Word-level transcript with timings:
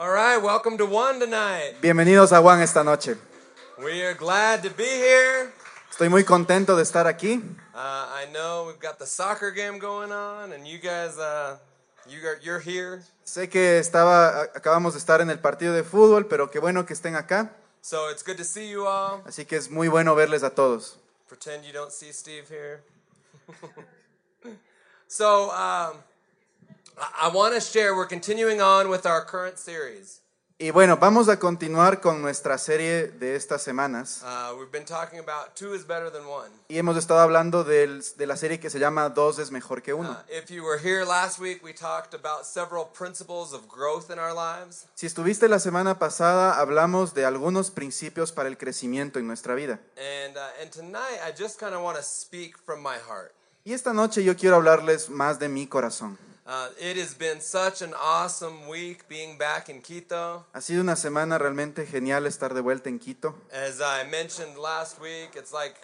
All 0.00 0.08
right, 0.08 0.38
welcome 0.38 0.78
to 0.78 0.86
One 0.86 1.20
tonight. 1.20 1.74
Bienvenidos 1.82 2.32
a 2.32 2.40
Juan 2.40 2.62
esta 2.62 2.82
noche. 2.82 3.18
We 3.76 4.02
are 4.02 4.14
glad 4.14 4.62
to 4.62 4.70
be 4.70 4.82
here. 4.82 5.52
Estoy 5.90 6.08
muy 6.08 6.24
contento 6.24 6.74
de 6.74 6.82
estar 6.82 7.06
aquí. 7.06 7.42
Uh, 7.74 8.08
I 8.08 8.24
know 8.32 8.64
we've 8.66 8.80
got 8.80 8.98
the 8.98 9.04
soccer 9.04 9.50
game 9.50 9.78
going 9.78 10.10
on, 10.10 10.52
and 10.52 10.66
you 10.66 10.78
guys, 10.78 11.18
uh, 11.18 11.58
you 12.08 12.26
are, 12.26 12.38
you're 12.42 12.60
here. 12.60 13.02
Sé 13.26 13.50
que 13.50 13.78
estaba, 13.78 14.44
acabamos 14.54 14.94
de 14.94 15.00
estar 15.00 15.20
en 15.20 15.28
el 15.28 15.38
partido 15.38 15.74
de 15.74 15.84
fútbol, 15.84 16.28
pero 16.30 16.50
qué 16.50 16.60
bueno 16.60 16.86
que 16.86 16.94
estén 16.94 17.14
acá. 17.14 17.50
So 17.82 18.08
it's 18.08 18.22
good 18.22 18.38
to 18.38 18.44
see 18.44 18.70
you 18.70 18.86
all. 18.86 19.20
Así 19.26 19.44
que 19.44 19.56
es 19.56 19.68
muy 19.68 19.88
bueno 19.88 20.14
verles 20.14 20.42
a 20.42 20.54
todos. 20.54 20.96
Pretend 21.28 21.66
you 21.66 21.74
don't 21.74 21.92
see 21.92 22.10
Steve 22.10 22.48
here. 22.48 22.80
so 25.08 25.50
um, 25.50 25.98
I, 26.98 27.30
want 27.32 27.54
to 27.54 27.60
share. 27.60 27.94
We're 27.94 28.08
continuing 28.08 28.60
on 28.60 28.88
with 28.88 29.06
our 29.06 29.24
current 29.24 29.58
series. 29.58 30.20
Y 30.62 30.72
bueno, 30.72 30.98
vamos 30.98 31.30
a 31.30 31.38
continuar 31.38 32.02
con 32.02 32.20
nuestra 32.20 32.58
serie 32.58 33.08
de 33.08 33.34
estas 33.34 33.62
semanas. 33.62 34.22
Uh, 34.22 34.54
we've 34.58 34.70
been 34.70 34.84
talking 34.84 35.18
about 35.18 35.54
two 35.56 35.72
is 35.72 35.86
better 35.86 36.10
than 36.12 36.26
one. 36.26 36.50
Y 36.68 36.76
hemos 36.76 36.98
estado 36.98 37.20
hablando 37.20 37.64
del- 37.64 38.04
de 38.18 38.26
la 38.26 38.36
serie 38.36 38.60
que 38.60 38.68
se 38.68 38.78
llama 38.78 39.08
Dos 39.08 39.38
es 39.38 39.50
mejor 39.50 39.80
que 39.80 39.94
uno. 39.94 40.10
Uh, 40.10 40.16
if 40.30 40.50
you 40.50 40.62
were 40.62 40.78
here 40.78 41.06
last 41.06 41.38
week, 41.38 41.64
we 41.64 41.72
talked 41.72 42.12
about 42.12 42.44
several 42.44 42.84
principles 42.84 43.54
of 43.54 43.66
growth 43.68 44.10
in 44.10 44.18
our 44.18 44.34
lives. 44.34 44.84
Si 44.94 45.06
estuviste 45.06 45.48
la 45.48 45.60
semana 45.60 45.98
pasada, 45.98 46.60
hablamos 46.60 47.14
de 47.14 47.24
algunos 47.24 47.70
principios 47.70 48.30
para 48.30 48.50
el 48.50 48.58
crecimiento 48.58 49.18
en 49.18 49.26
nuestra 49.26 49.54
vida. 49.54 49.80
And, 49.96 50.36
uh, 50.36 50.40
and 50.60 50.70
tonight, 50.70 51.20
I 51.26 51.32
just 51.34 51.58
kind 51.58 51.74
of 51.74 51.82
want 51.82 51.96
to 51.96 52.02
speak 52.02 52.58
from 52.58 52.82
my 52.82 52.98
heart. 52.98 53.32
Y 53.64 53.72
esta 53.72 53.94
noche 53.94 54.22
yo 54.24 54.36
quiero 54.36 54.56
hablarles 54.56 55.08
más 55.08 55.38
de 55.38 55.48
mi 55.48 55.66
corazón. 55.66 56.18
Uh, 56.50 56.68
it 56.80 56.96
has 56.96 57.14
been 57.14 57.40
such 57.40 57.80
an 57.80 57.94
awesome 57.94 58.66
week 58.66 59.08
being 59.08 59.38
back 59.38 59.68
in 59.68 59.80
Quito. 59.80 60.44
Ha 60.52 60.60
sido 60.60 60.80
una 60.80 60.96
semana 60.96 61.38
realmente 61.38 61.86
genial 61.86 62.26
estar 62.26 62.54
de 62.54 62.60
vuelta 62.60 62.88
en 62.88 62.98
Quito. 62.98 63.36
As 63.52 63.80
I 63.80 64.02
mentioned 64.10 64.58
last 64.58 65.00
week, 65.00 65.36
it's 65.36 65.52
like 65.52 65.76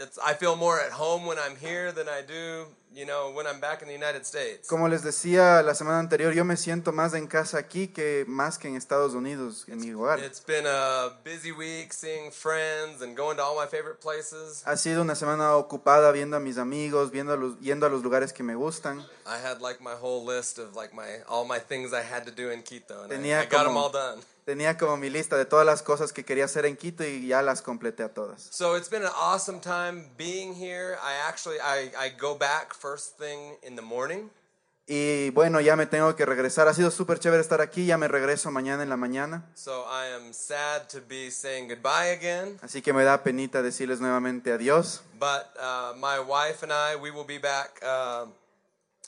it's, 0.00 0.18
I 0.18 0.32
feel 0.32 0.56
more 0.56 0.80
at 0.80 0.92
home 0.92 1.26
when 1.26 1.36
I'm 1.38 1.54
here 1.56 1.92
than 1.92 2.08
I 2.08 2.22
do, 2.22 2.64
you 2.96 3.04
know, 3.04 3.30
when 3.30 3.46
I'm 3.46 3.60
back 3.60 3.82
in 3.82 3.88
the 3.88 3.94
United 3.94 4.24
States. 4.24 4.66
Como 4.68 4.88
les 4.88 5.02
decía 5.02 5.62
la 5.62 5.74
semana 5.74 5.98
anterior, 5.98 6.32
yo 6.32 6.44
me 6.46 6.56
siento 6.56 6.92
más 6.92 7.12
en 7.12 7.26
casa 7.26 7.58
aquí 7.58 7.88
que 7.88 8.24
más 8.26 8.58
que 8.58 8.68
en 8.68 8.76
Estados 8.76 9.12
Unidos, 9.12 9.66
en 9.68 9.80
mi 9.80 9.92
hogar. 9.92 10.18
It's 10.20 10.42
been 10.44 10.66
a 10.66 11.10
busy 11.22 11.52
week 11.52 11.92
seeing 11.92 12.32
friends 12.32 13.02
and 13.02 13.14
going 13.14 13.36
to 13.36 13.42
all 13.42 13.54
my 13.54 13.66
favorite 13.66 14.00
places. 14.00 14.62
Ha 14.64 14.76
sido 14.78 15.02
una 15.02 15.14
semana 15.14 15.56
ocupada 15.56 16.10
viendo 16.10 16.38
a 16.38 16.40
mis 16.40 16.56
amigos, 16.56 17.10
viendo 17.10 17.34
a 17.34 17.36
los, 17.36 17.60
yendo 17.60 17.84
a 17.84 17.90
los 17.90 18.02
lugares 18.02 18.32
que 18.32 18.42
me 18.42 18.54
gustan. 18.54 19.00
I 19.26 19.36
had 19.36 19.60
like 19.60 19.82
my 19.82 19.94
whole 19.94 20.24
list 20.24 20.58
of 20.58 20.74
like 20.74 20.94
my 20.94 21.20
all 21.28 21.44
my 21.44 21.58
things 21.58 21.92
I 21.92 22.00
had 22.02 22.24
to 22.24 22.32
do 22.32 22.50
in 22.50 22.62
Quito, 22.62 23.02
and 23.02 23.12
I, 23.12 23.16
Tenía 23.16 23.48
como- 23.50 23.78
all 23.80 23.92
done. 23.92 24.22
Tenía 24.46 24.78
como 24.78 24.96
mi 24.96 25.10
lista 25.10 25.36
de 25.36 25.44
todas 25.44 25.66
las 25.66 25.82
cosas 25.82 26.12
que 26.12 26.24
quería 26.24 26.44
hacer 26.44 26.66
en 26.66 26.76
Quito 26.76 27.02
y 27.02 27.26
ya 27.26 27.42
las 27.42 27.62
completé 27.62 28.04
a 28.04 28.14
todas. 28.14 28.46
So 28.52 28.76
it's 28.76 28.88
been 28.88 29.02
an 29.02 29.10
awesome 29.12 29.58
time 29.60 30.08
being 30.16 30.54
here. 30.54 30.96
I 31.02 31.14
actually 31.28 31.58
I, 31.58 31.90
I 31.98 32.10
go 32.16 32.36
back 32.38 32.72
first 32.86 33.18
thing 33.18 33.56
in 33.62 33.74
the 33.74 33.82
morning. 33.82 34.30
Y 34.88 35.30
bueno, 35.30 35.60
ya 35.60 35.74
me 35.74 35.86
tengo 35.86 36.14
que 36.14 36.24
regresar. 36.24 36.68
Ha 36.68 36.74
sido 36.74 36.92
súper 36.92 37.18
chévere 37.18 37.42
estar 37.42 37.60
aquí, 37.60 37.86
ya 37.86 37.98
me 37.98 38.06
regreso 38.06 38.52
mañana 38.52 38.84
en 38.84 38.88
la 38.88 38.96
mañana. 38.96 39.42
So 39.54 39.84
I 39.90 40.14
am 40.14 40.32
sad 40.32 40.88
to 40.90 41.00
be 41.00 41.30
saying 41.32 41.68
goodbye 41.68 42.12
again. 42.12 42.60
Así 42.62 42.82
que 42.82 42.92
me 42.92 43.02
da 43.02 43.24
penita 43.24 43.62
decirles 43.62 44.00
nuevamente 44.00 44.52
adiós. 44.52 45.02
But 45.18 45.46
uh, 45.58 45.94
my 45.96 46.20
wife 46.20 46.62
and 46.62 46.72
I, 46.72 46.94
we 46.94 47.10
will 47.10 47.26
be 47.26 47.38
back 47.38 47.80
uh, 47.82 48.26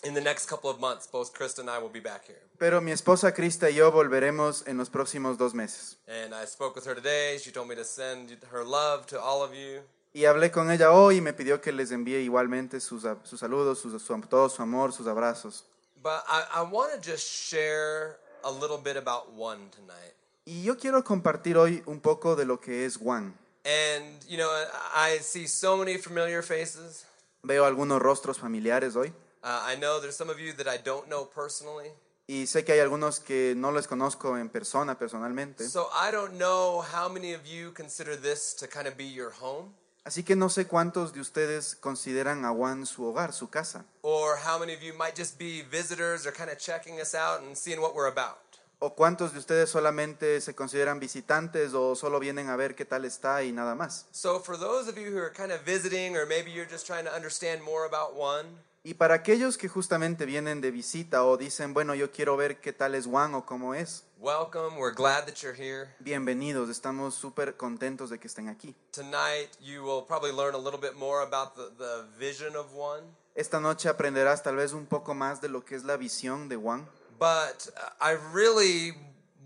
in 0.02 0.14
the 0.14 0.20
next 0.20 0.48
couple 0.48 0.68
of 0.68 0.80
months. 0.80 1.06
Both 1.06 1.32
Krista 1.32 1.60
and 1.60 1.70
I 1.70 1.78
will 1.78 1.92
be 1.92 2.00
back 2.00 2.26
here. 2.26 2.42
Pero 2.58 2.80
mi 2.80 2.90
esposa 2.90 3.32
Krista 3.32 3.70
y 3.70 3.74
yo 3.74 3.92
volveremos 3.92 4.66
en 4.66 4.76
los 4.78 4.90
próximos 4.90 5.38
dos 5.38 5.54
meses. 5.54 5.96
And 6.08 6.34
I 6.34 6.44
spoke 6.46 6.74
with 6.74 6.88
her 6.88 6.96
today. 6.96 7.38
She 7.38 7.52
told 7.52 7.68
me 7.68 7.76
to 7.76 7.84
send 7.84 8.36
her 8.50 8.64
love 8.64 9.06
to 9.06 9.20
all 9.20 9.44
of 9.44 9.54
you. 9.54 9.82
Y 10.18 10.26
hablé 10.26 10.50
con 10.50 10.68
ella 10.72 10.90
hoy 10.90 11.18
y 11.18 11.20
me 11.20 11.32
pidió 11.32 11.60
que 11.60 11.70
les 11.70 11.92
envíe 11.92 12.16
igualmente 12.16 12.80
sus, 12.80 13.04
sus 13.22 13.38
saludos, 13.38 13.78
sus, 13.78 14.02
su, 14.02 14.20
todo 14.22 14.48
su 14.48 14.60
amor, 14.60 14.92
sus 14.92 15.06
abrazos. 15.06 15.64
But 16.02 16.24
I, 16.26 16.42
I 16.56 16.62
want 16.62 16.90
to 16.92 16.98
just 16.98 17.24
share 17.24 18.18
a 18.42 18.50
little 18.50 18.78
bit 18.78 18.96
about 18.96 19.32
one 19.36 19.70
tonight. 19.70 20.16
Y 20.44 20.64
yo 20.64 20.76
quiero 20.76 21.04
compartir 21.04 21.56
hoy 21.56 21.84
un 21.86 22.00
poco 22.00 22.34
de 22.34 22.46
lo 22.46 22.58
que 22.58 22.84
es 22.84 22.98
One. 23.00 23.32
And, 23.64 24.24
you 24.28 24.38
know, 24.38 24.50
I 24.92 25.20
see 25.20 25.46
so 25.46 25.76
many 25.76 25.98
familiar 25.98 26.42
faces. 26.42 27.04
Veo 27.44 27.64
algunos 27.64 28.02
rostros 28.02 28.40
familiares 28.40 28.96
hoy 28.96 29.12
Uh, 29.44 29.62
I 29.72 29.76
know 29.76 30.00
there's 30.00 30.16
some 30.16 30.30
of 30.30 30.40
you 30.40 30.52
that 30.54 30.66
I 30.66 30.78
don't 30.78 31.06
know 31.06 31.26
personally. 31.26 31.92
y 32.26 32.48
sé 32.48 32.64
que 32.64 32.72
hay 32.72 32.80
algunos 32.80 33.20
que 33.20 33.54
no 33.56 33.70
les 33.70 33.86
conozco 33.86 34.36
en 34.36 34.48
persona, 34.48 34.98
personalmente. 34.98 35.68
So 35.68 35.88
I 35.94 36.10
don't 36.10 36.38
know 36.38 36.82
how 36.82 37.08
many 37.08 37.34
of 37.34 37.46
you 37.46 37.72
consider 37.72 38.20
this 38.20 38.56
to 38.56 38.66
kind 38.66 38.88
of 38.88 38.96
be 38.96 39.06
your 39.06 39.30
home, 39.40 39.74
Así 40.04 40.22
que 40.22 40.36
no 40.36 40.48
sé 40.48 40.66
cuántos 40.66 41.12
de 41.12 41.20
ustedes 41.20 41.74
consideran 41.76 42.44
a 42.44 42.52
One 42.52 42.86
su 42.86 43.04
hogar, 43.04 43.32
su 43.32 43.50
casa. 43.50 43.84
or 44.02 44.36
how 44.38 44.58
many 44.58 44.72
of 44.74 44.82
you 44.82 44.94
might 44.94 45.14
just 45.16 45.38
be 45.38 45.62
visitors 45.70 46.26
or 46.26 46.32
kind 46.32 46.50
of 46.50 46.56
checking 46.58 46.98
us 47.00 47.14
out 47.14 47.42
and 47.42 47.54
seeing 47.56 47.80
what 47.80 47.94
we're 47.94 48.10
about. 48.10 48.38
O 48.80 48.94
cuántos 48.94 49.32
de 49.32 49.40
ustedes 49.40 49.68
solamente 49.68 50.40
se 50.40 50.54
consideran 50.54 51.00
visitantes 51.00 51.74
o 51.74 51.96
solo 51.96 52.20
vienen 52.20 52.48
a 52.48 52.56
ver 52.56 52.74
qué 52.76 52.84
tal 52.84 53.04
está 53.04 53.42
y 53.42 53.50
nada 53.52 53.74
más. 53.74 54.06
So 54.12 54.38
for 54.38 54.56
those 54.56 54.88
of 54.88 54.96
you 54.96 55.10
who 55.10 55.18
are 55.18 55.32
kind 55.32 55.50
of 55.50 55.62
visiting, 55.66 56.16
or 56.16 56.26
maybe 56.26 56.52
you're 56.52 56.64
just 56.70 56.86
trying 56.86 57.04
to 57.04 57.12
understand 57.12 57.60
more 57.62 57.84
about 57.86 58.14
one, 58.14 58.46
Y 58.88 58.94
para 58.94 59.16
aquellos 59.16 59.58
que 59.58 59.68
justamente 59.68 60.24
vienen 60.24 60.62
de 60.62 60.70
visita 60.70 61.22
o 61.22 61.36
dicen, 61.36 61.74
bueno, 61.74 61.94
yo 61.94 62.10
quiero 62.10 62.38
ver 62.38 62.58
qué 62.58 62.72
tal 62.72 62.94
es 62.94 63.06
One 63.06 63.34
o 63.34 63.44
cómo 63.44 63.74
es, 63.74 64.06
welcome. 64.18 64.78
We're 64.78 64.94
glad 64.94 65.26
that 65.26 65.42
you're 65.42 65.54
here. 65.54 65.94
bienvenidos, 66.00 66.70
estamos 66.70 67.14
súper 67.14 67.58
contentos 67.58 68.08
de 68.08 68.18
que 68.18 68.28
estén 68.28 68.48
aquí. 68.48 68.74
Tonight, 68.92 69.50
you 69.60 69.82
will 69.82 70.02
probably 70.06 70.32
learn 70.32 70.54
a 70.54 70.58
little 70.58 70.80
bit 70.80 70.94
more 70.96 71.20
about 71.20 71.54
the, 71.54 71.70
the 71.76 72.06
vision 72.18 72.56
of 72.56 72.72
one. 72.74 73.02
Esta 73.34 73.60
noche 73.60 73.90
aprenderás 73.90 74.42
tal 74.42 74.56
vez 74.56 74.72
un 74.72 74.86
poco 74.86 75.12
más 75.12 75.42
de 75.42 75.50
lo 75.50 75.66
que 75.66 75.76
es 75.76 75.84
la 75.84 75.98
visión 75.98 76.48
de 76.48 76.56
One. 76.56 76.86
But 77.18 77.68
uh, 77.76 77.90
I 78.00 78.16
really 78.32 78.94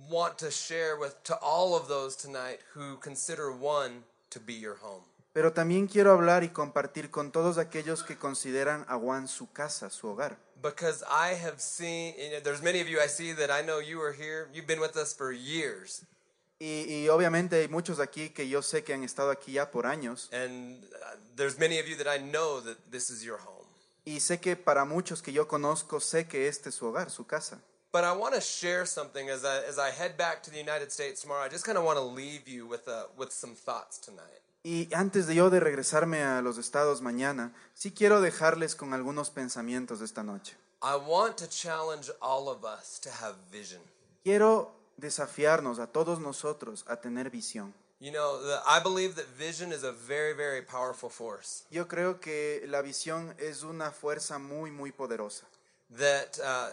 want 0.08 0.38
to 0.38 0.52
share 0.52 0.96
with 0.96 1.20
to 1.24 1.36
all 1.42 1.74
of 1.74 1.88
those 1.88 2.14
tonight 2.14 2.60
who 2.76 2.96
consider 2.98 3.50
one 3.50 4.04
to 4.30 4.38
be 4.38 4.54
your 4.54 4.76
home. 4.76 5.02
Pero 5.32 5.52
también 5.52 5.86
quiero 5.86 6.12
hablar 6.12 6.44
y 6.44 6.50
compartir 6.50 7.10
con 7.10 7.32
todos 7.32 7.56
aquellos 7.56 8.02
que 8.04 8.18
consideran 8.18 8.84
a 8.88 8.96
One 8.96 9.28
su 9.28 9.50
casa, 9.50 9.88
su 9.88 10.08
hogar. 10.08 10.36
Because 10.62 11.02
I 11.04 11.34
have 11.34 11.58
seen, 11.58 12.14
you 12.16 12.30
know, 12.30 12.40
there's 12.42 12.62
many 12.62 12.80
of 12.80 12.88
you 12.88 12.98
I 13.02 13.08
see 13.08 13.32
that 13.34 13.50
I 13.50 13.64
know 13.64 13.80
you 13.80 14.00
are 14.00 14.12
here. 14.12 14.48
You've 14.52 14.66
been 14.66 14.80
with 14.80 14.96
us 14.96 15.14
for 15.14 15.32
years. 15.32 16.04
Y, 16.60 16.84
y 16.88 17.08
obviamente 17.08 17.56
hay 17.56 17.68
muchos 17.68 17.98
aquí 17.98 18.30
que 18.30 18.48
yo 18.48 18.62
sé 18.62 18.84
que 18.84 18.94
han 18.94 19.02
estado 19.02 19.30
aquí 19.32 19.52
ya 19.52 19.70
por 19.70 19.86
años. 19.86 20.28
And 20.32 20.84
uh, 20.84 21.16
there's 21.34 21.58
many 21.58 21.80
of 21.80 21.88
you 21.88 21.96
that 21.96 22.06
I 22.06 22.18
know 22.22 22.60
that 22.60 22.76
this 22.90 23.10
is 23.10 23.24
your 23.24 23.38
home. 23.38 23.66
Y 24.04 24.20
sé 24.20 24.38
que 24.38 24.54
para 24.54 24.84
muchos 24.84 25.22
que 25.22 25.32
yo 25.32 25.48
conozco, 25.48 25.98
sé 25.98 26.28
que 26.28 26.46
este 26.46 26.68
es 26.68 26.76
su 26.76 26.86
hogar, 26.86 27.10
su 27.10 27.26
casa. 27.26 27.60
But 27.92 28.04
I 28.04 28.12
want 28.12 28.34
to 28.34 28.40
share 28.40 28.86
something 28.86 29.28
as 29.28 29.44
I, 29.44 29.64
as 29.68 29.78
I 29.78 29.90
head 29.90 30.16
back 30.16 30.42
to 30.44 30.50
the 30.50 30.58
United 30.58 30.92
States 30.92 31.22
tomorrow. 31.22 31.42
I 31.44 31.48
just 31.48 31.64
kind 31.64 31.76
of 31.76 31.84
want 31.84 31.98
to 31.98 32.04
leave 32.04 32.46
you 32.46 32.66
with, 32.66 32.86
uh, 32.86 33.06
with 33.16 33.32
some 33.32 33.54
thoughts 33.54 33.98
tonight. 33.98 34.41
Y 34.64 34.88
antes 34.94 35.26
de 35.26 35.34
yo 35.34 35.50
de 35.50 35.58
regresarme 35.58 36.22
a 36.22 36.40
los 36.40 36.56
estados 36.56 37.02
mañana, 37.02 37.52
sí 37.74 37.90
quiero 37.90 38.20
dejarles 38.20 38.76
con 38.76 38.94
algunos 38.94 39.30
pensamientos 39.30 39.98
de 39.98 40.04
esta 40.04 40.22
noche. 40.22 40.56
I 40.82 40.96
want 40.96 41.36
to 41.38 41.48
challenge 41.48 42.10
all 42.20 42.48
of 42.48 42.64
us 42.64 43.00
to 43.00 43.10
have 43.10 43.34
vision. 43.50 43.80
Quiero 44.22 44.72
desafiarnos 44.96 45.80
a 45.80 45.88
todos 45.88 46.20
nosotros 46.20 46.84
a 46.86 46.96
tener 47.00 47.30
visión. 47.30 47.74
You 47.98 48.12
know, 48.12 48.40
the, 48.40 48.60
I 48.66 48.80
believe 48.80 49.14
that 49.16 49.26
vision 49.36 49.72
is 49.72 49.84
a 49.84 49.92
very, 49.92 50.32
very 50.32 50.62
powerful 50.62 51.08
force. 51.08 51.64
Yo 51.70 51.86
creo 51.86 52.20
que 52.20 52.64
la 52.68 52.82
visión 52.82 53.34
es 53.38 53.64
una 53.64 53.90
fuerza 53.90 54.38
muy, 54.38 54.70
muy 54.70 54.92
poderosa. 54.92 55.44
That 55.90 56.38
uh, 56.38 56.70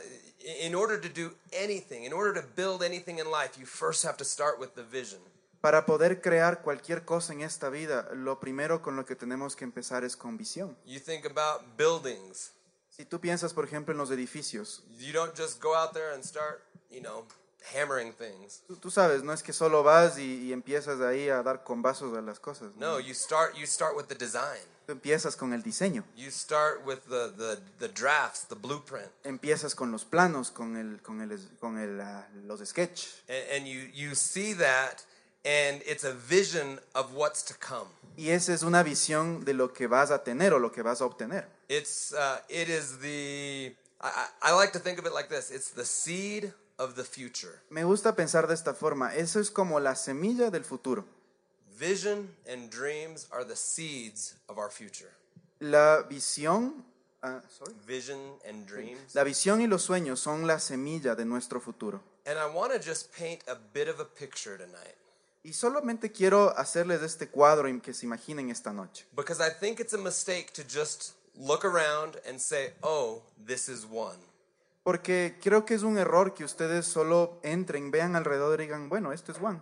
in 0.64 0.76
order 0.76 1.00
to 1.00 1.10
do 1.10 1.32
anything, 1.52 2.04
in 2.06 2.14
order 2.14 2.40
to 2.40 2.48
build 2.56 2.84
anything 2.84 3.20
in 3.20 3.30
life, 3.30 3.60
you 3.60 3.66
first 3.66 4.04
have 4.04 4.18
to 4.18 4.26
start 4.26 4.60
with 4.60 4.76
the 4.76 4.84
vision. 4.84 5.20
Para 5.62 5.86
poder 5.86 6.22
crear 6.22 6.62
cualquier 6.62 7.04
cosa 7.04 7.34
en 7.34 7.42
esta 7.42 7.70
vida, 7.70 8.10
lo 8.14 8.40
primero 8.40 8.82
con 8.82 8.96
lo 8.96 9.06
que 9.06 9.16
tenemos 9.16 9.56
que 9.56 9.66
empezar 9.66 10.04
es 10.04 10.16
con 10.16 10.38
visión. 10.38 10.78
You 10.86 11.00
think 11.00 11.26
about 11.26 11.64
buildings. 11.78 12.52
Si 12.90 13.06
tú 13.06 13.20
piensas, 13.20 13.54
por 13.54 13.66
ejemplo, 13.66 13.92
en 13.92 13.98
los 13.98 14.10
edificios, 14.12 14.84
You 14.98 15.12
don't 15.14 15.38
just 15.38 15.62
go 15.62 15.76
out 15.76 15.92
there 15.94 16.14
and 16.14 16.24
start, 16.24 16.62
you 16.90 17.02
know, 17.02 17.26
hammering 17.76 18.14
things. 18.14 18.62
tú, 18.68 18.78
tú 18.78 18.90
sabes, 18.90 19.22
no 19.24 19.34
es 19.34 19.44
que 19.44 19.52
solo 19.54 19.84
vas 19.84 20.18
y, 20.18 20.48
y 20.48 20.54
empiezas 20.54 21.02
ahí 21.02 21.30
a 21.30 21.44
dar 21.44 21.64
combazos 21.66 22.18
a 22.18 22.22
las 22.22 22.40
cosas. 22.40 22.74
¿no? 22.76 22.94
No, 22.94 23.00
you 23.00 23.14
start 23.14 23.56
you 23.56 23.66
start 23.66 23.96
with 23.98 24.06
the 24.06 24.16
design. 24.16 24.62
Tú 24.86 24.94
empiezas 24.94 25.36
con 25.36 25.54
el 25.54 25.62
diseño, 25.62 26.04
You 26.16 26.32
start 26.32 26.86
with 26.86 27.00
the, 27.10 27.32
the, 27.38 27.62
the 27.80 27.90
drafts, 27.90 28.48
the 28.48 28.56
blueprint. 28.56 29.12
empiezas 29.24 29.76
con 29.76 29.92
los 29.92 30.04
planos, 30.04 30.52
con, 30.52 30.78
el, 30.78 31.02
con, 31.02 31.22
el, 31.22 31.38
con 31.60 31.78
el, 31.78 32.00
ah, 32.02 32.28
los 32.46 32.62
sketch. 32.68 33.08
And, 33.28 33.52
and 33.58 33.68
you, 33.68 33.82
you 33.94 34.16
see 34.16 34.54
that, 34.56 35.04
and 35.46 35.82
it's 35.86 36.04
a 36.04 36.14
vision 36.14 36.80
of 36.96 37.14
what's 37.14 37.44
to 37.44 37.54
come. 37.54 37.88
Y 38.18 38.32
esa 38.32 38.54
es 38.54 38.64
una 38.64 38.84
visión 38.84 39.46
de 39.46 39.54
lo 39.54 39.72
que 39.74 39.88
vas 39.88 40.12
a 40.12 40.24
tener 40.24 40.54
o 40.54 40.60
lo 40.60 40.72
que 40.72 40.82
vas 40.82 41.02
a 41.02 41.06
obtener. 41.06 41.48
It's, 41.70 42.12
uh, 42.12 42.40
it 42.50 42.68
is 42.68 43.00
the, 43.00 43.74
I, 44.02 44.10
I 44.44 44.50
I 44.50 44.56
like 44.56 44.74
to 44.74 44.80
think 44.80 45.00
of 45.00 45.06
it 45.06 45.14
like 45.14 45.30
this 45.30 45.52
it's 45.52 45.72
the 45.72 45.86
seed 45.86 46.52
of 46.78 46.96
the 46.96 47.04
future. 47.04 47.62
Me 47.70 47.84
gusta 47.84 48.16
pensar 48.16 48.48
de 48.48 48.54
esta 48.54 48.74
forma. 48.74 49.16
Eso 49.16 49.40
es 49.40 49.50
como 49.50 49.80
la 49.80 49.96
semilla 49.96 50.50
del 50.50 50.64
futuro. 50.64 51.06
Vision 51.78 52.30
and 52.46 52.70
dreams 52.70 53.28
are 53.32 53.46
the 53.46 53.56
seeds 53.56 54.36
of 54.50 54.58
our 54.58 54.70
future. 54.70 55.12
La 55.62 56.04
visión, 56.04 56.84
ah, 57.22 57.42
sorry. 57.48 57.74
Vision 57.86 58.20
and 58.48 58.66
dreams. 58.66 59.14
la 59.14 59.24
visión 59.24 59.62
y 59.62 59.68
los 59.68 59.84
sueños 59.84 60.20
son 60.20 60.46
la 60.46 60.60
semilla 60.60 61.16
de 61.16 61.24
nuestro 61.24 61.62
futuro. 61.62 62.02
And 62.26 62.38
I 62.38 62.48
want 62.54 62.74
to 62.74 62.80
just 62.80 63.14
paint 63.14 63.42
a 63.48 63.56
bit 63.56 63.88
of 63.88 64.00
a 64.02 64.06
picture 64.06 64.58
tonight 64.58 64.96
Y 65.44 65.54
solamente 65.54 66.12
quiero 66.12 66.58
hacerles 66.58 67.02
este 67.02 67.30
cuadro 67.30 67.70
que 67.82 67.94
se 67.94 68.06
imaginen 68.06 68.50
esta 68.50 68.74
noche. 68.74 69.06
because 69.16 69.40
I 69.40 69.50
think 69.50 69.80
it's 69.80 69.94
a 69.94 69.98
mistake 69.98 70.52
to 70.54 70.64
just 70.64 71.14
look 71.36 71.64
around 71.64 72.18
and 72.28 72.40
say, 72.40 72.74
oh, 72.84 73.22
this 73.46 73.70
is 73.70 73.86
one. 73.86 74.18
Porque 74.84 75.38
creo 75.42 75.66
que 75.66 75.76
es 75.76 75.84
un 75.84 75.98
error 75.98 76.34
que 76.34 76.44
ustedes 76.44 76.86
solo 76.88 77.40
entren, 77.44 77.92
vean 77.92 78.16
alrededor 78.16 78.60
y 78.60 78.66
digan, 78.66 78.90
bueno, 78.90 79.12
esto 79.14 79.32
es 79.32 79.40
one. 79.40 79.60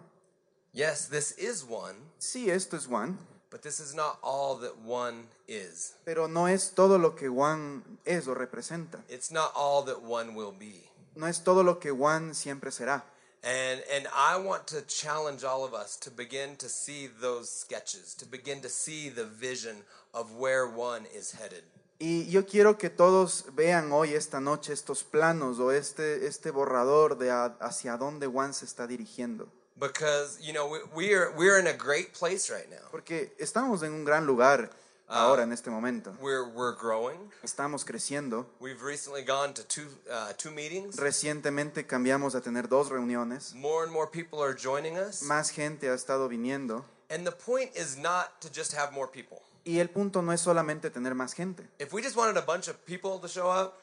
Yes, 0.73 1.09
this 1.09 1.35
is 1.37 1.63
one, 1.67 1.95
Sí, 2.17 2.49
esto 2.49 2.75
es 2.77 2.87
one, 2.87 3.17
but 3.51 3.61
this 3.61 3.79
is 3.79 3.93
not 3.95 4.19
all 4.21 4.59
that 4.59 4.75
one 4.85 5.27
is. 5.47 5.95
pero 6.05 6.27
no 6.27 6.47
es 6.47 6.71
todo 6.73 6.97
lo 6.97 7.15
que 7.15 7.29
one 7.29 7.83
es 8.05 8.27
o 8.27 8.33
representa. 8.35 9.03
It's 9.09 9.31
not 9.31 9.51
all 9.55 9.83
that 9.85 10.01
one 10.03 10.33
will 10.35 10.55
be. 10.57 10.87
No 11.15 11.27
es 11.27 11.43
todo 11.43 11.63
lo 11.63 11.79
que 11.79 11.91
one 11.91 12.33
siempre 12.35 12.71
será. 12.71 13.03
And 13.43 13.81
and 13.93 14.07
I 14.13 14.37
want 14.37 14.67
to 14.67 14.81
challenge 14.87 15.43
all 15.43 15.63
of 15.63 15.73
us 15.73 15.95
to 16.01 16.11
begin 16.11 16.55
to 16.57 16.67
see 16.67 17.07
those 17.21 17.49
sketches, 17.49 18.15
to 18.15 18.25
begin 18.25 18.61
to 18.61 18.69
see 18.69 19.09
the 19.09 19.25
vision 19.25 19.83
of 20.13 20.31
where 20.33 20.67
one 20.67 21.05
is 21.15 21.31
headed. 21.31 21.63
Y 21.99 22.25
yo 22.29 22.43
quiero 22.45 22.77
que 22.77 22.89
todos 22.89 23.45
vean 23.55 23.91
hoy, 23.91 24.13
esta 24.13 24.39
noche, 24.39 24.71
estos 24.73 25.03
planos 25.03 25.59
o 25.59 25.71
este, 25.71 26.27
este 26.27 26.51
borrador 26.51 27.17
de 27.17 27.31
a- 27.31 27.55
hacia 27.59 27.97
dónde 27.97 28.27
One 28.27 28.53
se 28.53 28.65
está 28.65 28.85
dirigiendo. 28.87 29.47
Because 29.79 30.39
you 30.41 30.53
know 30.53 30.67
we, 30.67 30.79
we 30.95 31.13
are 31.13 31.31
we're 31.37 31.59
in 31.59 31.67
a 31.67 31.73
great 31.73 32.13
place 32.13 32.49
right 32.51 32.69
now. 32.69 32.89
Porque 32.91 33.33
estamos 33.39 33.83
en 33.83 33.93
un 33.93 34.03
gran 34.03 34.25
lugar 34.25 34.69
ahora, 35.07 35.43
en 35.43 35.51
este 35.51 35.69
momento. 35.69 36.15
We're 36.21 36.47
we're 36.53 36.75
growing. 36.75 37.17
Estamos 37.43 37.85
creciendo. 37.85 38.45
We've 38.59 38.81
recently 38.83 39.23
gone 39.23 39.53
to 39.53 39.63
two 39.63 39.87
uh, 40.09 40.33
two 40.37 40.51
meetings. 40.51 40.97
Recientemente 40.97 41.85
cambiamos 41.85 42.35
a 42.35 42.41
tener 42.41 42.67
dos 42.67 42.89
reuniones. 42.89 43.53
More 43.55 43.83
and 43.83 43.91
more 43.91 44.09
people 44.09 44.41
are 44.41 44.55
joining 44.55 44.97
us. 44.97 45.23
Más 45.23 45.51
gente 45.51 45.89
ha 45.89 45.93
estado 45.93 46.27
viniendo. 46.27 46.85
And 47.09 47.25
the 47.25 47.31
point 47.31 47.71
is 47.75 47.97
not 47.97 48.41
to 48.41 48.49
just 48.49 48.73
have 48.73 48.91
more 48.91 49.07
people. 49.07 49.41
Y 49.63 49.79
el 49.79 49.89
punto 49.89 50.21
no 50.21 50.31
es 50.31 50.41
solamente 50.41 50.89
tener 50.89 51.13
más 51.13 51.33
gente. 51.33 51.63
If 51.79 51.93
we 51.93 52.01
just 52.01 52.15
wanted 52.15 52.37
a 52.37 52.45
bunch 52.45 52.69
of 52.69 52.77
people 52.85 53.19
to 53.19 53.27
show 53.27 53.49
up, 53.49 53.77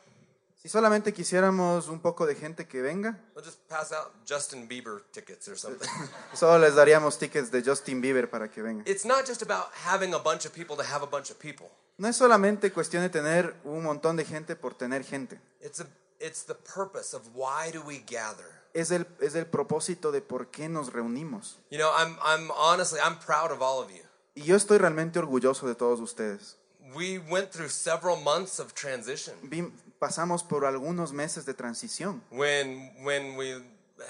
Si 0.64 0.70
solamente 0.70 1.12
quisiéramos 1.12 1.88
un 1.88 2.00
poco 2.00 2.24
de 2.24 2.34
gente 2.34 2.66
que 2.66 2.80
venga, 2.80 3.20
we'll 3.36 3.44
just 3.44 3.58
pass 3.68 3.92
out 3.92 4.14
Justin 4.26 4.66
Bieber 4.66 5.02
tickets 5.12 5.46
or 5.46 5.58
something. 5.58 5.86
solo 6.32 6.58
les 6.58 6.74
daríamos 6.74 7.18
tickets 7.18 7.50
de 7.50 7.62
Justin 7.62 8.00
Bieber 8.00 8.30
para 8.30 8.50
que 8.50 8.62
vengan. 8.62 8.82
it's 8.86 9.04
not 9.04 9.26
just 9.26 9.42
about 9.42 9.66
having 9.84 10.14
a 10.14 10.18
bunch 10.18 10.46
of 10.46 10.54
people 10.54 10.74
to 10.74 10.82
have 10.82 11.02
a 11.02 11.06
bunch 11.06 11.30
of 11.30 11.38
people. 11.38 11.66
No 11.98 12.08
es 12.08 12.16
solamente 12.16 12.72
cuestión 12.72 13.02
de 13.02 13.10
tener 13.10 13.54
un 13.64 13.82
montón 13.82 14.16
de 14.16 14.24
gente 14.24 14.56
por 14.56 14.72
tener 14.72 15.04
gente. 15.04 15.38
It's 15.60 15.80
a 15.80 15.86
it's 16.18 16.46
the 16.46 16.54
purpose 16.54 17.14
of 17.14 17.22
why 17.34 17.70
do 17.70 17.82
we 17.82 17.98
gather. 17.98 18.46
Es 18.72 18.90
el, 18.90 19.06
es 19.20 19.34
el 19.34 19.44
propósito 19.44 20.12
de 20.12 20.22
por 20.22 20.46
qué 20.50 20.70
nos 20.70 20.94
reunimos. 20.94 21.58
You 21.70 21.76
know, 21.76 21.90
I'm 21.94 22.16
I'm 22.24 22.50
honestly 22.56 23.00
I'm 23.04 23.18
proud 23.18 23.52
of 23.52 23.60
all 23.60 23.80
of 23.84 23.90
you. 23.90 24.00
Y 24.34 24.44
yo 24.44 24.56
estoy 24.56 24.78
realmente 24.78 25.18
orgulloso 25.18 25.66
de 25.68 25.74
todos 25.74 26.00
ustedes. 26.00 26.56
We 26.94 27.18
went 27.18 27.50
through 27.50 27.68
several 27.68 28.16
months 28.16 28.58
of 28.58 28.72
transition 28.72 29.34
Vi- 29.42 29.70
pasamos 30.04 30.42
por 30.42 30.66
algunos 30.66 31.14
meses 31.14 31.46
de 31.46 31.54
transición, 31.54 32.22
when 32.30 32.92
when 33.02 33.38
we 33.38 33.54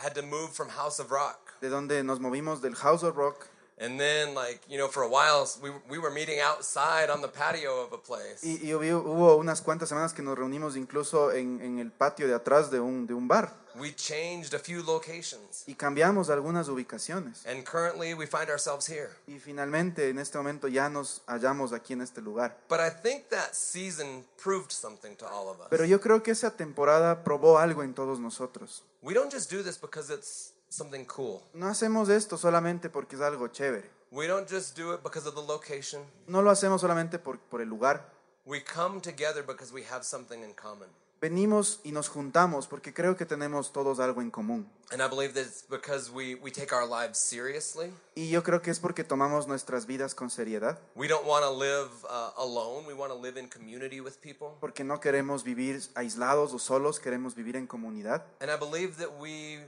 had 0.03 0.13
to 0.13 0.23
move 0.23 0.51
from 0.53 0.69
House 0.69 1.01
of 1.01 1.09
Rock. 1.13 1.39
de 1.61 1.69
donde 1.69 2.03
nos 2.03 2.19
movimos 2.19 2.61
del 2.61 2.75
House 2.75 3.05
of 3.05 3.17
Rock 3.17 3.47
And 3.79 3.99
then 3.99 4.35
like, 4.35 4.61
you 4.69 4.79
know, 4.79 4.89
for 4.89 5.03
a 5.03 5.09
while 5.09 5.45
we 5.63 5.71
we 5.91 5.99
were 5.99 6.11
meeting 6.13 6.39
outside 6.41 7.11
on 7.11 7.21
the 7.21 7.29
patio 7.29 7.81
of 7.85 7.93
a 7.93 7.99
place. 7.99 8.39
y, 8.43 8.61
y 8.63 8.73
hubo 8.73 9.01
hubo 9.03 9.37
unas 9.37 9.61
cuantas 9.63 9.89
semanas 9.89 10.13
que 10.15 10.23
nos 10.23 10.39
reunimos 10.39 10.77
incluso 10.77 11.33
en, 11.33 11.61
en 11.61 11.79
el 11.81 11.91
patio 11.91 12.29
de 12.29 12.35
atrás 12.35 12.71
de 12.71 12.79
un, 12.79 13.07
de 13.07 13.15
un 13.15 13.27
bar 13.27 13.65
We 13.77 13.93
changed 13.93 14.55
a 14.55 14.61
few 14.61 14.85
locations. 14.85 15.65
y 15.67 15.75
cambiamos 15.75 16.31
algunas 16.31 16.69
ubicaciones. 16.69 17.45
And 17.45 17.65
currently 17.65 18.15
we 18.15 18.25
find 18.29 18.49
ourselves 18.49 18.89
here. 18.89 19.11
Y 19.27 19.41
finalmente 19.41 20.09
en 20.11 20.21
este 20.21 20.39
momento 20.39 20.69
ya 20.69 20.89
nos 20.89 21.23
hallamos 21.27 21.73
aquí 21.73 21.95
en 21.95 22.03
este 22.03 22.21
lugar. 22.23 22.57
But 22.69 22.79
I 22.79 22.91
think 22.91 23.31
that 23.31 23.55
season 23.55 24.25
proved 24.41 24.71
something 24.71 25.17
to 25.17 25.27
all 25.27 25.49
of 25.49 25.59
us. 25.59 25.67
Pero 25.71 25.85
yo 25.85 26.01
creo 26.01 26.23
que 26.23 26.31
esa 26.31 26.53
temporada 26.57 27.25
probó 27.25 27.59
algo 27.59 27.83
en 27.83 27.95
todos 27.95 28.21
nosotros. 28.21 28.85
We 29.03 29.13
don't 29.13 29.33
just 29.35 29.51
do 29.51 29.65
this 29.65 29.77
because 29.77 30.09
it's 30.15 30.53
something 30.75 31.05
cool. 31.05 31.41
No 31.55 31.69
hacemos 31.69 32.09
esto 32.09 32.37
solamente 32.37 32.91
porque 32.91 33.17
es 33.17 33.23
algo 33.23 33.49
chévere. 33.49 33.91
We 34.11 34.27
don't 34.27 34.49
just 34.49 34.77
do 34.79 34.95
it 34.95 35.03
because 35.03 35.27
of 35.29 35.35
the 35.35 35.43
location. 35.43 36.03
No 36.27 36.41
lo 36.43 36.51
hacemos 36.51 36.81
solamente 36.81 37.19
por, 37.19 37.39
por 37.39 37.61
el 37.61 37.69
lugar. 37.69 38.13
We 38.47 38.63
come 38.63 39.01
together 39.01 39.45
because 39.45 39.73
we 39.73 39.83
have 39.91 40.05
something 40.05 40.43
in 40.43 40.53
common. 40.55 40.89
Venimos 41.21 41.81
y 41.85 41.93
nos 41.93 42.11
juntamos 42.11 42.67
porque 42.67 42.93
creo 42.93 43.17
que 43.17 43.25
tenemos 43.25 43.73
todos 43.73 43.99
algo 43.99 44.21
en 44.21 44.31
común. 44.31 44.69
And 44.93 45.01
I 45.01 45.09
believe 45.09 45.33
that 45.33 45.47
it's 45.47 45.65
because 45.67 46.11
we, 46.13 46.35
we 46.35 46.51
take 46.51 46.71
our 46.75 46.87
lives 46.87 47.19
seriously. 47.19 47.91
Y 48.15 48.29
yo 48.29 48.43
creo 48.43 48.61
que 48.61 48.71
es 48.71 48.79
porque 48.79 49.05
tomamos 49.05 49.49
nuestras 49.49 49.87
vidas 49.87 50.15
con 50.15 50.29
seriedad, 50.29 50.79
We 50.95 51.09
don't 51.09 51.27
want 51.27 51.43
to 51.45 51.51
live 51.51 51.89
uh, 52.05 52.33
alone. 52.37 52.87
We 52.87 52.93
want 52.93 53.11
to 53.11 53.19
live 53.19 53.41
in 53.41 53.49
community 53.49 54.01
with 54.03 54.21
people. 54.21 54.49
porque 54.61 54.85
no 54.85 55.01
queremos 55.01 55.45
vivir 55.45 55.83
aislados 55.95 56.53
o 56.53 56.59
solos, 56.59 57.01
queremos 57.01 57.35
vivir 57.35 57.57
en 57.57 57.67
comunidad. 57.67 58.27
And 58.41 58.51
I 58.51 58.57
believe 58.59 58.99
that 58.99 59.19
we 59.19 59.61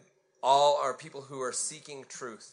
all 0.48 0.78
are 0.80 0.94
people 0.96 1.22
who 1.28 1.42
are 1.42 1.52
seeking 1.52 2.04
truth, 2.04 2.52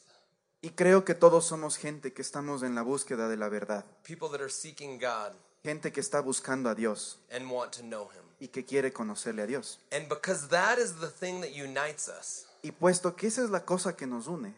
Y 0.63 0.69
creo 0.71 1.03
que 1.05 1.13
todos 1.13 1.45
somos 1.45 1.77
gente 1.77 2.11
que 2.13 2.21
estamos 2.23 2.63
en 2.63 2.73
la 2.73 2.81
búsqueda 2.81 3.27
de 3.29 3.37
la 3.37 3.49
verdad, 3.49 3.85
people 4.03 4.29
that 4.29 4.39
are 4.41 4.49
seeking 4.49 4.97
God 4.97 5.33
gente 5.63 5.91
que 5.91 5.99
está 6.01 6.19
buscando 6.21 6.69
a 6.69 6.75
Dios 6.75 7.19
and 7.31 7.51
want 7.51 7.71
to 7.73 7.83
know 7.83 8.09
Him. 8.09 8.23
y 8.39 8.47
que 8.47 8.65
quiere 8.65 8.91
conocerle 8.91 9.43
a 9.43 9.45
Dios. 9.47 9.79
And 9.91 10.07
because 10.09 10.47
that 10.49 10.79
is 10.79 10.95
the 10.99 11.07
thing 11.09 11.41
that 11.41 11.51
unites 11.53 12.07
us, 12.09 12.45
Y 12.63 12.71
puesto 12.71 13.15
que 13.15 13.27
esa 13.27 13.43
es 13.43 13.49
la 13.49 13.63
cosa 13.65 13.95
que 13.95 14.07
nos 14.07 14.27
une, 14.27 14.53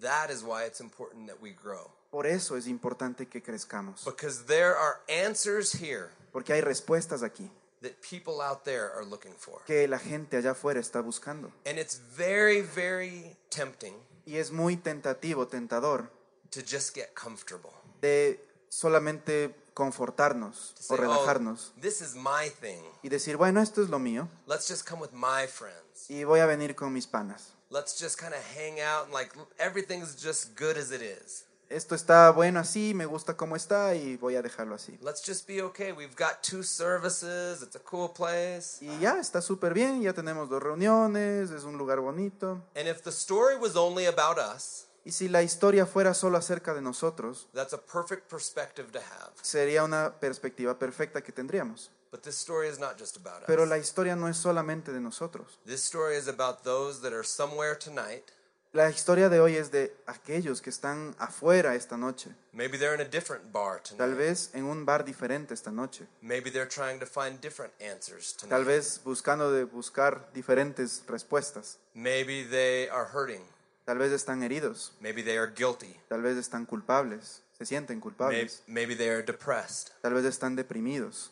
that 0.00 0.30
is 0.30 0.42
why 0.42 0.64
it's 0.66 0.80
important 0.80 1.28
that 1.28 1.36
we 1.40 1.52
grow. 1.52 1.90
por 2.10 2.26
eso 2.26 2.56
es 2.56 2.66
importante 2.66 3.28
que 3.28 3.42
crezcamos, 3.42 4.04
Because 4.06 4.44
there 4.46 4.74
are 4.74 5.00
answers 5.08 5.72
here 5.72 6.08
porque 6.32 6.52
hay 6.54 6.62
respuestas 6.62 7.22
aquí 7.22 7.50
that 7.82 7.92
people 8.08 8.40
out 8.40 8.64
there 8.64 8.90
are 8.94 9.04
looking 9.04 9.34
for. 9.36 9.60
que 9.66 9.86
la 9.88 9.98
gente 9.98 10.36
allá 10.36 10.52
afuera 10.52 10.80
está 10.80 11.00
buscando. 11.00 11.52
And 11.66 11.78
it's 11.78 11.98
very, 12.16 12.62
very 12.62 13.36
tempting 13.50 13.94
Y 14.24 14.36
es 14.36 14.52
muy 14.52 14.76
tentativo, 14.76 15.48
tentador, 15.48 16.10
to 16.50 16.60
just 16.60 16.94
get 16.94 17.12
comfortable. 17.14 17.72
de 18.00 18.40
solamente 18.68 19.54
confortarnos 19.74 20.74
To 20.76 20.82
say, 20.82 20.94
o 20.94 21.00
relajarnos 21.00 21.72
oh, 21.76 21.80
this 21.80 22.00
is 22.00 22.14
my 22.14 22.48
thing. 22.60 22.82
y 23.02 23.08
decir, 23.08 23.36
bueno, 23.36 23.60
esto 23.60 23.82
es 23.82 23.88
lo 23.90 23.98
mío 23.98 24.28
Let's 24.46 24.68
just 24.68 24.88
come 24.88 25.00
with 25.02 25.12
my 25.12 25.46
friends. 25.46 26.08
y 26.08 26.24
voy 26.24 26.40
a 26.40 26.46
venir 26.46 26.74
con 26.74 26.92
mis 26.92 27.06
panas. 27.06 27.52
Let's 27.70 27.98
just 27.98 28.18
kind 28.18 28.34
of 28.34 28.40
hang 28.54 28.80
out 28.80 29.04
and 29.06 29.12
like 29.14 29.32
everything's 29.58 30.14
just 30.14 30.54
good 30.56 30.76
as 30.76 30.90
it 30.92 31.00
is. 31.02 31.44
Esto 31.72 31.94
está 31.94 32.30
bueno 32.32 32.60
así, 32.60 32.92
me 32.92 33.06
gusta 33.06 33.34
cómo 33.34 33.56
está 33.56 33.94
y 33.94 34.18
voy 34.18 34.36
a 34.36 34.42
dejarlo 34.42 34.74
así. 34.74 34.98
Let's 35.00 35.22
just 35.26 35.46
be 35.48 35.62
okay. 35.62 35.92
We've 35.92 36.14
got 36.16 36.42
two 36.42 36.62
services. 36.62 37.62
It's 37.62 37.74
a 37.76 37.80
cool 37.80 38.10
place. 38.12 38.76
Y 38.84 38.98
ya 39.00 39.18
está 39.18 39.40
súper 39.40 39.72
bien, 39.72 40.02
ya 40.02 40.12
tenemos 40.12 40.50
dos 40.50 40.62
reuniones, 40.62 41.50
es 41.50 41.64
un 41.64 41.78
lugar 41.78 42.00
bonito. 42.00 42.62
And 42.76 42.86
if 42.88 43.00
the 43.02 43.10
story 43.10 43.56
was 43.56 43.74
only 43.74 44.04
about 44.06 44.36
us, 44.38 44.86
Y 45.04 45.12
si 45.12 45.28
la 45.28 45.42
historia 45.42 45.86
fuera 45.86 46.12
solo 46.14 46.36
acerca 46.36 46.74
de 46.74 46.82
nosotros, 46.82 47.48
that's 47.54 47.72
a 47.72 47.78
perfect 47.80 48.28
perspective 48.28 48.92
to 48.92 48.98
have. 49.00 49.32
sería 49.40 49.82
una 49.82 50.12
perspectiva 50.20 50.78
perfecta 50.78 51.22
que 51.22 51.32
tendríamos. 51.32 51.90
But 52.10 52.20
this 52.20 52.36
story 52.36 52.68
is 52.68 52.78
not 52.78 52.98
just 53.00 53.16
about 53.16 53.46
Pero 53.46 53.62
us. 53.62 53.68
la 53.70 53.78
historia 53.78 54.14
no 54.14 54.28
es 54.28 54.36
solamente 54.36 54.92
de 54.92 55.00
nosotros. 55.00 55.58
This 55.64 55.82
story 55.82 56.16
is 56.18 56.28
about 56.28 56.62
those 56.64 57.00
that 57.00 57.14
are 57.14 57.24
somewhere 57.24 57.74
tonight. 57.78 58.30
La 58.74 58.88
historia 58.88 59.28
de 59.28 59.38
hoy 59.38 59.56
es 59.56 59.70
de 59.70 59.94
aquellos 60.06 60.62
que 60.62 60.70
están 60.70 61.14
afuera 61.18 61.74
esta 61.74 61.98
noche. 61.98 62.30
Maybe 62.52 62.78
they're 62.78 62.94
in 62.94 63.02
a 63.02 63.08
different 63.10 63.52
bar 63.52 63.82
Tal 63.82 63.98
tonight. 63.98 64.16
vez 64.16 64.50
en 64.54 64.64
un 64.64 64.86
bar 64.86 65.04
diferente 65.04 65.52
esta 65.52 65.70
noche. 65.70 66.06
Maybe 66.22 66.50
they're 66.50 66.66
trying 66.68 66.98
to 66.98 67.04
find 67.06 67.38
different 67.38 67.74
answers 67.82 68.34
Tal 68.34 68.48
tonight. 68.48 68.66
vez 68.66 69.00
buscando 69.04 69.52
de 69.52 69.64
buscar 69.64 70.32
diferentes 70.32 71.02
respuestas. 71.06 71.78
Maybe 71.92 72.44
they 72.48 72.88
are 72.88 73.04
hurting. 73.12 73.42
Tal 73.84 73.98
vez 73.98 74.10
están 74.10 74.42
heridos. 74.42 74.92
Maybe 75.00 75.22
they 75.22 75.36
are 75.36 75.52
guilty. 75.54 75.94
Tal 76.08 76.22
vez 76.22 76.38
están 76.38 76.64
culpables. 76.64 77.42
Se 77.58 77.66
sienten 77.66 77.98
Maybe, 77.98 78.02
culpables. 78.02 78.62
maybe 78.66 78.96
they 78.96 79.10
are 79.10 79.22
depressed. 79.22 79.90
Tal 80.00 80.14
vez 80.14 80.24
están 80.24 80.56
deprimidos. 80.56 81.30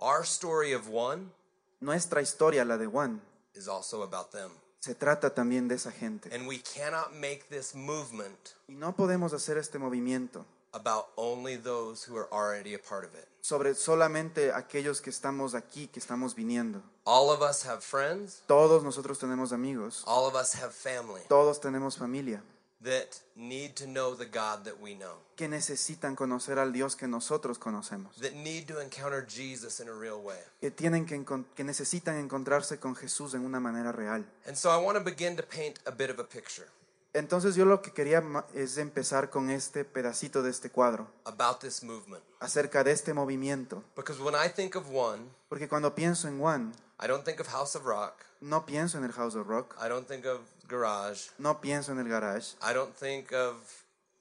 Our 0.00 0.24
story 0.24 0.72
of 0.72 0.88
one 0.88 1.32
Nuestra 1.80 2.22
historia, 2.22 2.64
la 2.64 2.78
de 2.78 2.86
Juan, 2.86 3.20
is 3.54 3.68
also 3.68 4.02
about 4.02 4.30
them. 4.30 4.52
Se 4.82 4.94
trata 4.96 5.32
también 5.32 5.68
de 5.68 5.76
esa 5.76 5.92
gente. 5.92 6.34
And 6.34 6.46
we 6.48 6.60
cannot 6.60 7.12
make 7.12 7.44
this 7.48 7.74
movement 7.74 8.50
Y 8.68 8.74
no 8.74 8.96
podemos 8.96 9.32
hacer 9.32 9.56
este 9.56 9.78
movimiento 9.78 10.44
about 10.72 11.06
only 11.16 11.56
those 11.56 12.04
who 12.10 12.16
are 12.18 12.26
already 12.32 12.74
a 12.74 12.78
part 12.78 13.04
of 13.04 13.14
it. 13.14 13.26
sobre 13.42 13.74
solamente 13.74 14.52
aquellos 14.52 15.00
que 15.00 15.10
estamos 15.10 15.54
aquí, 15.54 15.86
que 15.86 16.00
estamos 16.00 16.34
viniendo. 16.34 16.82
All 17.04 17.30
of 17.30 17.42
us 17.42 17.64
have 17.66 17.80
friends, 17.80 18.42
Todos 18.46 18.82
nosotros 18.82 19.18
tenemos 19.18 19.52
amigos, 19.52 20.02
all 20.06 20.26
of 20.26 20.34
us 20.34 20.54
have 20.54 20.72
family 20.72 21.22
todos 21.28 21.60
tenemos 21.60 21.96
familia, 21.96 22.42
that 22.82 23.20
need 23.36 23.74
to 23.74 23.84
know 23.86 24.16
the 24.16 24.24
God 24.24 24.64
that 24.64 24.74
we 24.80 24.94
know, 24.94 25.18
que 25.36 25.48
necesitan 25.48 26.16
conocer 26.16 26.58
al 26.58 26.72
Dios 26.72 26.96
que 26.96 27.06
nosotros 27.06 27.58
conocemos, 27.58 28.16
that 28.20 28.32
need 28.32 28.66
to 28.66 28.80
encounter 28.80 29.26
Jesus 29.26 29.80
in 29.80 29.88
a 29.88 29.92
real 29.92 30.20
way. 30.22 30.38
que, 30.60 30.70
tienen 30.70 31.06
que, 31.06 31.64
necesitan 31.64 32.16
encontrarse 32.18 32.78
con 32.78 32.94
Jesús 32.96 33.34
en 33.34 33.44
una 33.44 33.60
manera 33.60 33.92
real. 33.92 34.24
And 34.46 34.56
so 34.56 34.70
I 34.70 34.82
want 34.82 34.98
to 34.98 35.04
begin 35.04 35.36
to 35.36 35.42
paint 35.42 35.78
a 35.86 35.90
bit 35.90 36.10
of 36.10 36.18
a 36.18 36.24
picture 36.24 36.68
Entonces 37.14 37.54
yo 37.54 37.66
lo 37.66 37.82
que 37.82 37.92
quería 37.92 38.22
es 38.54 38.78
empezar 38.78 39.28
con 39.28 39.50
este 39.50 39.84
pedacito 39.84 40.42
de 40.42 40.50
este 40.50 40.70
cuadro, 40.70 41.08
about 41.24 41.60
this 41.60 41.82
movement. 41.82 42.24
acerca 42.40 42.82
de 42.82 42.92
este 42.92 43.12
movimiento, 43.12 43.84
Because 43.94 44.20
when 44.22 44.34
I 44.34 44.48
think 44.48 44.76
of 44.76 44.86
one, 44.90 45.22
porque 45.50 45.68
cuando 45.68 45.94
pienso 45.94 46.26
en 46.26 46.40
One, 46.42 46.72
I 46.98 47.06
don't 47.06 47.22
think 47.24 47.38
of 47.38 47.48
House 47.48 47.76
of 47.76 47.84
Rock, 47.84 48.24
no 48.40 48.64
pienso 48.64 48.96
en 48.96 49.04
el 49.04 49.12
House 49.12 49.34
of 49.36 49.46
Rock, 49.46 49.76
I 49.78 49.88
don't 49.90 50.08
think 50.08 50.24
of 50.24 50.40
Garage, 50.68 51.30
no 51.38 51.60
pienso 51.60 51.92
en 51.92 51.98
el 51.98 52.08
garage, 52.08 52.54
I 52.62 52.72
don't 52.72 52.94
think 52.94 53.32
of, 53.32 53.56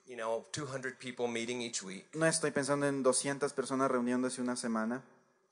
you 0.07 0.15
know, 0.17 0.45
200 0.51 0.98
people 1.00 1.27
meeting 1.27 1.62
each 1.62 1.81
week. 1.83 2.05
no 2.15 2.25
estoy 2.25 2.51
pensando 2.51 2.88
en 2.88 3.03
200 3.03 3.53
personas 3.53 3.89
reuniéndose 3.89 4.41
una 4.41 4.55
semana. 4.55 5.01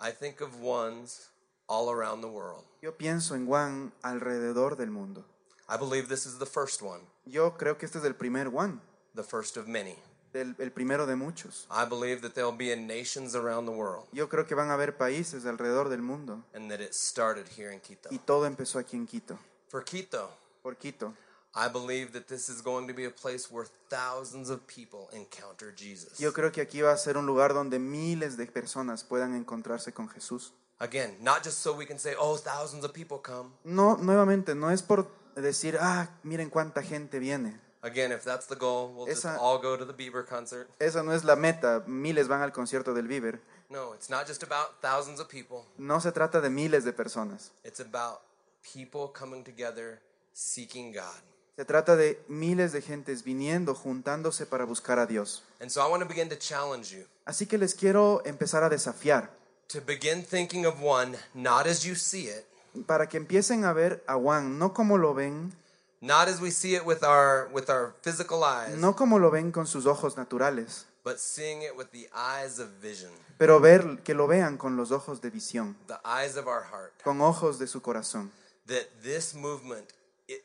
I 0.02 0.12
think 0.12 0.42
of 0.42 0.62
ones 0.62 1.30
all 1.68 1.90
around 1.90 2.22
the 2.22 2.28
world. 2.30 2.64
Yo 2.82 2.94
pienso 2.98 3.36
en 3.36 3.48
One 3.52 3.92
alrededor 4.02 4.76
del 4.78 4.92
mundo. 4.92 5.26
I 5.68 5.78
believe 5.78 6.08
this 6.08 6.26
is 6.26 6.40
the 6.40 6.46
first 6.48 6.82
one, 6.82 7.02
Yo 7.26 7.56
creo 7.58 7.78
que 7.78 7.86
este 7.86 8.00
es 8.00 8.06
el 8.06 8.16
primer 8.16 8.48
One, 8.48 8.80
the 9.16 9.24
first 9.24 9.56
of 9.58 9.68
many. 9.68 9.96
el, 10.34 10.56
el 10.60 10.72
primero 10.72 11.06
de 11.06 11.16
muchos. 11.16 11.68
I 11.72 11.86
believe 11.86 12.22
that 12.22 12.34
there'll 12.34 12.56
be 12.56 12.72
in 12.72 12.88
nations 12.88 13.36
around 13.36 13.66
the 13.66 13.72
world 13.72 14.06
Yo 14.12 14.30
creo 14.30 14.46
que 14.48 14.56
van 14.56 14.70
a 14.70 14.74
haber 14.76 14.96
países 14.98 15.46
alrededor 15.46 15.90
del 15.90 16.02
mundo 16.02 16.44
and 16.54 16.70
that 16.72 16.80
it 16.82 16.94
started 16.94 17.48
here 17.58 17.72
in 17.74 17.80
Quito. 17.80 18.10
y 18.12 18.18
todo 18.20 18.46
empezó 18.46 18.80
aquí 18.80 18.96
en 18.96 19.06
Quito, 19.08 19.38
For 19.70 19.84
Quito, 19.84 20.30
por 20.62 20.76
Quito. 20.78 21.14
I 21.56 21.68
believe 21.68 22.12
that 22.14 22.28
this 22.28 22.48
is 22.48 22.62
going 22.62 22.88
to 22.88 22.94
be 22.94 23.06
a 23.06 23.10
place 23.12 23.50
where 23.52 23.66
thousands 23.90 24.50
of 24.50 24.68
people 24.68 25.10
encounter 25.14 25.74
Jesus. 25.76 26.20
Yo 26.20 26.32
creo 26.32 26.52
que 26.52 26.62
aquí 26.62 26.82
va 26.82 26.92
a 26.92 26.98
ser 26.98 27.18
un 27.18 27.26
lugar 27.26 27.54
donde 27.54 27.80
miles 27.80 28.38
de 28.38 28.46
personas 28.46 29.04
puedan 29.04 29.36
encontrarse 29.36 29.92
con 29.92 30.10
Jesús. 30.10 30.54
Again, 30.80 31.18
not 31.22 31.44
just 31.44 31.60
so 31.60 31.74
we 31.74 31.86
can 31.86 31.98
say, 31.98 32.14
oh, 32.18 32.38
thousands 32.38 32.86
of 32.86 32.94
people 32.94 33.18
come. 33.18 33.52
No, 33.64 33.98
nuevamente, 33.98 34.56
no 34.56 34.70
es 34.70 34.82
por 34.84 35.08
decir, 35.36 35.78
ah, 35.82 36.08
miren 36.24 36.50
cuánta 36.50 36.84
gente 36.84 37.20
viene. 37.20 37.60
Again, 37.82 38.12
if 38.12 38.24
that's 38.24 38.46
the 38.46 38.56
goal, 38.56 38.94
we'll 38.94 39.08
just 39.08 39.26
Esa- 39.26 39.38
all 39.40 39.58
go 39.58 39.76
to 39.78 39.86
the 39.86 39.94
Bieber 39.94 40.26
concert. 40.26 40.70
Esa 40.80 41.02
no 41.02 41.14
es 41.14 41.24
la 41.24 41.36
meta, 41.36 41.84
miles 41.88 42.28
van 42.28 42.42
al 42.42 42.52
concierto 42.52 42.94
del 42.94 43.08
Bieber. 43.08 43.42
No, 43.70 43.94
it's 43.94 44.10
not 44.10 44.28
just 44.28 44.44
about 44.44 44.82
thousands 44.82 45.20
of 45.20 45.28
people. 45.30 45.66
No 45.78 46.00
se 46.00 46.12
trata 46.12 46.42
de 46.42 46.50
miles 46.50 46.84
de 46.84 46.94
personas. 46.94 47.52
It's 47.64 47.80
about 47.80 48.22
people 48.62 49.08
coming 49.14 49.44
together 49.44 50.02
seeking 50.40 50.94
God. 50.94 51.22
Se 51.58 51.66
trata 51.66 51.98
de 51.98 52.24
miles 52.30 52.72
de 52.72 52.82
gentes 52.82 53.24
viniendo, 53.24 53.76
juntándose 53.76 54.46
para 54.46 54.64
buscar 54.64 54.98
a 54.98 55.06
Dios. 55.06 55.44
And 55.60 55.70
so 55.70 55.86
I 55.86 55.90
want 55.90 56.02
to 56.02 56.08
begin 56.08 56.30
to 56.30 56.38
challenge 56.38 56.96
you 56.96 57.06
Así 57.26 57.46
que 57.48 57.58
les 57.58 57.76
quiero 57.76 58.22
empezar 58.26 58.64
a 58.64 58.70
desafiar 58.70 59.30
to 59.68 59.82
begin 59.82 60.24
thinking 60.24 60.66
of 60.66 60.82
one 60.82 61.18
not 61.34 61.68
as 61.68 61.84
you 61.84 61.96
see 61.96 62.28
it, 62.28 62.46
para 62.88 63.08
que 63.08 63.18
empiecen 63.18 63.66
a 63.66 63.74
ver 63.74 64.04
a 64.08 64.16
Juan 64.16 64.58
no 64.58 64.74
como 64.74 64.98
lo 64.98 65.14
ven, 65.14 65.54
not 66.02 66.30
as 66.30 66.40
we 66.40 66.50
see 66.50 66.76
it 66.76 66.86
with 66.86 67.04
our 67.04 67.50
with 67.54 67.70
our 67.70 67.94
physical 68.02 68.44
eyes, 68.44 68.78
no 68.78 68.96
como 68.96 69.20
lo 69.20 69.30
ven 69.30 69.52
con 69.52 69.68
sus 69.68 69.86
ojos 69.86 70.16
naturales, 70.16 70.86
but 71.04 71.20
seeing 71.20 71.62
it 71.62 71.76
with 71.78 71.92
the 71.92 72.10
eyes 72.16 72.58
of 72.60 72.70
vision, 72.82 73.12
pero 73.38 73.60
ver 73.60 74.00
que 74.04 74.16
lo 74.16 74.26
vean 74.26 74.58
con 74.58 74.78
los 74.78 74.92
ojos 74.92 75.20
de 75.20 75.30
visión, 75.30 75.76
the 75.88 76.00
eyes 76.06 76.38
of 76.38 76.48
our 76.48 76.64
heart. 76.64 76.94
con 77.04 77.20
ojos 77.22 77.60
de 77.60 77.68
su 77.68 77.82
corazón. 77.82 78.32
That 78.66 78.88
this 79.04 79.36
movement 79.36 79.94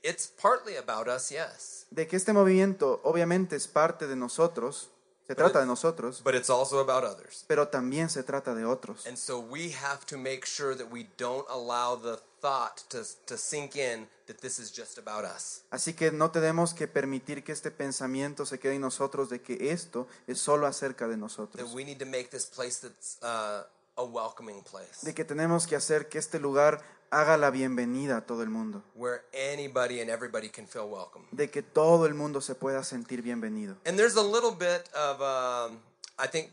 it's 0.02 0.26
partly 0.40 0.76
about 0.76 1.08
us, 1.08 1.30
yes, 1.30 1.86
De 1.90 2.06
que 2.06 2.16
este 2.16 2.32
movimiento 2.32 3.00
obviamente 3.04 3.56
es 3.56 3.68
parte 3.68 4.06
de 4.06 4.16
nosotros, 4.16 4.90
se 5.26 5.34
trata 5.34 5.60
de 5.60 5.66
nosotros, 5.66 6.22
but 6.22 6.34
it's 6.34 6.50
also 6.50 6.80
about 6.80 7.02
others. 7.04 7.44
pero 7.46 7.68
también 7.68 8.10
se 8.10 8.22
trata 8.22 8.54
de 8.54 8.64
otros. 8.64 9.06
And 9.06 9.16
so 9.16 9.38
we 9.38 9.72
have 9.72 10.04
to 10.06 10.18
make 10.18 10.44
sure 10.46 10.74
that 10.76 10.90
we 10.90 11.08
don't 11.16 11.46
allow 11.48 11.96
the 11.96 12.18
thought 12.42 12.82
to, 12.90 13.02
to 13.26 13.38
sink 13.38 13.74
in 13.76 14.06
that 14.26 14.38
this 14.40 14.58
is 14.58 14.70
just 14.70 14.98
about 14.98 15.24
us. 15.24 15.62
Así 15.70 15.94
que 15.94 16.10
no 16.12 16.30
tenemos 16.30 16.74
que 16.74 16.88
permitir 16.88 17.42
que 17.42 17.52
este 17.52 17.70
pensamiento 17.70 18.44
se 18.44 18.58
quede 18.58 18.74
en 18.74 18.82
nosotros 18.82 19.30
de 19.30 19.40
que 19.40 19.70
esto 19.70 20.06
es 20.26 20.40
solo 20.40 20.66
acerca 20.66 21.06
de 21.06 21.14
That 21.14 21.20
nosotros. 21.20 21.72
we 21.72 21.84
need 21.84 21.98
to 21.98 22.06
make 22.06 22.28
this 22.30 22.44
place 22.46 22.80
that's 22.86 23.18
uh, 23.22 23.64
a 23.96 24.04
welcoming 24.04 24.62
place 24.62 25.00
De 25.06 25.14
que 25.14 25.24
tenemos 25.24 25.66
que 25.66 25.76
hacer 25.76 26.08
que 26.10 26.18
este 26.18 26.38
lugar 26.38 26.82
haga 27.14 27.36
la 27.36 27.50
bienvenida 27.50 28.16
a 28.18 28.20
todo 28.26 28.42
el 28.42 28.48
mundo. 28.50 28.82
where 28.94 29.22
anybody 29.32 30.00
and 30.00 30.10
everybody 30.10 30.48
can 30.48 30.66
feel 30.66 30.88
welcome. 30.88 31.24
De 31.32 31.48
que 31.50 31.62
todo 31.62 32.06
el 32.06 32.14
mundo 32.14 32.40
se 32.40 32.54
pueda 32.54 32.82
sentir 32.84 33.22
bienvenido. 33.22 33.76
And 33.86 33.96
there's 33.96 34.16
a 34.16 34.22
little 34.22 34.52
bit 34.52 34.88
of, 34.94 35.20
um, 35.20 35.78
I 36.18 36.26
think, 36.28 36.50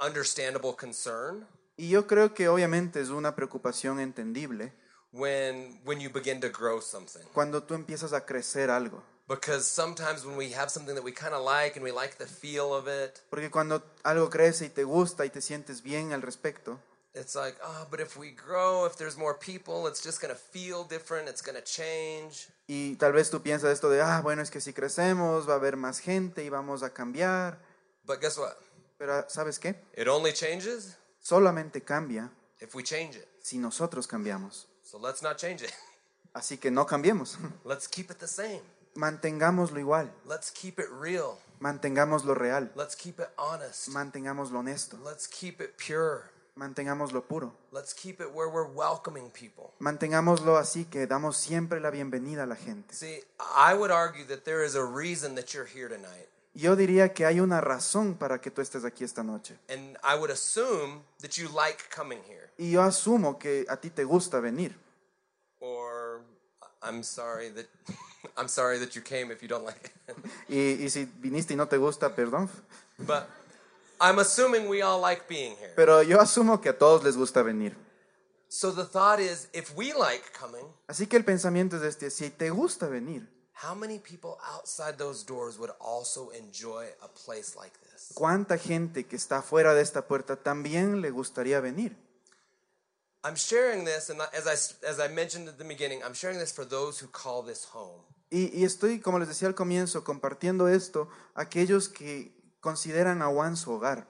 understandable 0.00 0.74
concern 0.76 1.46
Y 1.76 1.88
yo 1.88 2.06
creo 2.06 2.34
que 2.34 2.48
obviamente 2.48 3.00
es 3.00 3.08
una 3.08 3.34
preocupación 3.34 3.98
entendible 4.00 4.72
when 5.12 5.80
when 5.84 6.00
you 6.00 6.10
begin 6.10 6.40
to 6.40 6.48
grow 6.50 6.80
something. 6.80 7.22
cuando 7.32 7.62
tú 7.62 7.74
empiezas 7.74 8.12
a 8.12 8.24
crecer 8.26 8.70
algo. 8.70 9.02
Because 9.28 9.64
sometimes 9.64 10.24
when 10.26 10.36
we 10.36 10.52
have 10.52 10.68
something 10.68 10.94
that 10.94 11.04
we 11.04 11.12
kind 11.12 11.32
of 11.32 11.44
like 11.44 11.76
and 11.76 11.84
we 11.84 11.92
like 11.92 12.16
the 12.18 12.26
feel 12.26 12.74
of 12.74 12.86
it, 12.88 13.20
Porque 13.30 13.50
cuando 13.50 13.82
algo 14.02 14.28
crece 14.28 14.66
y 14.66 14.68
te 14.68 14.84
gusta 14.84 15.24
y 15.24 15.30
te 15.30 15.40
sientes 15.40 15.82
bien 15.82 16.12
al 16.12 16.20
respecto, 16.22 16.78
it's 17.14 17.34
like, 17.34 17.56
oh, 17.62 17.86
but 17.90 18.00
if 18.00 18.16
we 18.16 18.30
grow, 18.30 18.86
if 18.86 18.96
there's 18.96 19.16
more 19.16 19.34
people, 19.34 19.86
it's 19.86 20.02
just 20.02 20.20
going 20.20 20.32
to 20.34 20.40
feel 20.40 20.84
different, 20.84 21.28
it's 21.28 21.42
going 21.42 21.56
to 21.56 21.64
change. 21.64 22.48
y 22.68 22.96
tal 22.98 23.12
vez 23.12 23.30
tú 23.30 23.42
piensas 23.42 23.70
esto 23.72 23.90
de, 23.90 24.00
ah, 24.00 24.20
bueno, 24.22 24.40
es 24.42 24.50
que 24.50 24.60
si 24.60 24.72
crecemos 24.72 25.46
va 25.48 25.54
a 25.54 25.56
haber 25.56 25.76
más 25.76 25.98
gente 26.00 26.42
y 26.44 26.48
vamos 26.48 26.82
a 26.82 26.90
cambiar. 26.90 27.58
But 28.06 28.20
guess 28.20 28.38
what? 28.38 28.54
Pero 28.98 29.24
¿sabes 29.28 29.58
qué? 29.58 29.76
It 29.96 30.08
only 30.08 30.32
changes 30.32 30.96
Solamente 31.20 31.82
cambia 31.82 32.30
if 32.60 32.74
we 32.74 32.82
change 32.82 33.16
it. 33.16 33.28
si 33.42 33.58
nosotros 33.58 34.06
cambiamos. 34.06 34.66
So 34.82 34.98
let's 34.98 35.22
not 35.22 35.36
change 35.36 35.62
it. 35.62 35.72
Así 36.34 36.58
que 36.58 36.70
no 36.70 36.86
cambiemos. 36.86 37.36
Let's 37.64 37.86
keep 37.86 38.10
it 38.10 38.18
the 38.18 38.26
same. 38.26 38.62
Mantengámoslo 38.94 39.78
igual. 39.78 40.10
Let's 40.24 40.50
keep 40.50 40.78
it 40.78 40.88
real. 40.90 41.38
Mantengámoslo 41.60 42.34
real. 42.34 42.70
Let's 42.74 42.96
keep 42.96 43.20
it 43.20 43.28
honest. 43.36 43.88
Mantengámoslo 43.88 44.60
honesto. 44.60 44.96
Let's 45.04 45.26
keep 45.28 45.60
it 45.60 45.76
pure. 45.76 46.30
Mantengámoslo 46.54 47.22
puro. 47.26 47.54
Let's 47.72 47.94
keep 47.94 48.20
it 48.20 48.28
where 48.34 48.48
we're 48.48 48.68
welcoming 48.68 49.30
people. 49.30 49.72
Mantengámoslo 49.78 50.58
así 50.58 50.84
que 50.84 51.06
damos 51.06 51.36
siempre 51.38 51.80
la 51.80 51.90
bienvenida 51.90 52.42
a 52.42 52.46
la 52.46 52.56
gente. 52.56 52.94
See, 52.94 53.20
I 53.40 53.74
would 53.74 53.90
argue 53.90 54.24
that 54.26 54.44
there 54.44 54.62
is 54.64 54.74
a 54.74 54.84
reason 54.84 55.34
that 55.36 55.54
you're 55.54 55.66
here 55.66 55.88
tonight. 55.88 56.28
Yo 56.54 56.76
diría 56.76 57.14
que 57.14 57.24
hay 57.24 57.40
una 57.40 57.62
razón 57.62 58.14
para 58.18 58.38
que 58.38 58.50
tú 58.50 58.60
estés 58.60 58.84
aquí 58.84 59.02
esta 59.02 59.22
noche. 59.22 59.56
And 59.70 59.96
I 60.04 60.14
would 60.18 60.30
assume 60.30 61.00
that 61.22 61.38
you 61.38 61.48
like 61.48 61.88
coming 61.88 62.18
here. 62.28 62.50
Y 62.58 62.72
yo 62.72 62.82
asumo 62.82 63.38
que 63.38 63.64
a 63.70 63.78
ti 63.78 63.88
te 63.88 64.04
gusta 64.04 64.38
venir. 64.38 64.74
Or 65.60 66.20
I'm 66.82 67.02
sorry 67.02 67.48
that 67.50 67.66
I'm 68.36 68.48
sorry 68.48 68.78
that 68.80 68.94
you 68.94 69.00
came 69.02 69.32
if 69.32 69.40
you 69.40 69.48
don't 69.48 69.64
like 69.64 69.90
it. 70.06 70.16
Y, 70.50 70.84
y 70.84 70.90
si 70.90 71.06
viniste 71.06 71.54
y 71.54 71.56
no 71.56 71.66
te 71.66 71.78
gusta, 71.78 72.14
perdón. 72.14 72.50
but 72.98 73.26
I'm 74.02 74.18
assuming 74.18 74.68
we 74.68 74.82
all 74.82 75.00
like 75.00 75.28
being 75.28 75.56
here. 75.60 75.72
Pero 75.76 76.02
yo 76.02 76.20
asumo 76.20 76.60
que 76.60 76.70
a 76.70 76.76
todos 76.76 77.04
les 77.04 77.16
gusta 77.16 77.44
venir. 77.44 77.76
So 78.48 78.72
the 78.72 78.84
thought 78.84 79.20
is 79.20 79.48
if 79.54 79.74
we 79.76 79.92
like 79.94 80.32
coming, 80.38 80.66
Así 80.88 81.06
que 81.06 81.16
el 81.16 81.24
pensamiento 81.24 81.76
es 81.76 81.84
este, 81.84 82.10
si 82.10 82.30
te 82.30 82.50
gusta 82.50 82.88
venir, 82.88 83.28
how 83.54 83.74
many 83.76 84.00
people 84.00 84.38
outside 84.42 84.98
those 84.98 85.24
doors 85.24 85.56
would 85.56 85.70
also 85.80 86.30
enjoy 86.30 86.88
a 87.00 87.08
place 87.08 87.56
like 87.56 87.72
this? 87.78 88.12
¿cuánta 88.14 88.58
gente 88.58 89.06
que 89.06 89.16
está 89.16 89.40
fuera 89.40 89.72
de 89.72 89.82
esta 89.82 90.06
puerta 90.08 90.34
también 90.36 91.00
le 91.00 91.10
gustaría 91.10 91.60
venir? 91.60 91.96
I'm 93.24 93.36
sharing 93.36 93.84
this, 93.84 94.10
and 94.10 94.20
as 94.20 94.48
I, 94.48 94.54
as 94.84 94.98
I 94.98 95.06
mentioned 95.06 95.48
at 95.48 95.56
the 95.56 95.64
beginning, 95.64 96.02
I'm 96.02 96.12
sharing 96.12 96.40
this 96.40 96.52
for 96.52 96.66
those 96.66 96.98
who 97.00 97.08
call 97.08 97.44
this 97.44 97.68
home. 97.72 98.02
Y, 98.30 98.50
y 98.52 98.64
estoy, 98.64 99.00
como 99.00 99.20
les 99.20 99.28
decía 99.28 99.46
al 99.46 99.54
comienzo, 99.54 100.02
compartiendo 100.02 100.66
esto 100.66 101.08
a 101.34 101.42
aquellos 101.42 101.88
que 101.88 102.32
consideran 102.62 103.20
a 103.20 103.26
Juan 103.26 103.58
su 103.58 103.72
hogar. 103.72 104.06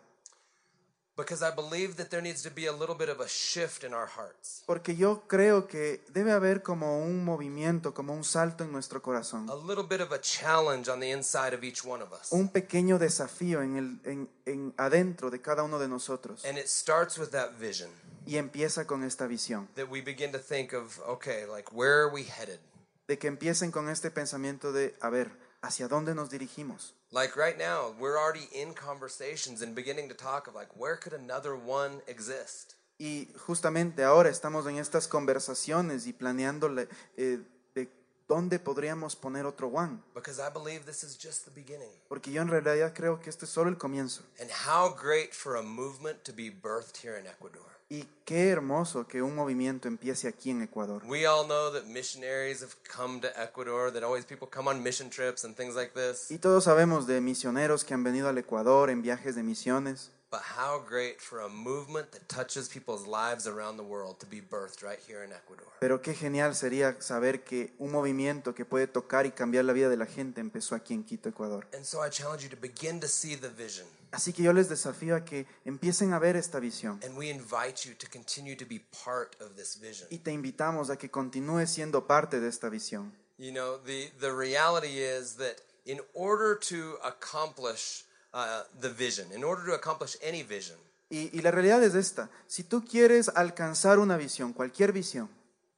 Because 1.14 1.42
I 1.42 1.50
believe 1.54 1.97
that 1.97 2.09
there 2.09 2.23
needs 2.23 2.42
to 2.42 2.50
be 2.50 2.66
a 2.66 2.73
little 2.73 2.94
bit 2.97 3.11
of 3.11 3.21
a 3.21 3.28
shift 3.28 3.85
in 3.85 3.92
our 3.92 4.06
hearts, 4.06 4.62
Porque 4.66 4.97
yo 4.97 5.25
creo 5.28 5.66
que 5.68 6.02
debe 6.09 6.32
haber 6.32 6.62
como 6.62 7.00
un 7.02 7.23
movimiento, 7.23 7.92
como 7.92 8.14
un 8.14 8.25
salto 8.25 8.64
en 8.64 8.73
nuestro 8.73 9.02
corazón. 9.02 9.47
a 9.50 9.54
little 9.54 9.85
bit 9.85 10.00
of 10.00 10.11
a 10.12 10.18
challenge 10.21 10.88
on 10.90 11.00
the 11.00 11.11
inside 11.11 11.52
of 11.54 11.62
each 11.62 11.85
one 11.85 12.02
of 12.02 12.12
us. 12.12 12.32
Un 12.32 12.49
pequeño 12.49 12.99
desafío 12.99 13.61
en 13.62 13.76
el, 13.76 14.00
en, 14.11 14.30
en 14.47 14.75
adentro 14.78 15.30
de 15.30 15.42
cada 15.42 15.62
uno 15.64 15.78
de 15.78 15.87
nosotros. 15.88 16.47
And 16.47 16.56
it 16.56 16.66
starts 16.66 17.18
with 17.18 17.28
that 17.32 17.59
vision 17.59 17.90
Y 18.25 18.37
empieza 18.38 18.87
con 18.87 19.04
esta 19.04 19.26
visión. 19.26 19.68
that 19.75 19.90
we 19.90 20.00
begin 20.00 20.32
to 20.32 20.38
think 20.38 20.73
of, 20.73 20.99
okay, 21.06 21.44
like 21.44 21.71
where 21.75 22.04
are 22.04 22.11
we 22.11 22.23
headed? 22.25 22.59
De 23.06 23.18
que 23.18 23.28
empiecen 23.28 23.71
con 23.71 23.90
este 23.90 24.11
pensamiento 24.11 24.73
de, 24.73 24.94
a 25.02 25.11
ver, 25.11 25.30
hacia 25.62 25.88
dónde 25.88 26.14
nos 26.14 26.31
dirigimos. 26.31 26.95
Like 27.11 27.37
right 27.37 27.57
now, 27.57 27.95
we're 27.99 28.19
already 28.19 28.49
in 28.52 28.75
conversations 28.75 29.62
and 29.62 29.75
beginning 29.75 30.09
to 30.09 30.14
talk 30.14 30.47
of 30.47 30.54
like 30.54 30.71
where 30.76 30.97
could 30.97 31.14
another 31.14 31.54
one 31.54 32.02
exist? 32.07 32.75
Y 32.99 33.28
justamente 33.47 34.04
ahora 34.04 34.28
estamos 34.28 34.66
en 34.66 34.76
estas 34.76 35.09
conversaciones 35.09 36.07
y 36.07 36.12
planeando 36.12 36.69
eh, 37.16 37.40
de 37.75 37.90
dónde 38.28 38.59
podríamos 38.59 39.16
poner 39.16 39.45
otro 39.45 39.69
one. 39.69 39.99
Because 40.14 40.40
I 40.40 40.50
believe 40.50 40.85
this 40.85 41.02
is 41.02 41.19
just 41.19 41.45
the 41.45 41.50
beginning. 41.50 41.90
Porque 42.09 42.31
yo 42.31 42.42
en 42.42 42.49
realidad 42.49 42.92
creo 42.95 43.21
que 43.21 43.31
este 43.31 43.47
es 43.47 43.50
solo 43.50 43.71
el 43.71 43.76
comienzo. 43.76 44.23
And 44.40 44.50
how 44.50 44.95
great 44.95 45.33
for 45.33 45.57
a 45.57 45.62
movement 45.62 46.23
to 46.25 46.33
be 46.33 46.50
birthed 46.50 46.97
here 47.02 47.19
in 47.19 47.26
Ecuador. 47.26 47.66
Y 47.93 48.09
qué 48.25 48.49
hermoso 48.49 49.07
que 49.07 49.21
un 49.21 49.35
movimiento 49.35 49.87
empiece 49.87 50.27
aquí 50.27 50.49
en 50.49 50.63
Ecuador. 50.63 51.03
We 51.07 51.27
all 51.27 51.45
know 51.45 51.71
that 51.75 51.85
missionaries 51.85 52.63
have 52.63 52.73
come 52.91 53.21
to 53.21 53.29
Ecuador, 53.39 53.93
that 53.93 54.03
always 54.03 54.25
people 54.25 54.49
come 54.51 54.67
on 54.67 54.83
mission 54.83 55.11
trips 55.11 55.45
and 55.45 55.55
things 55.55 55.75
like 55.75 55.93
this. 55.93 56.31
Y 56.31 56.39
todos 56.39 56.65
sabemos 56.65 57.07
de 57.07 57.21
misioneros 57.21 57.85
que 57.85 57.93
han 57.93 58.03
venido 58.03 58.31
al 58.31 58.39
Ecuador 58.39 58.89
en 58.89 59.03
viajes 59.03 59.35
de 59.35 59.43
misiones. 59.43 60.11
But 60.33 60.41
how 60.57 60.79
great 60.89 61.21
for 61.21 61.43
a 61.43 61.49
movement 61.51 62.11
that 62.12 62.27
touches 62.27 62.67
people's 62.67 63.07
lives 63.07 63.47
around 63.47 63.77
the 63.77 63.83
world 63.83 64.19
to 64.21 64.27
be 64.27 64.41
birthed 64.41 64.83
right 64.83 64.99
here 65.07 65.23
in 65.23 65.31
Ecuador. 65.31 65.67
Pero 65.79 66.01
qué 66.01 66.15
genial 66.15 66.55
sería 66.55 66.97
saber 67.03 67.45
que 67.45 67.75
un 67.79 67.93
movimiento 67.93 68.55
que 68.55 68.65
puede 68.65 68.87
tocar 68.87 69.27
y 69.27 69.33
cambiar 69.33 69.67
la 69.67 69.75
vida 69.75 69.91
de 69.91 69.99
la 69.99 70.07
gente 70.07 70.41
empezó 70.41 70.75
aquí 70.75 70.95
en 70.95 71.05
Quito, 71.05 71.29
Ecuador. 71.29 71.67
And 71.75 71.85
so 71.85 72.03
I 72.03 72.09
challenge 72.09 72.43
you 72.43 72.49
to 72.49 72.57
begin 72.57 72.99
to 73.01 73.09
see 73.09 73.37
the 73.37 73.51
vision. 73.51 73.87
Así 74.11 74.33
que 74.33 74.43
yo 74.43 74.55
les 74.55 74.71
desafío 74.71 75.17
a 75.17 75.23
que 75.23 75.47
empiecen 75.67 76.15
a 76.15 76.19
ver 76.19 76.37
esta 76.37 76.61
visión. 76.61 76.99
And 77.05 77.15
we 77.19 77.29
invite 77.29 77.87
you 77.87 77.95
to 77.97 78.07
continue 78.11 78.57
to 78.57 78.65
be 78.65 78.81
part 79.05 79.37
of 79.43 79.55
this 79.57 79.79
vision. 79.79 80.09
Y 80.11 80.21
te 80.21 80.33
invitamos 80.33 80.89
a 80.89 80.97
que 80.97 81.11
continúes 81.11 81.69
siendo 81.71 82.07
parte 82.07 82.41
de 82.41 82.49
esta 82.49 82.71
visión. 82.71 83.12
You 83.37 83.53
know, 83.53 83.77
the, 83.85 84.11
the 84.19 84.33
reality 84.33 84.99
is 84.99 85.37
that 85.37 85.61
in 85.85 86.01
order 86.15 86.59
to 86.71 86.97
accomplish 87.05 88.07
uh, 88.33 88.62
the 88.81 88.89
vision, 88.89 89.31
in 89.33 89.45
order 89.45 89.65
to 89.67 89.75
accomplish 89.75 90.17
any 90.23 90.43
vision, 90.43 90.77
Y, 91.11 91.29
y 91.33 91.43
la 91.43 91.51
realidad 91.51 91.83
es 91.83 91.95
esta. 91.95 92.31
Si 92.47 92.65
tú 92.65 92.83
quieres 92.85 93.29
alcanzar 93.35 93.99
una 93.99 94.17
visión, 94.17 94.53
cualquier 94.55 94.93
visión, 94.93 95.29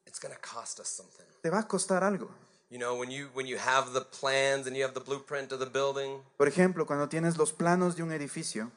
it's 0.07 0.21
going 0.21 0.33
to 0.33 0.41
cost 0.41 0.79
us 0.79 0.89
something. 0.89 1.25
te 1.43 1.51
va 1.51 1.59
a 1.61 1.67
costar 1.69 2.05
algo. 2.05 2.31
You 2.71 2.79
know, 2.79 2.95
when 2.99 3.11
you 3.11 3.29
when 3.35 3.47
you 3.47 3.57
have 3.59 3.93
the 3.93 4.01
plans 4.01 4.67
and 4.67 4.77
you 4.77 4.85
have 4.85 4.95
the 4.95 5.01
blueprint 5.05 5.53
of 5.53 5.59
the 5.61 5.67
building, 5.67 6.23
Por 6.37 6.49
ejemplo, 6.49 6.87
cuando 6.87 7.09
tienes 7.09 7.37
los 7.37 7.53
planos 7.53 7.97
de 7.97 8.03
un 8.03 8.13
edificio, 8.13 8.71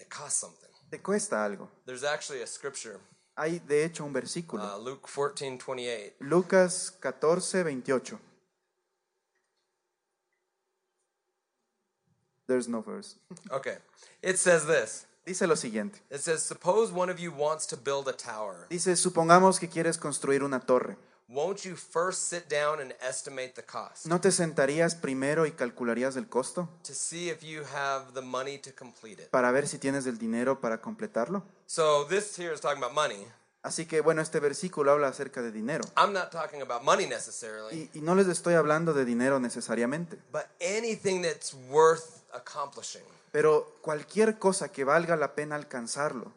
it 0.00 0.08
costs 0.08 0.40
something. 0.40 0.68
te 0.90 1.00
cuesta 1.00 1.44
algo. 1.44 1.70
There's 1.86 2.02
actually 2.04 2.42
a 2.42 2.46
scripture, 2.46 2.98
Hay 3.36 3.60
de 3.60 3.84
hecho 3.84 4.04
un 4.04 4.12
versículo. 4.12 4.64
uh, 4.64 4.78
Luke 4.82 5.02
14, 5.06 5.58
28. 5.60 6.16
Lucas 6.20 6.90
14, 6.98 7.62
28. 7.62 8.18
There's 12.48 12.66
no 12.66 12.80
verse. 12.80 13.16
Okay. 13.52 13.76
It 14.22 14.38
says 14.38 14.66
this. 14.66 15.06
Dice 15.26 15.46
lo 15.46 15.54
siguiente. 15.54 16.00
It 16.10 16.20
says, 16.20 16.42
Suppose 16.42 16.90
one 16.90 17.10
of 17.10 17.20
you 17.20 17.30
wants 17.30 17.66
to 17.66 17.76
build 17.76 18.08
a 18.08 18.14
tower. 18.14 18.66
Dice, 18.70 18.96
supongamos 18.96 19.60
que 19.60 19.68
quieres 19.68 19.98
construir 19.98 20.42
una 20.42 20.58
torre. 20.60 20.96
Won't 21.28 21.66
you 21.66 21.76
first 21.76 22.30
sit 22.30 22.48
down 22.48 22.80
and 22.80 22.94
estimate 23.06 23.54
the 23.54 23.62
cost 23.62 24.06
¿No 24.06 24.18
te 24.18 24.30
sentarías 24.32 24.94
primero 24.94 25.44
y 25.44 25.50
calcularías 25.50 26.16
el 26.16 26.26
costo 26.26 26.70
to 26.84 26.94
see 26.94 27.28
if 27.28 27.42
you 27.42 27.64
have 27.64 28.14
the 28.14 28.22
money 28.22 28.56
to 28.56 28.70
complete 28.74 29.20
it? 29.22 29.28
para 29.28 29.52
ver 29.52 29.68
si 29.68 29.76
tienes 29.76 30.06
el 30.06 30.16
dinero 30.16 30.58
para 30.62 30.80
completarlo? 30.80 31.42
So 31.66 32.06
this 32.08 32.34
here 32.38 32.54
is 32.54 32.62
talking 32.62 32.82
about 32.82 32.94
money. 32.94 33.26
Así 33.62 33.84
que 33.84 34.00
bueno, 34.00 34.22
este 34.22 34.40
versículo 34.40 34.90
habla 34.90 35.08
acerca 35.08 35.42
de 35.42 35.52
dinero. 35.52 35.84
I'm 35.98 36.14
not 36.14 36.30
talking 36.30 36.62
about 36.62 36.82
money 36.82 37.06
necessarily, 37.06 37.90
Y, 37.92 37.98
y 37.98 38.00
no 38.00 38.14
les 38.14 38.26
estoy 38.28 38.54
hablando 38.54 38.94
de 38.94 39.04
dinero 39.04 39.38
necesariamente, 39.38 40.16
but 40.32 40.44
anything 40.62 41.20
that's 41.20 41.52
worth 41.68 42.17
accomplishing. 42.32 43.02
pero 43.32 43.76
cualquier 43.82 44.38
cosa 44.38 44.70
que 44.70 44.84
valga 44.84 45.16
la 45.16 45.34
pena 45.34 45.56
alcanzarlo 45.56 46.32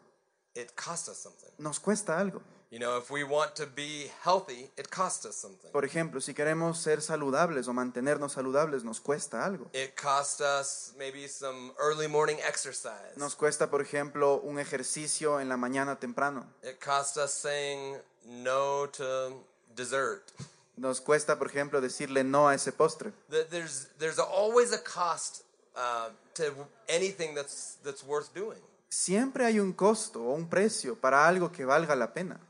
It 0.54 0.70
costs 0.74 1.08
us 1.08 1.18
something. 1.18 1.50
nos 1.58 1.80
cuesta 1.80 2.18
algo. 2.18 2.42
You 2.70 2.78
know, 2.78 2.96
if 2.96 3.10
we 3.10 3.22
want 3.22 3.54
to 3.56 3.66
be 3.66 4.10
healthy, 4.24 4.70
it 4.78 4.88
costs 4.88 5.26
us 5.26 5.34
something. 5.36 5.70
Por 5.72 5.84
ejemplo, 5.84 6.22
si 6.22 6.32
queremos 6.32 6.78
ser 6.80 7.02
saludables 7.02 7.68
o 7.68 7.74
mantenernos 7.74 8.32
saludables, 8.32 8.82
nos 8.82 8.98
cuesta 9.00 9.44
algo. 9.44 9.66
It 9.74 9.94
costs 9.94 10.40
us 10.40 10.94
maybe 10.96 11.28
some 11.28 11.72
early 11.78 12.08
morning 12.08 12.36
exercise. 12.48 13.14
Nos 13.16 13.34
cuesta, 13.34 13.68
por 13.70 13.82
ejemplo, 13.82 14.36
un 14.40 14.58
ejercicio 14.58 15.38
en 15.40 15.50
la 15.50 15.58
mañana 15.58 15.98
temprano. 16.00 16.46
It 16.62 16.82
costs 16.82 17.18
us 17.18 17.30
saying 17.32 17.98
no 18.24 18.88
to 18.88 19.44
dessert. 19.76 20.32
Nos 20.76 21.02
cuesta, 21.02 21.38
por 21.38 21.48
ejemplo, 21.48 21.82
decirle 21.82 22.24
no 22.24 22.48
a 22.48 22.54
ese 22.54 22.72
postre. 22.72 23.12
That 23.28 23.48
There's 23.50 23.88
there's 23.98 24.18
always 24.18 24.72
a 24.72 24.82
cost 24.82 25.42
uh, 25.76 26.10
to 26.34 26.68
anything 26.88 27.34
that's 27.34 27.78
that's 27.82 28.04
worth 28.04 28.32
doing. 28.34 28.60
Siempre 28.88 29.46
hay 29.46 29.58
un 29.58 29.72
costo 29.72 30.22
o 30.22 30.34
un 30.34 30.48
precio 30.48 30.96
para 30.96 31.26
algo 31.26 31.50
que 31.50 31.64
valga 31.64 31.96
la 31.96 32.12
pena. 32.12 32.40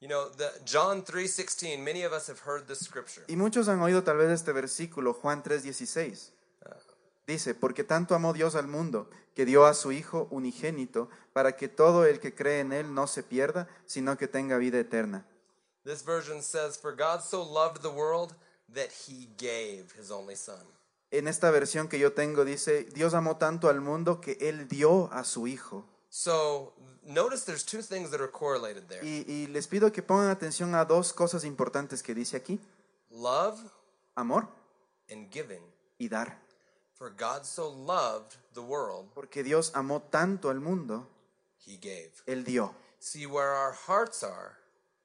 You 0.00 0.08
know, 0.08 0.30
the 0.30 0.50
John 0.64 1.04
3:16, 1.04 1.78
many 1.78 2.04
of 2.04 2.12
us 2.12 2.28
have 2.28 2.40
heard 2.46 2.66
this 2.66 2.80
scripture. 2.80 3.24
Y 3.28 3.36
muchos 3.36 3.68
han 3.68 3.82
oído 3.82 4.02
tal 4.02 4.16
vez 4.16 4.30
este 4.30 4.52
versículo, 4.52 5.12
Juan 5.12 5.42
3:16. 5.42 6.32
Dice, 7.26 7.54
porque 7.54 7.84
tanto 7.84 8.16
amó 8.16 8.32
Dios 8.32 8.56
al 8.56 8.66
mundo, 8.66 9.08
que 9.36 9.44
dio 9.44 9.66
a 9.66 9.74
su 9.74 9.92
Hijo 9.92 10.26
unigénito, 10.30 11.08
para 11.32 11.54
que 11.54 11.68
todo 11.68 12.04
el 12.04 12.18
que 12.18 12.34
cree 12.34 12.58
en 12.60 12.72
Él 12.72 12.92
no 12.92 13.06
se 13.06 13.22
pierda, 13.22 13.68
sino 13.86 14.16
que 14.16 14.26
tenga 14.26 14.56
vida 14.56 14.78
eterna. 14.78 15.24
This 15.84 16.04
version 16.04 16.42
says, 16.42 16.78
"For 16.78 16.96
God 16.96 17.20
so 17.20 17.44
loved 17.44 17.82
the 17.82 17.88
world 17.88 18.34
that 18.74 18.90
he 19.06 19.28
gave 19.38 19.92
his 19.96 20.10
only 20.10 20.34
son." 20.34 20.66
En 21.10 21.26
esta 21.26 21.50
versión 21.50 21.88
que 21.88 21.98
yo 21.98 22.12
tengo 22.12 22.44
dice, 22.44 22.84
Dios 22.84 23.14
amó 23.14 23.36
tanto 23.36 23.68
al 23.68 23.80
mundo 23.80 24.20
que 24.20 24.38
Él 24.40 24.68
dio 24.68 25.12
a 25.12 25.24
su 25.24 25.46
Hijo. 25.46 25.84
So, 26.08 26.72
notice 27.02 27.44
there's 27.44 27.64
two 27.64 27.82
things 27.82 28.10
that 28.10 28.20
are 28.20 28.30
correlated 28.30 28.84
there. 28.88 29.04
Y, 29.04 29.24
y 29.28 29.46
les 29.48 29.66
pido 29.66 29.92
que 29.92 30.02
pongan 30.02 30.28
atención 30.30 30.74
a 30.74 30.84
dos 30.84 31.12
cosas 31.12 31.44
importantes 31.44 32.02
que 32.02 32.14
dice 32.14 32.36
aquí. 32.36 32.60
Love 33.10 33.58
Amor 34.14 34.48
and 35.10 35.30
giving. 35.32 35.62
y 35.98 36.08
dar. 36.08 36.38
For 36.94 37.10
God 37.10 37.44
so 37.44 37.68
loved 37.68 38.36
the 38.54 38.60
world, 38.60 39.08
Porque 39.14 39.42
Dios 39.42 39.72
amó 39.74 40.02
tanto 40.02 40.50
al 40.50 40.60
mundo, 40.60 41.08
he 41.66 41.76
gave. 41.78 42.12
Él 42.26 42.44
dio. 42.44 42.74
See 42.98 43.26
where 43.26 43.48
our 43.50 43.72
hearts 43.72 44.22
are, 44.22 44.58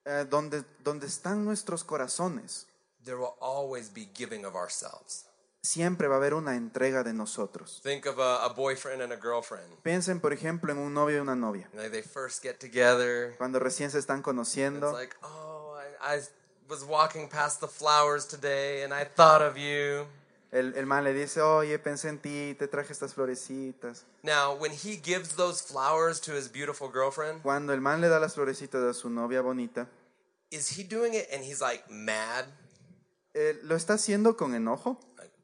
Eh, 0.05 0.25
donde, 0.29 0.63
donde 0.83 1.07
están 1.07 1.43
nuestros 1.45 1.83
corazones, 1.83 2.67
there 3.03 3.17
will 3.17 3.35
always 3.39 3.89
be 3.91 4.07
giving 4.13 4.45
of 4.45 4.55
ourselves. 4.55 5.25
Siempre 5.65 6.07
va 6.07 6.15
a 6.15 6.17
haber 6.17 6.33
una 6.33 6.55
entrega 6.55 7.03
de 7.03 7.13
nosotros. 7.13 7.81
Think 7.83 8.05
of 8.05 8.19
a, 8.19 8.45
a 8.45 8.49
boyfriend 8.53 9.01
and 9.01 9.11
a 9.11 9.17
girlfriend. 9.17 9.67
Piensen, 9.83 10.19
por 10.21 10.31
ejemplo, 10.31 10.71
en 10.71 10.77
un 10.77 10.93
novio 10.93 11.17
y 11.17 11.19
una 11.19 11.35
novia. 11.35 11.67
Know, 11.73 11.89
they 11.89 12.01
first 12.01 12.41
get 12.41 12.59
together. 12.59 13.35
Cuando 13.37 13.59
recién 13.59 13.91
se 13.91 13.99
están 13.99 14.19
It's 14.19 14.25
conociendo, 14.25 14.91
like, 14.93 15.15
oh, 15.23 15.77
I, 16.01 16.17
I 16.17 16.21
was 16.69 16.83
walking 16.83 17.27
past 17.27 17.59
the 17.59 17.67
flowers 17.67 18.25
today 18.25 18.83
and 18.83 18.93
I 18.93 19.03
thought 19.05 19.41
of 19.41 19.57
you. 19.57 20.05
el, 20.51 20.73
el 20.77 20.85
man 20.85 21.03
le 21.03 21.13
dice, 21.13 21.41
oye, 21.41 21.77
pensé 21.79 22.07
en 22.07 22.19
ti, 22.19 22.55
te 22.57 22.67
traje 22.67 22.93
estas 22.93 23.13
florecitas. 23.13 24.05
Now, 24.23 24.55
when 24.57 24.71
he 24.71 24.95
gives 24.95 25.35
those 25.35 25.61
flowers 25.61 26.21
to 26.21 26.31
his 26.31 26.47
beautiful 26.49 26.89
girlfriend, 26.89 27.41
Cuando 27.41 27.73
el 27.73 27.81
man 27.81 27.99
le 27.99 28.07
da 28.07 28.19
las 28.19 28.35
florecitas 28.35 28.81
a 28.83 28.93
su 28.93 29.09
novia 29.09 29.41
bonita, 29.41 29.87
is 30.51 30.77
he 30.77 30.83
doing 30.83 31.13
it 31.13 31.27
and 31.33 31.43
he's 31.43 31.59
like 31.59 31.83
mad? 31.89 32.45
eh, 33.33 33.59
¿lo 33.63 33.75
está 33.75 33.95
haciendo 33.95 34.37
con 34.37 34.55
enojo? 34.55 34.97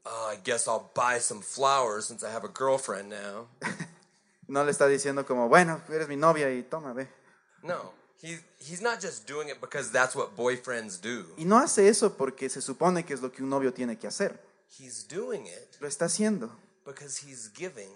Oh, 0.04 0.28
I 0.32 0.36
guess 0.42 0.66
I'll 0.66 0.90
buy 0.94 1.18
some 1.18 1.40
flowers 1.42 2.06
since 2.06 2.24
I 2.24 2.30
have 2.30 2.44
a 2.44 2.48
girlfriend 2.48 3.08
now. 3.10 3.46
No 4.48 4.64
le 4.64 4.72
está 4.72 4.86
diciendo 4.86 5.24
como, 5.24 5.48
bueno, 5.48 5.80
eres 5.88 6.08
mi 6.08 6.16
novia 6.16 6.50
y 6.50 6.62
toma, 6.64 6.92
ve. 6.92 7.08
No, 7.62 7.94
he, 8.20 8.38
he's 8.58 8.82
not 8.82 9.00
just 9.00 9.26
doing 9.26 9.48
it 9.48 9.60
because 9.62 9.90
that's 9.92 10.14
what 10.14 10.36
boyfriends 10.36 11.00
do. 11.00 11.24
Y 11.38 11.44
no 11.44 11.56
hace 11.58 11.88
eso 11.88 12.16
porque 12.18 12.50
se 12.50 12.60
supone 12.60 13.04
que 13.06 13.14
es 13.14 13.22
lo 13.22 13.30
que 13.30 13.42
un 13.42 13.48
novio 13.48 13.72
tiene 13.72 13.96
que 13.98 14.08
hacer. 14.08 14.38
He's 14.78 15.06
doing 15.08 15.46
it 15.46 15.76
Lo 15.80 15.86
está 15.88 16.06
haciendo 16.06 16.50
because 16.84 17.24
he's 17.24 17.50
giving 17.54 17.88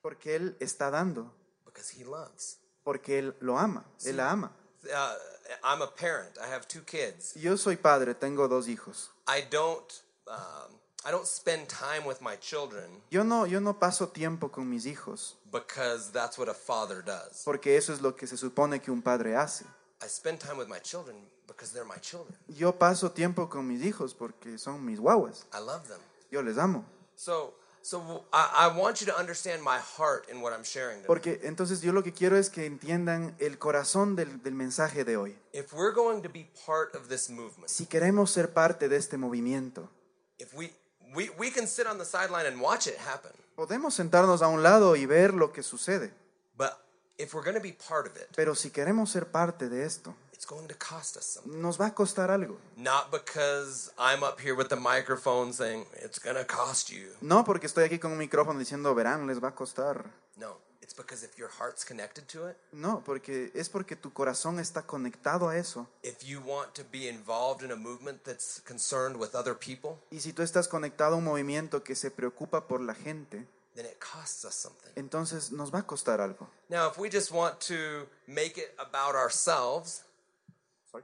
porque 0.00 0.36
él 0.36 0.56
está 0.60 0.90
dando, 0.90 1.30
because 1.66 1.90
he 1.90 2.04
loves. 2.04 2.58
porque 2.84 3.18
él 3.18 3.34
lo 3.40 3.58
ama, 3.58 3.84
él 4.06 4.16
la 4.16 4.30
ama. 4.30 4.52
Uh, 4.84 5.16
I'm 5.64 5.82
a 5.82 5.88
parent. 5.88 6.38
I 6.40 6.46
have 6.46 6.66
two 6.66 6.82
kids. 6.82 7.34
Yo 7.36 7.56
soy 7.56 7.76
padre, 7.76 8.14
tengo 8.14 8.48
dos 8.48 8.68
hijos. 8.68 9.10
I 9.26 9.42
don't 9.50 10.02
um, 10.28 10.78
I 11.06 11.10
don't 11.10 11.26
spend 11.26 11.68
time 11.68 12.06
with 12.06 12.20
my 12.22 12.36
children 12.36 12.84
Yo 13.10 13.22
no, 13.24 13.44
yo 13.46 13.60
no 13.60 13.74
paso 13.78 14.08
tiempo 14.08 14.48
con 14.50 14.68
mis 14.70 14.86
hijos 14.86 15.36
because 15.52 16.10
that's 16.12 16.38
what 16.38 16.48
a 16.48 16.54
father 16.54 17.02
does. 17.04 17.42
porque 17.44 17.76
eso 17.76 17.92
es 17.92 18.00
lo 18.00 18.14
que 18.16 18.26
se 18.26 18.36
supone 18.36 18.80
que 18.80 18.90
un 18.90 19.02
padre 19.02 19.36
hace. 19.36 19.64
I 20.02 20.06
spend 20.08 20.38
time 20.40 20.56
with 20.58 20.68
my 20.68 20.78
children 20.80 21.16
because 21.46 21.72
they're 21.72 21.84
my 21.86 21.98
children. 22.00 22.34
Yo 22.48 22.72
paso 22.72 23.10
tiempo 23.12 23.48
con 23.48 23.66
mis 23.68 23.82
hijos 23.82 24.14
porque 24.14 24.58
son 24.58 24.84
mis 24.84 24.98
guaguas. 24.98 25.46
I 25.52 25.58
love 25.60 25.86
them. 25.88 26.00
Yo 26.30 26.42
les 26.42 26.56
amo. 26.58 26.84
So 27.16 27.54
so 27.82 28.24
I, 28.32 28.70
I 28.72 28.78
want 28.78 29.00
you 29.00 29.06
to 29.06 29.16
understand 29.18 29.62
my 29.62 29.78
heart 29.78 30.28
in 30.30 30.40
what 30.40 30.54
I'm 30.54 30.64
sharing. 30.64 31.02
Today. 31.02 31.06
Porque 31.06 31.40
entonces 31.44 31.82
yo 31.82 31.92
lo 31.92 32.02
que 32.02 32.12
quiero 32.12 32.36
es 32.38 32.48
que 32.48 32.64
entiendan 32.64 33.36
el 33.40 33.58
corazón 33.58 34.16
del, 34.16 34.42
del 34.42 34.54
mensaje 34.54 35.04
de 35.04 35.18
hoy. 35.18 35.36
If 35.52 35.74
we're 35.74 35.92
going 35.94 36.22
to 36.22 36.30
be 36.30 36.48
part 36.66 36.94
of 36.96 37.08
this 37.08 37.28
movement, 37.28 37.68
Si 37.68 37.84
queremos 37.86 38.30
ser 38.30 38.54
parte 38.54 38.88
de 38.88 38.96
este 38.96 39.18
movimiento, 39.18 39.90
if 40.38 40.54
we 40.54 40.72
We, 41.14 41.30
we 41.38 41.50
can 41.50 41.66
sit 41.66 41.86
on 41.86 41.98
the 41.98 42.04
sideline 42.04 42.46
and 42.46 42.60
watch 42.60 42.86
it 42.86 42.96
happen. 42.98 43.30
Podemos 43.56 43.94
sentarnos 43.94 44.42
a 44.42 44.48
un 44.48 44.62
lado 44.62 44.96
y 44.96 45.06
ver 45.06 45.32
lo 45.32 45.52
que 45.52 45.62
sucede, 45.62 46.12
But 46.56 46.72
if 47.18 47.34
we're 47.34 47.44
going 47.44 47.56
to 47.56 47.62
be 47.62 47.72
part 47.72 48.06
of 48.06 48.16
it, 48.16 48.28
pero 48.34 48.54
si 48.54 48.70
queremos 48.70 49.10
ser 49.10 49.26
parte 49.26 49.68
de 49.68 49.84
esto, 49.84 50.14
it's 50.32 50.44
going 50.46 50.66
to 50.66 50.74
cost 50.74 51.16
us 51.16 51.24
something. 51.24 51.62
nos 51.62 51.78
va 51.80 51.86
a 51.86 51.94
costar 51.94 52.30
algo. 52.30 52.56
Not 52.76 53.12
because 53.12 53.92
I'm 53.98 54.24
up 54.24 54.40
here 54.40 54.54
with 54.56 54.68
the 54.68 54.76
microphone 54.76 55.52
saying 55.52 55.86
it's 56.02 56.18
going 56.18 56.36
to 56.36 56.44
cost 56.44 56.90
you. 56.90 57.12
No 57.20 57.44
porque 57.44 57.66
estoy 57.66 57.84
aquí 57.84 57.98
con 58.00 58.10
un 58.12 58.18
micrófono 58.18 58.58
diciendo, 58.58 58.92
verán, 58.94 59.26
les 59.28 59.42
va 59.42 59.48
a 59.48 59.54
costar. 59.54 60.10
No, 60.36 60.56
it's 60.84 60.94
because 60.94 61.24
if 61.24 61.36
your 61.38 61.48
heart's 61.58 61.84
connected 61.84 62.26
to 62.28 62.48
it, 62.48 62.56
No, 62.72 63.02
porque 63.04 63.50
es 63.54 63.68
porque 63.68 63.96
tu 63.96 64.12
corazón 64.12 64.60
está 64.60 64.82
conectado 64.86 65.48
a 65.48 65.56
eso. 65.56 65.88
if 66.02 66.22
you 66.22 66.40
want 66.40 66.72
to 66.74 66.84
be 66.92 67.08
involved 67.08 67.64
in 67.64 67.72
a 67.72 67.76
movement 67.76 68.22
that's 68.22 68.60
concerned 68.66 69.16
with 69.18 69.34
other 69.34 69.56
people, 69.58 69.96
Y 70.12 70.20
si 70.20 70.32
tú 70.32 70.42
estás 70.42 70.68
conectado 70.68 71.14
a 71.14 71.18
un 71.18 71.24
movimiento 71.24 71.82
que 71.82 71.94
se 71.96 72.10
preocupa 72.10 72.68
por 72.68 72.80
la 72.80 72.94
gente, 72.94 73.46
then 73.74 73.86
it 73.86 73.98
costs 73.98 74.44
us 74.44 74.54
something. 74.54 74.92
entonces 74.94 75.50
nos 75.50 75.72
va 75.74 75.80
a 75.80 75.86
costar 75.86 76.20
algo. 76.20 76.48
Now, 76.68 76.88
if 76.88 76.98
we 76.98 77.08
just 77.10 77.32
want 77.32 77.58
to 77.66 78.06
make 78.28 78.60
it 78.60 78.72
about 78.78 79.16
ourselves, 79.16 80.04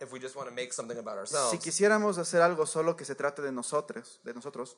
if 0.00 0.12
we 0.12 0.20
just 0.20 0.36
want 0.36 0.48
to 0.48 0.54
make 0.54 0.72
something 0.72 0.96
about 0.98 1.14
Si 1.26 1.34
ourselves, 1.34 1.64
quisiéramos 1.64 2.18
hacer 2.18 2.42
algo 2.42 2.66
solo 2.66 2.94
que 2.96 3.04
se 3.04 3.14
trate 3.16 3.42
de 3.42 3.50
nosotros, 3.50 4.20
de 4.22 4.34
nosotros, 4.34 4.76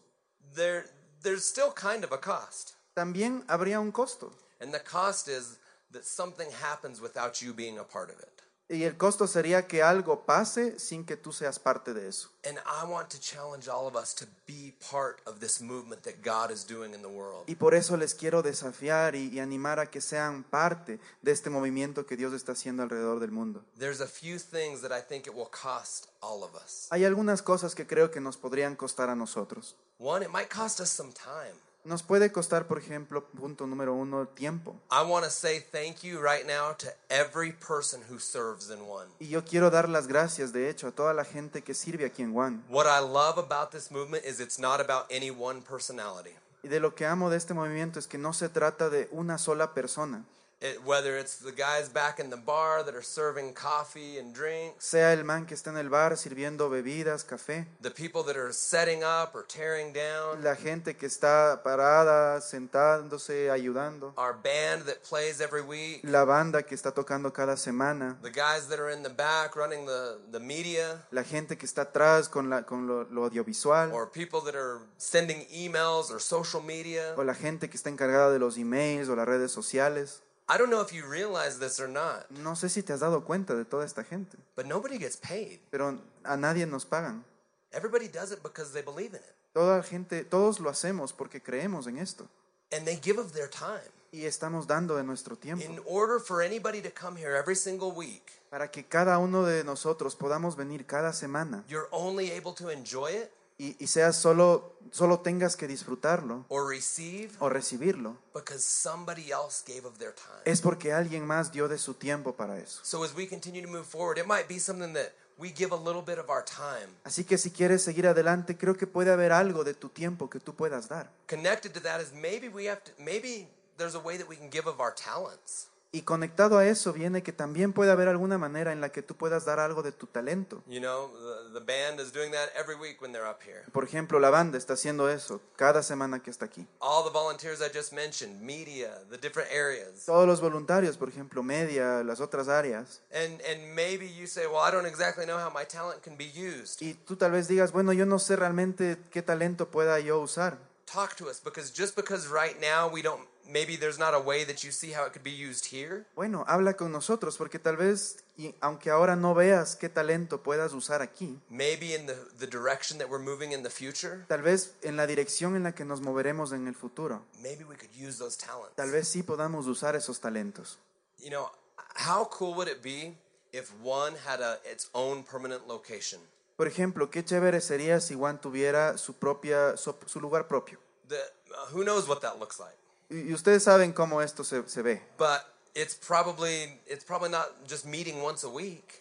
there 0.55 0.85
there's 1.23 1.45
still 1.45 1.73
kind 1.75 2.03
of 2.05 2.13
a 2.13 2.19
cost. 2.21 2.71
también 2.95 3.45
habría 3.49 3.79
un 3.81 3.93
costo. 3.93 4.33
And 4.63 4.73
the 4.73 4.79
cost 4.79 5.29
is 5.29 5.59
that 5.91 6.05
something 6.05 6.49
happens 6.63 7.01
without 7.01 7.43
you 7.43 7.53
being 7.53 7.79
a 7.79 7.85
part 7.85 8.11
of 8.11 8.21
it. 8.21 8.43
Y 8.69 8.85
el 8.85 8.97
costo 8.97 9.27
sería 9.27 9.67
que 9.67 9.83
algo 9.83 10.25
pase 10.25 10.79
sin 10.79 11.05
que 11.05 11.17
tú 11.17 11.33
seas 11.33 11.59
parte 11.59 11.93
de 11.93 12.09
eso. 12.09 12.31
And 12.47 12.59
I 12.61 12.87
want 12.89 13.11
to 13.11 13.19
challenge 13.19 13.69
all 13.69 13.87
of 13.87 13.97
us 13.97 14.15
to 14.15 14.25
be 14.47 14.73
part 14.91 15.21
of 15.27 15.41
this 15.41 15.61
movement 15.61 16.05
that 16.05 16.23
God 16.25 16.51
is 16.51 16.65
doing 16.65 16.95
in 16.95 17.03
the 17.03 17.09
world. 17.09 17.45
Y 17.49 17.57
por 17.57 17.75
eso 17.75 17.99
les 17.99 18.15
quiero 18.15 18.41
desafiar 18.41 19.15
y, 19.15 19.29
y 19.31 19.41
animar 19.41 19.79
a 19.79 19.91
que 19.91 20.01
sean 20.01 20.43
parte 20.45 21.01
de 21.21 21.33
este 21.33 21.51
movimiento 21.51 22.07
que 22.07 22.17
Dios 22.17 22.33
está 22.33 22.53
haciendo 22.53 22.83
alrededor 22.83 23.21
del 23.21 23.33
mundo. 23.33 23.63
There's 23.79 24.01
a 24.01 24.07
few 24.07 24.39
things 24.39 24.81
that 24.81 24.93
I 24.93 25.03
think 25.03 25.27
it 25.27 25.35
will 25.35 25.51
cost 25.51 26.07
all 26.23 26.43
of 26.43 26.55
us. 26.55 26.87
Hay 26.91 27.05
algunas 27.05 27.43
cosas 27.43 27.75
que 27.75 27.87
creo 27.87 28.11
que 28.11 28.21
nos 28.21 28.39
podrían 28.39 28.77
costar 28.77 29.11
a 29.11 29.17
nosotros. 29.17 29.77
One, 29.99 30.25
it 30.25 30.31
might 30.31 30.49
cost 30.49 30.81
us 30.81 30.89
some 30.89 31.13
time. 31.13 31.59
Nos 31.85 32.05
puede 32.05 32.31
costar, 32.31 32.69
por 32.69 32.79
ejemplo, 32.79 33.25
punto 33.25 33.67
número 33.67 33.93
uno, 33.93 34.29
tiempo. 34.29 34.77
I 34.89 35.03
want 35.05 35.25
to 35.25 35.31
say 35.31 35.59
thank 35.59 36.05
you 36.05 36.21
right 36.21 36.47
now 36.47 36.77
to 36.79 36.87
every 37.11 37.53
person 37.53 38.01
who 38.09 38.21
serves 38.21 38.71
in 38.71 38.79
one. 38.89 39.09
Y 39.19 39.31
yo 39.31 39.45
quiero 39.45 39.69
dar 39.69 39.89
las 39.89 40.07
gracias, 40.07 40.53
de 40.53 40.71
hecho, 40.71 40.87
a 40.87 40.93
toda 40.93 41.13
la 41.13 41.25
gente 41.25 41.63
que 41.63 41.75
sirve 41.75 42.05
aquí 42.05 42.23
en 42.23 42.37
One. 42.37 42.61
What 42.69 42.87
I 42.87 43.01
love 43.01 43.37
about 43.37 43.73
this 43.73 43.91
movement 43.91 44.25
is 44.25 44.39
it's 44.39 44.61
not 44.61 44.81
about 44.81 45.11
any 45.11 45.31
one 45.31 45.61
personality. 45.61 46.37
Y 46.63 46.69
de 46.69 46.79
lo 46.79 46.95
que 46.95 47.05
amo 47.05 47.31
de 47.31 47.37
este 47.37 47.53
movimiento 47.53 47.99
es 47.99 48.07
que 48.07 48.17
no 48.17 48.33
se 48.33 48.49
trata 48.49 48.89
de 48.89 49.09
una 49.11 49.37
sola 49.39 49.75
persona. 49.75 50.25
It, 50.65 50.81
whether 50.85 51.19
it's 51.19 51.39
the 51.39 51.51
guys 51.51 51.89
back 51.89 52.21
in 52.21 52.31
the 52.31 52.37
bar 52.37 52.85
that 52.85 52.95
are 52.95 53.03
serving 53.03 53.53
coffee 53.53 54.19
and 54.19 54.33
drinks, 54.33 54.85
Sea 54.85 55.13
el 55.13 55.25
man 55.25 55.45
que 55.45 55.57
está 55.57 55.71
en 55.71 55.77
el 55.77 55.89
bar 55.89 56.17
sirviendo 56.17 56.71
bebidas, 56.71 57.25
café, 57.25 57.67
the 57.81 57.91
people 57.91 58.23
that 58.23 58.37
are 58.37 58.53
setting 58.53 59.03
up 59.03 59.35
or 59.35 59.45
tearing 59.45 59.93
down, 59.93 60.41
la 60.41 60.55
gente 60.55 60.95
que 60.95 61.07
está 61.09 61.65
parada, 61.65 62.41
sentándose, 62.41 63.51
ayudando, 63.51 64.15
our 64.17 64.35
band 64.35 64.85
that 64.87 65.03
plays 65.03 65.41
every 65.41 65.63
week, 65.63 66.01
la 66.05 66.25
banda 66.25 66.63
que 66.63 66.77
está 66.77 66.93
tocando 66.93 67.33
cada 67.33 67.57
semana, 67.57 68.17
the 68.23 68.31
guys 68.31 68.69
that 68.69 68.79
are 68.79 68.93
in 68.93 69.03
the 69.03 69.11
back 69.11 69.57
running 69.57 69.85
the, 69.85 70.19
the 70.31 70.39
media, 70.39 71.03
la 71.11 71.25
gente 71.25 71.59
que 71.59 71.67
está 71.67 71.83
atrás 71.83 72.29
con, 72.29 72.49
la, 72.49 72.63
con 72.63 72.87
lo, 72.87 73.03
lo 73.11 73.25
audiovisual, 73.25 73.91
or 73.93 74.07
people 74.09 74.41
that 74.41 74.55
are 74.55 74.79
sending 74.97 75.45
emails 75.53 76.13
or 76.13 76.21
social 76.21 76.63
media. 76.63 77.15
o 77.17 77.25
la 77.25 77.35
gente 77.35 77.69
que 77.69 77.77
está 77.77 77.91
encargada 77.91 78.31
de 78.31 78.39
los 78.39 78.57
emails 78.59 79.09
o 79.09 79.17
las 79.17 79.27
redes 79.27 79.51
sociales. 79.51 80.23
I 80.53 80.59
don't 80.59 80.69
know 80.71 80.83
if 80.83 80.93
you 80.93 81.07
realize 81.07 81.59
this 81.59 81.81
or 81.81 81.89
not, 81.89 82.29
No 82.31 82.55
sé 82.55 82.69
si 82.69 82.83
te 82.83 82.93
has 82.93 83.01
dado 83.01 83.25
cuenta 83.25 83.55
de 83.55 83.65
toda 83.65 83.85
esta 83.87 84.05
gente, 84.05 84.37
but 84.57 84.67
nobody 84.67 84.99
gets 84.99 85.17
paid. 85.17 85.61
pero 85.71 85.99
a 86.25 86.37
nadie 86.37 86.67
nos 86.67 86.85
pagan. 86.85 87.25
Everybody 87.73 88.09
does 88.09 88.33
it 88.33 88.43
because 88.43 88.73
they 88.73 88.83
believe 88.83 89.15
in 89.15 89.23
it. 89.23 89.35
Toda 89.55 89.83
gente, 89.83 90.25
todos 90.25 90.61
lo 90.61 90.69
hacemos 90.71 91.13
porque 91.13 91.41
creemos 91.43 91.87
en 91.87 91.99
esto 91.99 92.29
And 92.71 92.85
they 92.87 92.99
give 93.03 93.19
of 93.19 93.33
their 93.33 93.49
time. 93.49 93.81
y 94.13 94.27
estamos 94.27 94.67
dando 94.67 94.97
de 94.97 95.05
nuestro 95.05 95.37
tiempo 95.37 95.65
In 95.65 95.81
order 95.87 96.21
for 96.21 96.43
anybody 96.43 96.83
to 96.83 96.91
come 96.91 97.17
here 97.19 97.35
every 97.35 97.57
single 97.57 97.93
week, 97.93 98.31
para 98.51 98.71
que 98.71 98.85
cada 98.85 99.17
uno 99.19 99.45
de 99.45 99.65
nosotros 99.65 100.15
podamos 100.17 100.55
venir 100.57 100.85
cada 100.85 101.15
semana 101.15 101.65
you're 101.69 101.89
only 101.93 102.31
able 102.31 102.53
to 102.55 102.69
enjoy 102.71 103.09
it 103.11 103.31
y, 103.63 103.77
y 103.79 103.87
sea 103.87 104.13
solo, 104.13 104.75
solo 104.91 105.21
tengas 105.21 105.57
que 105.57 105.69
disfrutarlo 105.69 106.45
or 106.49 106.69
receive 106.69 107.31
o 107.39 107.49
recibirlo. 107.49 108.17
because 108.35 108.65
somebody 108.65 109.31
else 109.31 109.63
gave 109.65 109.87
of 109.87 109.99
their 109.99 110.13
time. 110.13 110.43
Es 110.45 110.61
porque 110.61 110.93
alguien 110.93 111.25
más 111.25 111.53
dio 111.53 111.69
de 111.69 111.79
su 111.79 111.95
tiempo 111.95 112.35
para 112.35 112.59
eso. 112.59 112.81
So 112.83 113.05
as 113.05 113.15
we 113.15 113.29
continue 113.29 113.63
to 113.63 113.69
move 113.69 113.85
forward, 113.85 114.19
it 114.19 114.27
might 114.27 114.49
be 114.49 114.59
something 114.59 114.93
that 114.95 115.13
we 115.39 115.53
give 115.53 115.73
a 115.73 115.77
little 115.77 116.03
bit 116.03 116.19
of 116.19 116.29
our 116.29 116.45
time. 116.45 116.89
Así 117.05 117.25
que 117.25 117.39
si 117.39 117.51
quieres 117.53 117.83
seguir 117.85 118.09
adelante, 118.09 118.57
creo 118.59 118.77
que 118.77 118.89
puede 118.89 119.13
haber 119.13 119.31
algo 119.31 119.63
de 119.63 119.75
tu 119.75 119.89
tiempo 119.89 120.29
que 120.29 120.41
tú 120.41 120.55
puedas 120.55 120.89
dar. 120.89 121.09
Connected 121.29 121.73
to 121.73 121.81
that 121.81 122.01
is 122.01 122.13
maybe 122.13 122.49
we 122.49 122.69
have 122.69 122.83
to 122.83 122.91
maybe 122.99 123.49
there's 123.79 123.95
a 123.95 124.01
way 124.01 124.19
that 124.19 124.29
we 124.29 124.37
can 124.37 124.51
give 124.51 124.67
of 124.69 124.81
our 124.81 124.93
talents. 124.93 125.69
Y 125.95 126.03
conectado 126.03 126.57
a 126.57 126.67
eso 126.67 126.95
viene 126.95 127.23
que 127.23 127.33
también 127.33 127.75
puede 127.75 127.93
haber 127.93 128.09
alguna 128.09 128.39
manera 128.39 128.73
en 128.73 128.81
la 128.81 128.91
que 128.91 129.03
tú 129.03 129.15
puedas 129.15 129.45
dar 129.45 129.61
algo 129.61 129.83
de 129.83 129.93
tu 129.93 130.07
talento. 130.07 130.63
You 130.67 130.81
know, 130.81 131.11
the, 131.53 131.61
the 131.61 131.61
band 131.61 132.01
is 132.01 132.11
doing 132.11 132.33
that 132.33 132.49
every 132.59 132.77
week 132.77 133.03
when 133.03 133.13
they're 133.13 133.29
up 133.29 133.43
here. 133.43 133.65
Por 133.73 133.85
ejemplo, 133.85 134.19
la 134.19 134.31
banda 134.31 134.57
está 134.57 134.73
haciendo 134.73 135.11
eso 135.11 135.43
cada 135.55 135.83
semana 135.83 136.23
que 136.23 136.31
está 136.31 136.47
aquí. 136.47 136.67
All 136.81 137.05
the 137.05 137.11
volunteers 137.11 137.61
I 137.61 137.69
just 137.71 137.93
mentioned, 137.93 138.41
media, 138.41 139.03
the 139.11 139.19
different 139.19 139.51
areas. 139.53 140.07
Todos 140.07 140.27
los 140.27 140.41
voluntarios, 140.41 140.97
por 140.97 141.11
ejemplo, 141.11 141.43
media, 141.43 142.03
las 142.03 142.23
otras 142.23 142.49
áreas. 142.49 143.03
And 143.13 143.43
and 143.43 143.75
maybe 143.75 144.11
you 144.11 144.27
say, 144.27 144.47
"Well, 144.47 144.67
I 144.67 144.73
don't 144.73 144.87
exactly 144.87 145.27
know 145.27 145.37
how 145.37 145.51
my 145.51 145.67
talent 145.67 146.03
can 146.03 146.17
be 146.17 146.25
used." 146.33 146.81
Y 146.81 146.95
tú 146.95 147.17
tal 147.17 147.33
vez 147.33 147.49
digas, 147.49 147.71
bueno, 147.71 147.93
yo 147.93 148.07
no 148.07 148.19
sé 148.19 148.37
realmente 148.37 148.97
qué 149.11 149.21
talento 149.21 149.71
pueda 149.71 150.01
yo 150.01 150.21
usar. 150.21 150.57
Talk 150.87 151.17
to 151.17 151.29
us 151.29 151.39
because 151.39 151.71
just 151.71 151.95
because 151.97 152.29
right 152.29 152.59
now 152.61 152.91
we 152.91 153.03
don't 153.03 153.32
maybe 153.53 153.77
there's 153.77 153.99
not 153.99 154.15
a 154.15 154.19
way 154.19 154.45
that 154.45 154.65
you 154.65 154.73
see 154.73 154.93
how 154.93 155.05
it 155.07 155.13
could 155.13 155.23
be 155.23 155.31
used 155.31 155.67
here, 155.67 156.05
Bueno, 156.17 156.45
habla 156.49 156.75
con 156.75 156.91
nosotros 156.91 157.37
porque 157.37 157.59
tal 157.59 157.77
vez, 157.77 158.25
y 158.37 158.55
aunque 158.61 158.91
ahora 158.91 159.15
no 159.15 159.35
veas 159.35 159.77
qué 159.77 159.89
talento 159.89 160.43
puedas 160.43 160.73
usar 160.73 161.03
aquí, 161.03 161.39
maybe 161.51 161.95
in 161.95 162.07
the 162.07 162.15
the 162.39 162.47
direction 162.47 162.99
that 162.99 163.09
we're 163.09 163.23
moving 163.23 163.53
in 163.53 163.63
the 163.63 163.71
future, 163.71 164.25
tal 164.29 164.43
vez 164.43 164.75
en 164.83 164.97
la 164.97 165.07
dirección 165.07 165.55
en 165.55 165.65
la 165.65 165.73
que 165.73 165.85
nos 165.85 166.01
moveremos 166.01 166.53
en 166.53 166.67
el 166.67 166.75
futuro, 166.75 167.23
maybe 167.43 167.65
we 167.65 167.77
could 167.77 167.93
use 167.95 168.19
those 168.19 168.37
talents. 168.39 168.75
tal 168.77 168.91
vez 168.91 169.07
sí 169.09 169.23
podamos 169.23 169.67
usar 169.67 169.95
esos 169.97 170.21
talentos. 170.21 170.79
You 171.19 171.31
know, 171.31 171.51
how 171.95 172.25
cool 172.31 172.55
would 172.55 172.69
it 172.69 172.83
be 172.83 173.17
if 173.53 173.71
one 173.83 174.15
had 174.27 174.41
a 174.41 174.59
its 174.65 174.89
own 174.95 175.23
permanent 175.25 175.69
location? 175.69 176.21
Por 176.57 176.67
ejemplo, 176.69 177.11
qué 177.11 177.25
chévere 177.25 177.61
sería 177.61 178.01
si 178.01 178.15
Juan 178.15 178.41
tuviera 178.41 178.97
su 178.99 179.15
propia 179.15 179.77
su, 179.77 179.95
su 180.07 180.21
lugar 180.21 180.47
propio. 180.49 180.79
The, 181.09 181.17
uh, 181.17 181.67
who 181.73 181.83
knows 181.85 182.09
what 182.09 182.21
that 182.23 182.39
looks 182.39 182.59
like? 182.59 182.77
Y, 183.11 183.33
ustedes 183.33 183.63
saben 183.65 183.93
cómo 183.93 184.23
esto 184.23 184.45
se, 184.45 184.67
se 184.69 184.83
ve. 184.83 185.03
But 185.19 185.41
it's 185.75 185.95
probably 185.95 186.81
it's 186.87 187.05
probably 187.05 187.31
not 187.31 187.47
just 187.69 187.85
meeting 187.85 188.21
once 188.23 188.47
a 188.47 188.51
week. 188.51 189.01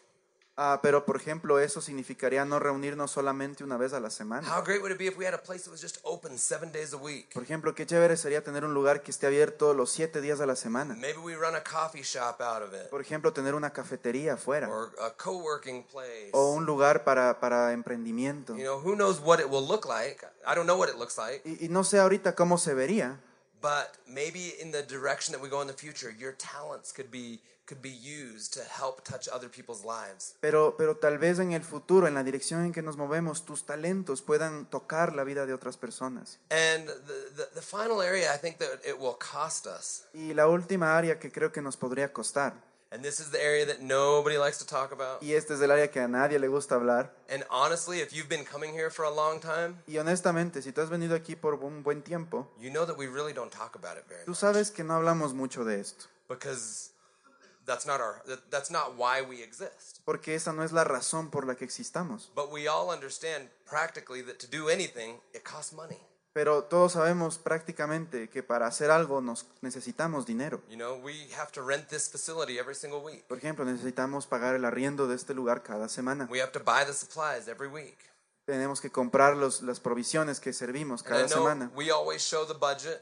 Ah, 0.58 0.80
pero 0.84 1.06
por 1.06 1.16
ejemplo, 1.16 1.60
eso 1.60 1.82
significaría 1.82 2.44
no 2.46 2.60
reunirnos 2.60 3.10
solamente 3.10 3.64
una 3.64 3.78
vez 3.78 3.94
a 3.94 4.00
la 4.02 4.10
semana. 4.10 4.46
How 4.54 4.62
great 4.62 4.82
would 4.82 4.92
it 4.92 4.98
be 5.00 5.08
if 5.08 5.18
we 5.18 5.26
had 5.26 5.34
a 5.34 5.42
place 5.42 5.64
that 5.64 5.72
was 5.72 5.82
just 5.82 5.98
open 6.04 6.38
seven 6.38 6.72
days 6.74 6.94
a 6.94 6.98
week? 6.98 7.34
Por 7.34 7.42
ejemplo, 7.42 7.74
qué 7.74 7.86
chévere 7.88 8.16
sería 8.18 8.44
tener 8.44 8.66
un 8.66 8.74
lugar 8.74 9.02
que 9.02 9.10
esté 9.12 9.28
abierto 9.28 9.74
los 9.74 9.90
siete 9.92 10.20
días 10.22 10.40
a 10.42 10.46
la 10.46 10.56
semana. 10.58 10.94
Maybe 10.96 11.18
we 11.20 11.36
run 11.36 11.56
a 11.56 11.64
coffee 11.64 12.04
shop 12.04 12.42
out 12.42 12.62
of 12.64 12.74
it, 12.74 12.90
Por 12.90 13.02
ejemplo, 13.02 13.32
tener 13.32 13.56
una 13.56 13.72
cafetería 13.72 14.34
afuera 14.34 14.68
or 14.70 14.92
a 15.02 15.12
co-working 15.12 15.84
place. 15.84 16.30
o 16.34 16.52
un 16.52 16.66
lugar 16.66 17.06
para, 17.06 17.40
para 17.40 17.72
emprendimiento. 17.72 18.56
You 18.56 18.64
know, 18.66 18.78
who 18.80 18.96
knows 18.96 19.20
what 19.24 19.40
it 19.40 19.48
will 19.50 19.66
look 19.66 19.86
like? 19.88 20.24
I 20.46 20.54
don't 20.54 20.66
know 20.68 20.78
what 20.78 20.90
it 20.90 20.98
looks 20.98 21.18
like, 21.18 21.42
Y, 21.46 21.66
y 21.66 21.70
no 21.70 21.84
sé 21.86 21.98
ahorita 21.98 22.36
cómo 22.36 22.58
se 22.60 22.74
vería, 22.76 23.20
but 23.62 23.98
maybe 24.08 24.54
in 24.62 24.72
the 24.72 24.82
direction 24.84 25.34
that 25.34 25.42
we 25.42 25.50
go 25.50 25.62
in 25.62 25.68
the 25.68 25.74
future, 25.74 26.14
your 26.18 26.34
talents 26.34 26.92
could 26.92 27.12
be 27.12 27.40
could 27.68 27.82
be 27.82 27.90
used 27.90 28.54
to 28.54 28.60
help 28.64 29.02
touch 29.06 29.30
other 29.30 29.48
people's 29.48 29.86
lives. 29.86 30.36
pero, 30.42 30.76
pero 30.78 30.98
tal 30.98 31.18
vez 31.18 31.40
en 31.40 31.54
el 31.54 31.62
futuro, 31.62 32.08
en 32.08 32.14
la 32.14 32.24
dirección 32.24 32.66
en 32.66 32.74
que 32.74 32.82
nos 32.82 32.98
movemos, 32.98 33.46
tus 33.46 33.66
talentos 33.66 34.22
puedan 34.22 34.66
tocar 34.66 35.16
la 35.16 35.24
vida 35.24 35.46
de 35.46 35.54
otras 35.54 35.78
personas. 35.78 36.40
And 36.50 36.88
the, 36.88 37.32
the, 37.38 37.50
the 37.56 37.62
final 37.62 38.02
area 38.02 38.34
I 38.34 38.38
think 38.38 38.58
that 38.58 38.82
it 38.86 39.00
will 39.00 39.16
cost 39.18 39.68
us, 39.68 40.04
Y 40.14 40.34
la 40.34 40.48
última 40.48 40.98
área 40.98 41.18
que 41.18 41.32
creo 41.32 41.52
que 41.54 41.62
nos 41.62 41.78
podría 41.78 42.12
costar, 42.12 42.56
and 42.92 43.02
this 43.04 43.20
is 43.20 43.30
the 43.32 43.42
area 43.42 43.66
that 43.66 43.82
nobody 43.82 44.38
likes 44.38 44.58
to 44.60 44.66
talk 44.66 44.92
about. 44.92 45.22
y 45.22 45.34
este 45.34 45.54
es 45.54 45.62
el 45.62 45.72
área 45.72 45.90
que 45.90 46.00
a 46.02 46.08
nadie 46.08 46.38
le 46.40 46.48
gusta 46.48 46.76
hablar, 46.76 47.12
And 47.30 47.46
honestly, 47.50 48.00
if 48.02 48.12
you've 48.14 48.28
been 48.30 48.44
coming 48.46 48.74
here 48.74 48.90
for 48.90 49.06
a 49.06 49.10
long 49.10 49.40
time, 49.40 49.78
y 49.88 49.98
honestamente, 49.98 50.62
si 50.62 50.72
tú 50.72 50.82
has 50.82 50.90
venido 50.90 51.16
aquí 51.16 51.36
por 51.36 51.56
un 51.56 51.84
buen 51.84 52.02
tiempo, 52.02 52.48
you 52.60 52.70
know 52.70 52.86
that 52.86 52.98
we 52.98 53.08
really 53.08 53.34
don't 53.34 53.52
talk 53.52 53.76
about 53.76 53.98
it 53.98 54.06
very 54.08 54.24
tú 54.26 54.32
much 54.32 54.40
sabes 54.40 54.72
que 54.72 54.84
no 54.84 54.96
hablamos 54.96 55.34
mucho 55.34 55.64
de 55.64 55.80
esto, 55.80 56.06
because 56.28 56.90
that's 57.66 57.86
not 57.86 58.02
our 58.02 58.22
that, 58.26 58.40
that's 58.50 58.70
not 58.72 58.96
why 58.98 59.22
we 59.22 59.42
exist. 59.42 60.02
porque 60.04 60.36
esa 60.36 60.52
no 60.52 60.64
es 60.64 60.72
la 60.72 60.84
razón 60.84 61.30
por 61.32 61.46
la 61.46 61.56
que 61.56 61.64
existamos. 61.66 62.30
But 62.36 62.52
we 62.52 62.68
all 62.68 62.90
understand 62.90 63.50
practically 63.66 64.22
that 64.24 64.40
to 64.40 64.48
do 64.48 64.68
anything, 64.70 65.22
it 65.34 65.44
costs 65.44 65.72
money. 65.72 66.00
Pero 66.34 66.64
todos 66.64 66.94
sabemos 66.94 67.38
prácticamente 67.38 68.30
que 68.30 68.42
para 68.42 68.66
hacer 68.66 68.90
algo 68.90 69.20
nos 69.20 69.46
necesitamos 69.62 70.26
dinero. 70.26 70.62
You 70.70 70.78
know, 70.78 70.96
we 71.04 71.28
have 71.38 71.52
to 71.52 71.62
rent 71.62 71.90
this 71.90 72.10
facility 72.10 72.58
every 72.58 72.74
single 72.76 73.02
week. 73.02 73.26
Por 73.28 73.38
ejemplo, 73.38 73.66
necesitamos 73.66 74.28
pagar 74.28 74.56
el 74.56 74.64
arriendo 74.64 75.08
de 75.08 75.16
este 75.16 75.34
lugar 75.34 75.62
cada 75.62 75.90
semana. 75.90 76.28
We 76.32 76.42
have 76.42 76.54
to 76.54 76.60
buy 76.64 76.86
the 76.86 76.94
supplies 76.94 77.50
every 77.50 77.68
week. 77.68 77.98
Tenemos 78.46 78.80
que 78.80 78.90
comprar 78.90 79.36
los, 79.36 79.62
las 79.62 79.80
provisiones 79.82 80.40
que 80.40 80.54
servimos 80.54 81.02
And 81.02 81.08
I 81.08 81.10
cada 81.12 81.28
know 81.28 81.38
semana. 81.44 81.72
we 81.76 81.92
always 81.92 82.22
show 82.22 82.46
the 82.46 82.54
budget, 82.54 83.02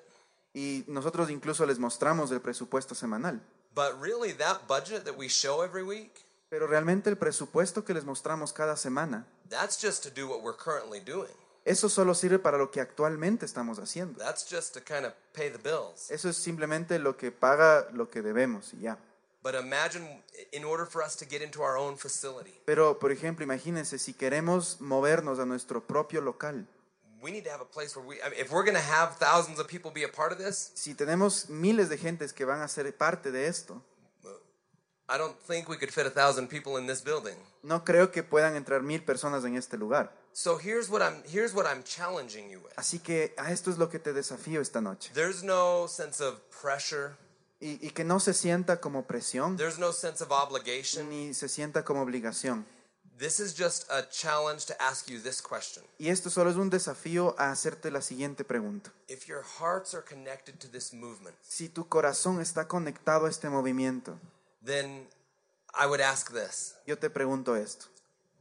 Y 0.53 0.83
nosotros 0.87 1.29
incluso 1.29 1.65
les 1.67 1.77
mostramos 1.77 2.31
el 2.31 2.41
presupuesto 2.41 2.95
semanal. 2.95 3.39
but 3.75 3.93
really 4.01 4.33
that 4.33 4.61
budget 4.67 5.03
that 5.05 5.15
we 5.15 5.29
show 5.29 5.63
every 5.63 5.83
week, 5.83 6.11
Pero 6.49 6.65
realmente 6.65 7.11
el 7.11 7.17
presupuesto 7.17 7.85
que 7.85 7.93
les 7.93 8.03
mostramos 8.05 8.51
cada 8.53 8.75
semana, 8.75 9.27
that's 9.49 9.79
just 9.79 10.03
to 10.03 10.09
do 10.09 10.27
what 10.27 10.41
we're 10.41 10.57
currently 10.57 10.99
doing. 10.99 11.31
Eso 11.69 11.87
solo 11.87 12.15
sirve 12.15 12.39
para 12.39 12.57
lo 12.57 12.71
que 12.71 12.81
actualmente 12.81 13.45
estamos 13.45 13.77
haciendo. 13.77 14.17
That's 14.17 14.49
just 14.49 14.73
to 14.73 14.81
kind 14.81 15.05
of 15.05 15.13
pay 15.33 15.51
the 15.51 15.59
bills. 15.59 16.09
Eso 16.09 16.27
es 16.29 16.37
simplemente 16.37 16.97
lo 16.97 17.15
que 17.15 17.31
paga 17.31 17.87
lo 17.93 18.09
que 18.09 18.21
debemos 18.21 18.73
y 18.73 18.81
ya. 18.81 18.97
But 19.41 19.55
imagine 19.55 20.21
in 20.51 20.65
order 20.65 20.85
for 20.85 21.01
us 21.01 21.15
to 21.17 21.25
get 21.25 21.41
into 21.41 21.61
our 21.61 21.77
own 21.77 21.97
facility, 21.97 22.59
Pero, 22.65 22.99
por 22.99 23.11
ejemplo, 23.11 23.43
imagínense, 23.45 23.97
si 23.99 24.13
queremos 24.13 24.81
movernos 24.81 25.39
a 25.39 25.45
nuestro 25.45 25.85
propio 25.85 26.21
local, 26.21 26.67
we 27.21 27.31
need 27.31 27.43
to 27.43 27.51
have 27.51 27.61
a 27.61 27.69
place 27.69 27.95
where 27.95 28.05
we, 28.05 28.15
I 28.21 28.29
mean, 28.29 28.39
if 28.39 28.51
we're 28.51 28.65
going 28.65 28.75
to 28.75 28.91
have 28.91 29.15
thousands 29.17 29.59
of 29.59 29.67
people 29.67 29.91
be 29.91 30.03
a 30.03 30.11
part 30.11 30.31
of 30.31 30.39
this, 30.39 30.71
si 30.73 30.93
tenemos 30.93 31.49
miles 31.49 31.87
de 31.87 31.97
gentes 31.97 32.33
que 32.33 32.45
van 32.45 32.61
a 32.61 32.67
ser 32.67 32.91
parte 32.97 33.31
de 33.31 33.47
esto, 33.47 33.81
I 35.09 35.17
don't 35.17 35.35
think 35.47 35.67
we 35.67 35.77
could 35.77 35.91
fit 35.91 36.05
a 36.05 36.11
thousand 36.11 36.47
people 36.49 36.77
in 36.79 36.85
this 36.87 37.01
building. 37.03 37.35
no 37.63 37.83
creo 37.83 38.11
que 38.11 38.21
puedan 38.23 38.55
entrar 38.55 38.83
mil 38.83 39.03
personas 39.03 39.43
en 39.45 39.55
este 39.55 39.77
lugar. 39.77 40.11
So 40.33 40.57
here's 40.57 40.89
what 40.89 41.01
I'm 41.01 41.23
here's 41.25 41.53
what 41.53 41.65
I'm 41.65 41.83
challenging 41.83 42.49
you 42.49 42.59
with. 42.59 42.71
Así 42.77 42.99
que 42.99 43.33
a 43.37 43.51
esto 43.51 43.71
es 43.71 43.77
lo 43.77 43.89
que 43.89 43.97
te 43.99 44.13
desafío 44.13 44.61
esta 44.61 44.79
noche. 44.81 45.11
There's 45.13 45.43
no 45.43 45.87
sense 45.87 46.23
of 46.23 46.39
pressure. 46.61 47.15
Y, 47.61 47.77
y 47.85 47.89
que 47.89 48.05
no 48.05 48.19
se 48.21 48.33
sienta 48.33 48.79
como 48.79 49.03
presión, 49.05 49.57
There's 49.57 49.79
no 49.79 49.91
sense 49.91 50.23
of 50.23 50.31
obligation. 50.31 51.09
ni 51.09 51.33
se 51.33 51.49
sienta 51.49 51.83
como 51.83 52.01
obligación. 52.01 52.65
This 53.17 53.41
is 53.41 53.53
just 53.53 53.91
a 53.91 54.07
challenge 54.09 54.65
to 54.67 54.75
ask 54.81 55.09
you 55.09 55.19
this 55.19 55.41
question. 55.41 55.83
Y 55.97 56.07
esto 56.07 56.29
solo 56.29 56.49
es 56.51 56.55
un 56.55 56.69
desafío 56.69 57.35
a 57.37 57.51
hacerte 57.51 57.91
la 57.91 58.01
siguiente 58.01 58.45
pregunta. 58.45 58.93
If 59.09 59.25
your 59.27 59.43
hearts 59.59 59.93
are 59.93 60.05
connected 60.07 60.57
to 60.59 60.69
this 60.69 60.93
movement, 60.93 61.35
Si 61.41 61.67
tu 61.67 61.89
corazón 61.89 62.39
está 62.39 62.69
conectado 62.69 63.25
a 63.25 63.29
este 63.29 63.49
movimiento, 63.49 64.17
then 64.63 65.07
I 65.73 65.85
would 65.85 66.01
ask 66.01 66.31
this. 66.31 66.75
yo 66.85 66.97
te 66.97 67.09
pregunto 67.09 67.55
esto. 67.55 67.85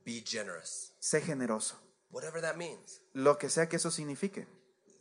Be 0.05 0.23
generous. 0.25 0.93
Sé 1.01 1.21
generoso. 1.21 1.77
Whatever 2.11 2.41
that 2.41 2.57
means. 2.57 3.01
Lo 3.13 3.37
que 3.39 3.51
sea 3.51 3.69
que 3.69 3.77
eso 3.77 3.91
signifique. 3.91 4.47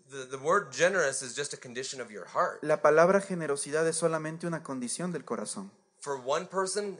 The, 0.09 0.25
the 0.25 0.37
word 0.37 0.71
generous 0.71 1.21
is 1.21 1.35
just 1.35 1.53
a 1.53 1.57
condition 1.57 2.01
of 2.01 2.11
your 2.11 2.25
heart. 2.25 2.63
La 2.63 2.81
palabra 2.81 3.21
generosidad 3.21 3.87
es 3.87 3.97
solamente 3.97 4.47
una 4.47 4.63
condición 4.63 5.11
del 5.11 5.23
corazón. 5.23 5.71
For 5.99 6.17
one 6.17 6.45
person, 6.45 6.97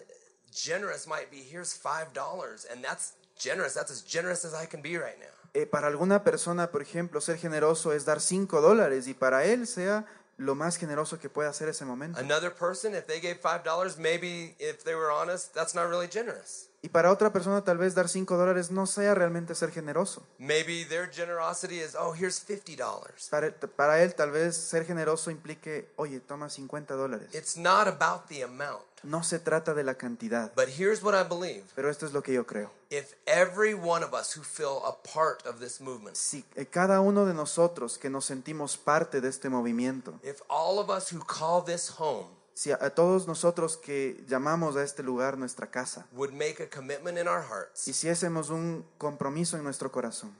generous 0.51 1.07
might 1.07 1.29
be 1.29 1.37
here's 1.37 1.73
five 1.73 2.13
dollars, 2.13 2.65
and 2.69 2.83
that's 2.83 3.13
generous. 3.37 3.73
That's 3.73 3.91
as 3.91 4.03
generous 4.03 4.43
as 4.45 4.53
I 4.53 4.65
can 4.65 4.81
be 4.81 4.97
right 4.97 5.17
now. 5.19 5.37
Eh, 5.53 5.65
para 5.65 5.87
alguna 5.87 6.23
persona, 6.23 6.71
por 6.71 6.81
ejemplo, 6.81 7.21
ser 7.21 7.37
generoso 7.37 7.93
es 7.93 8.05
dar 8.05 8.21
5 8.21 8.61
dólares 8.61 9.07
y 9.07 9.13
para 9.13 9.45
él 9.45 9.65
sea 9.65 10.05
lo 10.37 10.55
más 10.55 10.77
generoso 10.77 11.19
que 11.19 11.29
hacer 11.47 11.67
ese 11.69 11.83
momento. 11.85 12.19
Another 12.19 12.51
person, 12.53 12.93
if 12.93 13.07
they 13.07 13.19
gave 13.19 13.39
five 13.39 13.63
dollars, 13.63 13.97
maybe 13.97 14.55
if 14.59 14.83
they 14.83 14.95
were 14.95 15.11
honest, 15.11 15.53
that's 15.53 15.73
not 15.73 15.89
really 15.89 16.07
generous. 16.07 16.69
Y 16.87 16.89
para 16.89 17.11
otra 17.11 17.33
persona 17.33 17.65
tal 17.65 17.77
vez 17.77 17.95
dar 17.95 18.07
5 18.07 18.37
dólares 18.37 18.71
no 18.71 18.87
sea 18.87 19.13
realmente 19.13 19.53
ser 19.55 19.71
generoso. 19.71 20.25
Maybe 20.37 20.85
their 20.85 21.11
generosity 21.11 21.81
is, 21.81 21.95
oh, 21.99 22.13
here's 22.13 22.39
fifty 22.39 22.77
dollars. 22.77 23.27
Para, 23.29 23.51
para 23.51 24.01
él 24.01 24.15
tal 24.15 24.31
vez 24.31 24.55
ser 24.55 24.85
generoso 24.85 25.29
implique, 25.29 25.89
oye, 25.97 26.21
toma 26.21 26.49
50 26.49 26.93
dólares. 26.95 27.27
It's 27.35 27.57
not 27.57 27.89
about 27.89 28.29
the 28.29 28.41
amount. 28.41 28.83
No 29.03 29.21
se 29.21 29.37
trata 29.39 29.73
de 29.73 29.83
la 29.83 29.95
cantidad, 29.95 30.53
But 30.55 30.69
here's 30.79 31.03
what 31.03 31.13
I 31.13 31.27
believe. 31.27 31.65
pero 31.75 31.89
esto 31.89 32.05
es 32.05 32.13
lo 32.13 32.23
que 32.23 32.33
yo 32.33 32.47
creo. 32.47 32.71
If 32.89 33.15
every 33.25 33.73
one 33.73 34.01
of 34.05 34.13
us 34.13 34.37
who 34.37 34.43
feel 34.43 34.81
a 34.85 34.95
part 35.13 35.45
of 35.45 35.59
this 35.59 35.81
movement, 35.81 36.15
Si 36.15 36.45
eh, 36.55 36.67
cada 36.67 37.01
uno 37.01 37.25
de 37.25 37.33
nosotros 37.33 37.97
que 37.97 38.09
nos 38.09 38.23
sentimos 38.23 38.77
parte 38.77 39.19
de 39.19 39.27
este 39.27 39.49
movimiento, 39.49 40.17
if 40.23 40.39
all 40.47 40.79
of 40.79 40.89
us 40.89 41.11
who 41.11 41.19
call 41.19 41.61
this 41.65 41.91
home 41.99 42.29
si 42.57 42.71
a, 42.71 42.79
a 42.81 42.89
todos 42.89 43.27
nosotros 43.27 43.77
que 43.77 44.23
llamamos 44.27 44.75
a 44.77 44.83
este 44.83 45.03
lugar 45.03 45.37
nuestra 45.37 45.69
casa, 45.69 46.07
would 46.13 46.31
make 46.33 46.59
a 46.59 46.67
commitment 46.67 47.15
in 47.19 47.27
our 47.27 47.43
hearts 47.43 47.87
y 47.87 48.09
hacemos 48.09 48.49
un 48.49 48.83
compromiso 48.97 49.57
en 49.57 49.63
nuestro 49.63 49.91
corazón 49.91 50.33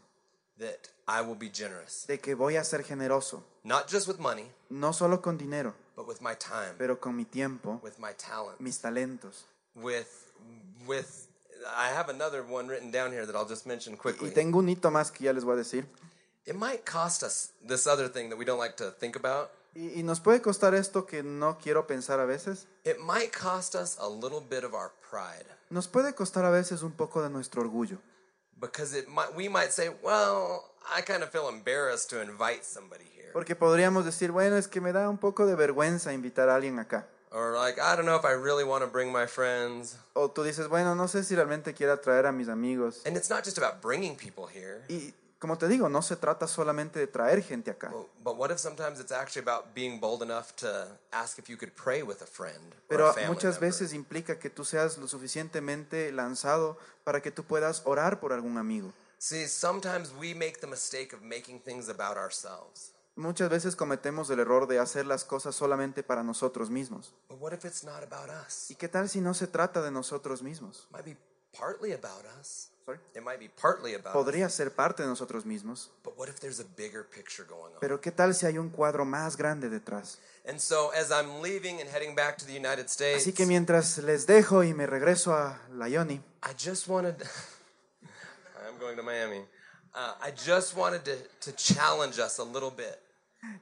that 0.58 0.90
I 1.08 1.22
will 1.22 1.38
be 1.38 1.52
generous, 1.54 2.06
de 2.08 2.18
que 2.20 2.34
voy 2.34 2.56
a 2.58 2.64
ser 2.64 2.84
generoso, 2.84 3.44
not 3.64 3.88
just 3.88 4.08
with 4.08 4.18
money, 4.18 4.52
no 4.72 4.94
solo 4.94 5.22
con 5.22 5.38
dinero, 5.38 5.76
but 5.96 6.08
with 6.08 6.20
my 6.20 6.34
time, 6.34 6.74
pero 6.80 7.00
con 7.00 7.16
mi 7.16 7.26
tiempo, 7.26 7.80
with 7.84 8.00
my 8.00 8.14
talent, 8.18 8.60
mis 8.60 8.80
talentos. 8.82 9.46
with 9.76 10.08
with 10.88 11.28
I 11.76 11.90
have 11.96 12.10
another 12.10 12.42
one 12.42 12.68
written 12.68 12.90
down 12.90 13.12
here 13.12 13.28
that 13.28 13.36
I'll 13.36 13.48
just 13.48 13.68
mention 13.68 13.94
Y 13.94 13.98
quickly. 13.98 14.32
tengo 14.32 14.58
un 14.58 14.70
hito 14.70 14.90
más 14.90 15.12
que 15.12 15.26
ya 15.26 15.34
les 15.34 15.44
voy 15.44 15.54
a 15.54 15.58
decir. 15.58 15.86
It 16.48 16.56
might 16.56 16.84
cost 16.84 17.22
us 17.22 17.52
this 17.62 17.86
other 17.86 18.08
thing 18.10 18.30
that 18.30 18.38
we 18.38 18.46
don't 18.46 18.58
like 18.60 18.76
to 18.78 18.90
think 19.00 19.16
about. 19.16 19.52
Y, 19.78 20.00
y 20.00 20.04
nos 20.04 20.20
puede 20.20 20.42
costar 20.42 20.74
esto 20.74 21.06
que 21.06 21.22
no 21.22 21.60
quiero 21.60 21.86
pensar 21.86 22.20
a 22.20 22.26
veces. 22.26 22.66
It 22.84 22.98
might 22.98 23.32
cost 23.32 23.76
us 23.76 23.96
a 24.00 24.10
little 24.10 24.42
bit 24.42 24.64
of 24.64 24.74
our 24.74 24.92
pride 25.08 25.46
Nos 25.70 25.88
puede 25.88 26.16
costar 26.16 26.46
a 26.46 26.50
veces 26.50 26.82
un 26.82 26.94
poco 26.94 27.22
de 27.22 27.30
nuestro 27.30 27.62
orgullo. 27.62 28.00
because 28.60 28.98
it 28.98 29.08
might 29.08 29.36
we 29.36 29.48
might 29.48 29.72
say, 29.72 29.90
"Well, 30.02 30.64
I 30.90 31.02
kind 31.04 31.22
of 31.22 31.30
feel 31.30 31.48
embarrassed 31.48 32.10
to 32.10 32.22
invite 32.24 32.64
somebody 32.66 33.06
here." 33.16 33.30
Porque 33.34 33.56
podríamos 33.56 34.04
decir, 34.04 34.32
bueno, 34.32 34.58
es 34.58 34.68
que 34.68 34.82
me 34.82 34.92
da 34.94 35.08
un 35.10 35.20
poco 35.20 35.46
de 35.46 35.54
vergüenza 35.56 36.12
invitar 36.12 36.50
a 36.50 36.56
alguien 36.56 36.80
acá. 36.80 37.06
Or 37.30 37.54
like, 37.54 37.80
I 37.80 37.96
don't 37.96 38.06
know 38.06 38.16
if 38.16 38.26
I 38.26 38.34
really 38.34 38.64
want 38.64 38.84
to 38.84 38.90
bring 38.90 39.12
my 39.12 39.28
friends. 39.28 39.98
O 40.14 40.32
tú 40.32 40.44
dices, 40.44 40.70
bueno, 40.70 40.96
no 40.96 41.08
sé 41.08 41.24
si 41.24 41.36
realmente 41.36 41.76
quiero 41.76 42.00
traer 42.00 42.26
a 42.26 42.32
mis 42.32 42.48
amigos. 42.48 43.06
And 43.06 43.16
it's 43.16 43.30
not 43.30 43.44
just 43.46 43.60
about 43.60 43.80
bringing 43.80 44.16
people 44.16 44.48
here. 44.48 44.82
Y 44.90 45.14
como 45.40 45.58
te 45.58 45.68
digo, 45.68 45.90
no 45.90 46.02
se 46.02 46.16
trata 46.16 46.48
solamente 46.48 47.00
de 47.00 47.08
traer 47.08 47.44
gente 47.44 47.72
acá. 47.72 47.90
But, 47.90 48.08
but 48.24 48.38
what 48.38 48.52
if 48.52 48.60
sometimes 48.60 49.00
it's 49.00 49.12
actually 49.12 49.48
about 49.48 49.74
being 49.76 50.00
bold 50.00 50.22
enough 50.22 50.56
to 50.58 50.88
ask 51.12 51.38
if 51.38 51.48
you 51.50 51.58
could 51.58 51.74
pray 51.74 52.02
with 52.02 52.22
a 52.22 52.26
friend 52.26 52.74
or 52.74 52.88
Pero 52.88 53.16
muchas 53.28 53.60
veces 53.60 53.94
implica 53.94 54.40
que 54.40 54.50
tú 54.50 54.66
seas 54.66 54.98
lo 54.98 55.08
suficientemente 55.08 56.12
lanzado 56.12 56.78
para 57.04 57.22
que 57.22 57.32
tú 57.32 57.44
puedas 57.44 57.82
orar 57.86 58.20
por 58.20 58.34
algún 58.34 58.58
amigo. 58.58 58.94
See, 59.20 59.48
sometimes 59.48 60.12
we 60.20 60.34
make 60.34 60.60
the 60.60 60.68
mistake 60.68 61.14
of 61.14 61.22
making 61.22 61.60
things 61.60 61.90
about 61.90 62.18
ourselves. 62.18 62.94
Muchas 63.16 63.50
veces 63.50 63.76
cometemos 63.76 64.30
el 64.30 64.40
error 64.40 64.68
de 64.68 64.78
hacer 64.78 65.08
las 65.08 65.24
cosas 65.24 65.56
solamente 65.56 66.04
para 66.04 66.22
nosotros 66.22 66.70
mismos. 66.70 67.16
But 67.28 67.40
what 67.40 67.52
if 67.52 67.66
it's 67.66 67.84
not 67.84 68.04
about 68.04 68.30
us? 68.30 68.70
¿Y 68.70 68.76
qué 68.76 68.88
tal 68.88 69.10
si 69.10 69.22
no 69.22 69.34
se 69.34 69.48
trata 69.48 69.82
de 69.82 69.90
nosotros 69.90 70.44
mismos? 70.44 70.88
It 72.88 72.88
might 72.88 72.88
be 72.88 72.88
partly 72.88 72.88
about 72.88 72.88
us. 72.88 72.88
Sorry. 72.88 73.00
It 73.16 73.24
might 73.24 73.40
be 73.40 73.50
partly 73.50 73.94
about. 73.96 74.14
Podría 74.14 74.50
ser 74.50 74.72
parte 74.74 75.04
de 75.04 75.10
nosotros 75.10 75.46
mismos, 75.46 75.92
But 76.04 76.18
what 76.18 76.30
if 76.30 76.40
there's 76.40 76.60
a 76.60 76.66
bigger 76.78 77.04
picture 77.04 77.46
going 77.48 77.74
on? 77.74 77.80
pero 77.80 78.00
¿qué 78.00 78.12
tal 78.12 78.34
si 78.34 78.46
hay 78.46 78.58
un 78.58 78.70
cuadro 78.70 79.06
más 79.06 79.36
grande 79.38 79.70
detrás? 79.70 80.20
And 80.48 80.60
so 80.60 80.92
as 80.92 81.12
I'm 81.12 81.42
leaving 81.42 81.82
and 81.82 81.90
heading 81.90 82.16
back 82.16 82.38
to 82.38 82.46
the 82.46 82.54
United 82.54 82.90
States, 82.90 83.24
Así 83.24 83.34
que 83.34 83.46
mientras 83.46 83.98
les 84.00 84.26
dejo 84.26 84.64
y 84.64 84.74
me 84.74 84.86
regreso 84.88 85.34
a 85.34 85.60
la 85.74 85.88
Ioni, 85.90 86.22
I 86.44 86.54
just 86.58 86.88
wanted 86.88 87.16
I'm 88.66 88.78
going 88.80 88.96
to 88.96 89.04
Miami. 89.04 89.44
Uh, 89.94 90.14
I 90.22 90.32
just 90.32 90.76
wanted 90.76 91.04
to, 91.06 91.18
to 91.42 91.52
challenge 91.56 92.20
us 92.20 92.40
a 92.40 92.44
little 92.44 92.72
bit 92.72 93.00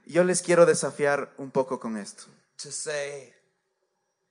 yo 0.05 0.23
les 0.23 0.41
quiero 0.41 0.65
desafiar 0.65 1.29
un 1.37 1.51
poco 1.51 1.79
con 1.79 1.97
esto. 1.97 2.25
to 2.57 2.71
say, 2.71 3.33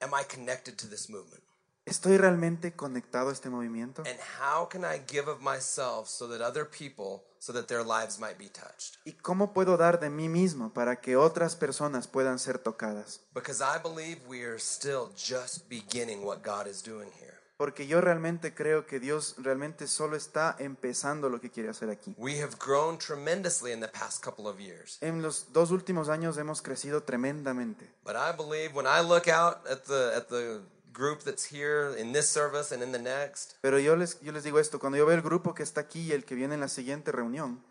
Am 0.01 0.13
I 0.13 0.23
connected 0.25 0.77
to 0.79 0.87
this 0.87 1.09
movement? 1.09 1.43
¿Estoy 1.87 2.17
realmente 2.17 2.75
conectado 2.75 3.29
a 3.29 3.33
este 3.33 3.51
movimiento? 3.51 4.03
And 4.07 4.19
how 4.41 4.67
can 4.67 4.85
I 4.85 5.03
give 5.07 5.31
of 5.31 5.41
myself 5.43 6.09
so 6.09 6.27
that 6.29 6.41
other 6.41 6.67
people, 6.67 7.23
so 7.39 7.53
that 7.53 7.67
their 7.67 7.85
lives 7.85 8.19
might 8.19 8.39
be 8.39 8.49
touched? 8.49 8.97
¿Y 9.05 9.13
cómo 9.13 9.53
puedo 9.53 9.77
dar 9.77 10.01
de 10.01 10.09
mí 10.09 10.31
mismo 10.31 10.73
para 10.73 10.97
que 10.97 11.17
otras 11.17 11.57
personas 11.57 12.09
puedan 12.09 12.39
ser 12.39 12.59
tocadas? 12.59 13.21
Because 13.35 13.63
I 13.63 13.79
believe 13.83 14.27
we 14.27 14.45
are 14.45 14.59
still 14.59 15.11
just 15.15 15.69
beginning 15.69 16.25
what 16.25 16.43
God 16.43 16.67
is 16.67 16.83
doing 16.83 17.11
here. 17.21 17.35
Porque 17.59 17.87
yo 17.87 18.01
realmente 18.01 18.55
creo 18.55 18.87
que 18.87 18.99
Dios 18.99 19.35
realmente 19.37 19.87
solo 19.87 20.17
está 20.17 20.57
empezando 20.59 21.29
lo 21.29 21.39
que 21.41 21.51
quiere 21.51 21.69
hacer 21.69 21.91
aquí. 21.91 22.15
We 22.17 22.43
have 22.43 22.57
grown 22.59 22.99
tremendously 22.99 23.73
in 23.73 23.81
the 23.81 23.89
past 23.89 24.25
couple 24.25 24.49
of 24.49 24.59
years. 24.59 24.97
En 25.03 25.21
los 25.21 25.53
dos 25.53 25.71
últimos 25.71 26.09
años 26.09 26.39
hemos 26.39 26.63
crecido 26.63 27.03
tremendamente. 27.03 27.93
But 28.03 28.17
I 28.17 28.33
believe 28.35 28.75
when 28.75 28.87
I 28.87 29.07
look 29.07 29.29
out 29.29 29.59
at 29.71 29.85
the 29.85 30.17
at 30.17 30.29
the 30.29 30.63
group 30.95 31.25
that's 31.25 31.45
here 31.53 31.95
in 31.99 32.13
this 32.13 32.29
service 32.29 32.73
and 32.73 32.83
in 32.83 32.93
the 32.93 32.99
next, 32.99 33.57
Pero 33.61 33.79
yo 33.79 33.97
les, 33.97 34.19
yo 34.23 34.33
les 34.33 34.45
digo 34.45 34.59
esto, 34.59 34.79
cuando 34.79 34.97
yo 34.97 35.05
veo 35.05 35.17
el 35.17 35.23
grupo 35.23 35.53
que 35.55 35.63
está 35.63 35.83
aquí 35.83 36.01
y 36.09 36.13
el 36.13 36.25
que 36.25 36.35
viene 36.35 36.55
en 36.55 36.61
la 36.61 36.69
siguiente 36.69 37.13
reunión, 37.13 37.63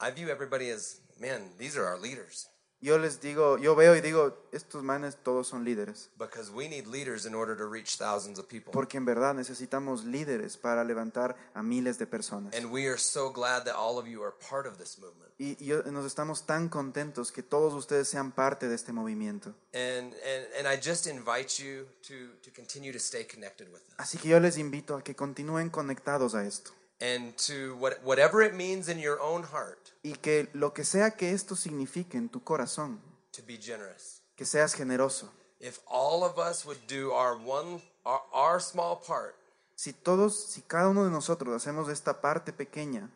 I 0.00 0.10
view 0.12 0.30
everybody 0.30 0.70
as, 0.70 1.00
man, 1.20 1.50
these 1.58 1.76
are 1.76 1.84
our 1.84 1.98
leaders. 1.98 2.48
Yo 2.80 2.96
les 2.96 3.20
digo, 3.20 3.58
yo 3.58 3.74
veo 3.74 3.96
y 3.96 4.00
digo, 4.00 4.48
estos 4.52 4.84
manes 4.84 5.16
todos 5.16 5.48
son 5.48 5.64
líderes. 5.64 6.10
because 6.16 6.52
we 6.52 6.68
need 6.68 6.86
leaders 6.86 7.26
in 7.26 7.34
order 7.34 7.56
to 7.56 7.66
reach 7.66 7.96
thousands 7.96 8.38
of 8.38 8.46
people. 8.46 8.72
Porque 8.72 8.96
en 8.98 9.04
verdad 9.04 9.34
necesitamos 9.34 10.04
líderes 10.04 10.56
para 10.56 10.84
levantar 10.84 11.34
a 11.54 11.62
miles 11.62 11.98
de 11.98 12.06
personas. 12.06 12.54
And 12.54 12.70
we 12.70 12.86
are 12.86 12.98
so 12.98 13.32
glad 13.32 13.64
that 13.64 13.74
all 13.74 13.98
of 13.98 14.06
you 14.06 14.22
are 14.22 14.32
part 14.48 14.66
of 14.66 14.78
this 14.78 14.98
movement. 14.98 15.32
Y, 15.38 15.56
nos 15.90 16.04
estamos 16.04 16.46
tan 16.46 16.68
contentos 16.68 17.32
que 17.32 17.42
todos 17.42 17.74
ustedes 17.74 18.08
sean 18.08 18.30
parte 18.30 18.68
de 18.68 18.76
este 18.76 18.92
movimiento. 18.92 19.54
And, 19.72 20.14
and, 20.14 20.46
and 20.58 20.68
I 20.68 20.76
just 20.76 21.08
invite 21.08 21.60
you 21.60 21.86
to, 22.06 22.36
to 22.42 22.50
continue 22.54 22.92
to 22.92 23.00
stay 23.00 23.24
connected 23.24 23.68
with 23.68 23.82
us. 23.88 23.94
Así 23.98 24.18
que 24.18 24.28
yo 24.28 24.38
les 24.38 24.56
invito 24.56 24.96
a 24.96 25.02
que 25.02 25.16
continúen 25.16 25.70
conectados 25.70 26.36
a 26.36 26.44
esto. 26.44 26.70
And 27.00 27.36
to 27.46 27.76
what, 27.76 28.02
whatever 28.02 28.42
it 28.42 28.54
means 28.54 28.88
in 28.88 28.98
your 28.98 29.20
own 29.20 29.44
heart, 29.44 29.92
Y 30.02 30.14
que 30.20 30.48
lo 30.52 30.72
que 30.72 30.84
sea 30.84 31.12
que 31.12 31.32
esto 31.32 31.54
signifique 31.54 32.16
en 32.16 32.28
tu 32.28 32.40
corazón, 32.42 32.98
to 33.32 33.42
be 33.46 33.56
generous. 33.56 34.20
que 34.36 34.44
seas 34.44 34.74
generoso. 34.74 35.30
If 35.60 35.78
all 35.86 36.24
of 36.24 36.38
us 36.38 36.64
would 36.64 36.78
do 36.88 37.12
our 37.12 37.36
one, 37.36 37.80
our, 38.04 38.22
our 38.32 38.60
small 38.60 38.96
part, 38.96 39.34
Si 39.76 39.92
todos, 39.92 40.34
si 40.36 40.62
cada 40.62 40.88
uno 40.88 41.04
de 41.04 41.10
nosotros 41.10 41.54
hacemos 41.54 41.88
esta 41.88 42.20
parte 42.20 42.52
pequeña, 42.52 43.08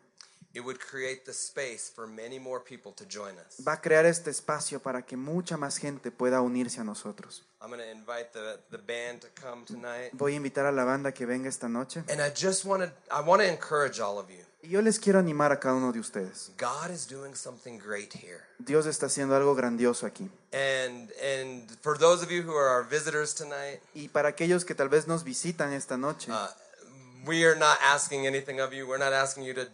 va 3.65 3.73
a 3.73 3.81
crear 3.81 4.05
este 4.05 4.29
espacio 4.29 4.79
para 4.81 5.01
que 5.01 5.17
mucha 5.17 5.57
más 5.57 5.77
gente 5.77 6.11
pueda 6.11 6.41
unirse 6.41 6.79
a 6.79 6.83
nosotros. 6.83 7.43
I'm 7.61 7.69
going 7.69 7.79
to 7.79 7.89
invite 7.89 8.33
the, 8.33 8.59
the 8.71 8.77
band 8.77 9.21
to 9.21 9.29
come 9.41 9.63
tonight. 9.65 10.11
Voy 10.11 10.33
a 10.33 10.35
invitar 10.35 10.65
a 10.65 10.71
la 10.71 10.83
banda 10.83 11.13
que 11.13 11.25
venga 11.25 11.47
esta 11.47 11.69
noche. 11.69 12.03
And 12.09 12.21
I 12.21 12.29
just 12.29 12.65
want 12.65 12.83
to 12.83 12.91
I 13.09 13.21
want 13.21 13.41
to 13.41 13.47
encourage 13.47 14.01
all 14.01 14.19
of 14.19 14.29
you. 14.29 14.43
Y 14.61 14.69
yo 14.69 14.81
les 14.81 14.99
quiero 14.99 15.19
animar 15.19 15.51
a 15.51 15.59
cada 15.59 15.75
uno 15.75 15.91
de 15.93 15.99
ustedes. 15.99 16.51
God 16.57 16.91
is 16.91 17.07
doing 17.07 17.33
something 17.35 17.79
great 17.79 18.13
here. 18.13 18.41
Dios 18.59 18.85
está 18.85 19.05
haciendo 19.05 19.35
algo 19.35 19.55
grandioso 19.55 20.05
aquí. 20.05 20.29
And 20.51 21.09
and 21.21 21.69
for 21.81 21.97
those 21.97 22.21
of 22.21 22.31
you 22.31 22.43
who 22.43 22.53
are 22.53 22.69
our 22.69 22.83
visitors 22.83 23.33
tonight, 23.33 23.79
Y 23.93 24.09
para 24.09 24.29
aquellos 24.29 24.65
que 24.65 24.75
tal 24.75 24.89
vez 24.89 25.07
nos 25.07 25.23
visitan 25.23 25.73
esta 25.73 25.95
noche, 25.97 26.31
uh, 26.31 26.47
we 27.25 27.45
are 27.45 27.57
not 27.57 27.77
asking 27.81 28.27
anything 28.27 28.59
of 28.59 28.73
you. 28.73 28.85
We're 28.85 29.03
not 29.03 29.13
asking 29.13 29.45
you 29.45 29.53
to 29.53 29.67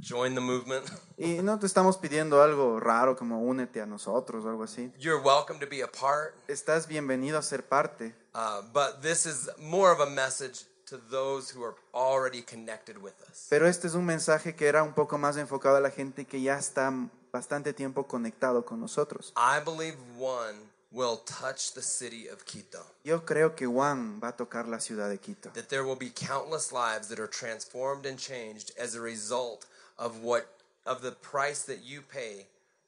join 0.00 0.34
the 0.34 0.40
movement. 0.40 0.84
y 1.16 1.42
no 1.42 1.58
te 1.58 1.66
estamos 1.66 1.96
pidiendo 1.96 2.42
algo 2.42 2.78
raro 2.80 3.16
como 3.16 3.40
únete 3.42 3.80
a 3.80 3.86
nosotros 3.86 4.44
o 4.44 4.48
algo 4.48 4.64
así. 4.64 4.92
You're 4.98 5.22
welcome 5.22 5.58
to 5.60 5.66
be 5.68 5.82
a 5.82 5.88
part, 5.90 6.34
Estás 6.48 6.86
bienvenido 6.86 7.38
a 7.38 7.42
ser 7.42 7.62
parte. 7.66 8.14
uh, 8.34 8.62
but 8.72 9.02
this 9.02 9.26
is 9.26 9.48
more 9.58 9.90
of 9.92 10.00
a 10.00 10.10
message 10.10 10.64
to 10.86 10.96
those 11.10 11.50
who 11.50 11.62
are 11.62 11.74
already 11.92 12.42
connected 12.42 12.96
with 13.02 13.14
us. 13.28 13.46
Pero 13.50 13.66
este 13.66 13.86
es 13.88 13.94
un 13.94 14.06
mensaje 14.06 14.54
que 14.54 14.66
era 14.68 14.82
un 14.82 14.94
poco 14.94 15.18
más 15.18 15.36
enfocado 15.36 15.76
a 15.76 15.80
la 15.80 15.90
gente 15.90 16.24
que 16.24 16.40
ya 16.40 16.56
está 16.58 16.90
bastante 17.32 17.72
tiempo 17.74 18.06
conectado 18.06 18.64
con 18.64 18.80
nosotros. 18.80 19.32
I 19.36 19.60
believe 19.62 19.96
one 20.18 20.56
will 20.90 21.18
touch 21.26 21.74
the 21.74 21.82
city 21.82 22.26
of 22.28 22.44
Quito. 22.44 22.78
Yo 23.04 23.26
creo 23.26 23.54
que 23.54 23.66
Juan 23.66 24.18
va 24.22 24.28
a 24.28 24.36
tocar 24.36 24.66
la 24.66 24.78
ciudad 24.80 25.10
de 25.10 25.18
Quito. 25.18 25.50
That 25.52 25.68
there 25.68 25.82
will 25.84 25.98
be 25.98 26.10
countless 26.10 26.72
lives 26.72 27.08
that 27.08 27.18
are 27.20 27.28
transformed 27.28 28.06
and 28.06 28.18
changed 28.18 28.72
as 28.82 28.94
a 28.94 29.00
result 29.02 29.66
of 29.98 30.22
what 30.22 30.46
of 30.86 31.02
the 31.02 31.12
price 31.12 31.64
that 31.66 31.84
you 31.84 32.02
pay 32.02 32.46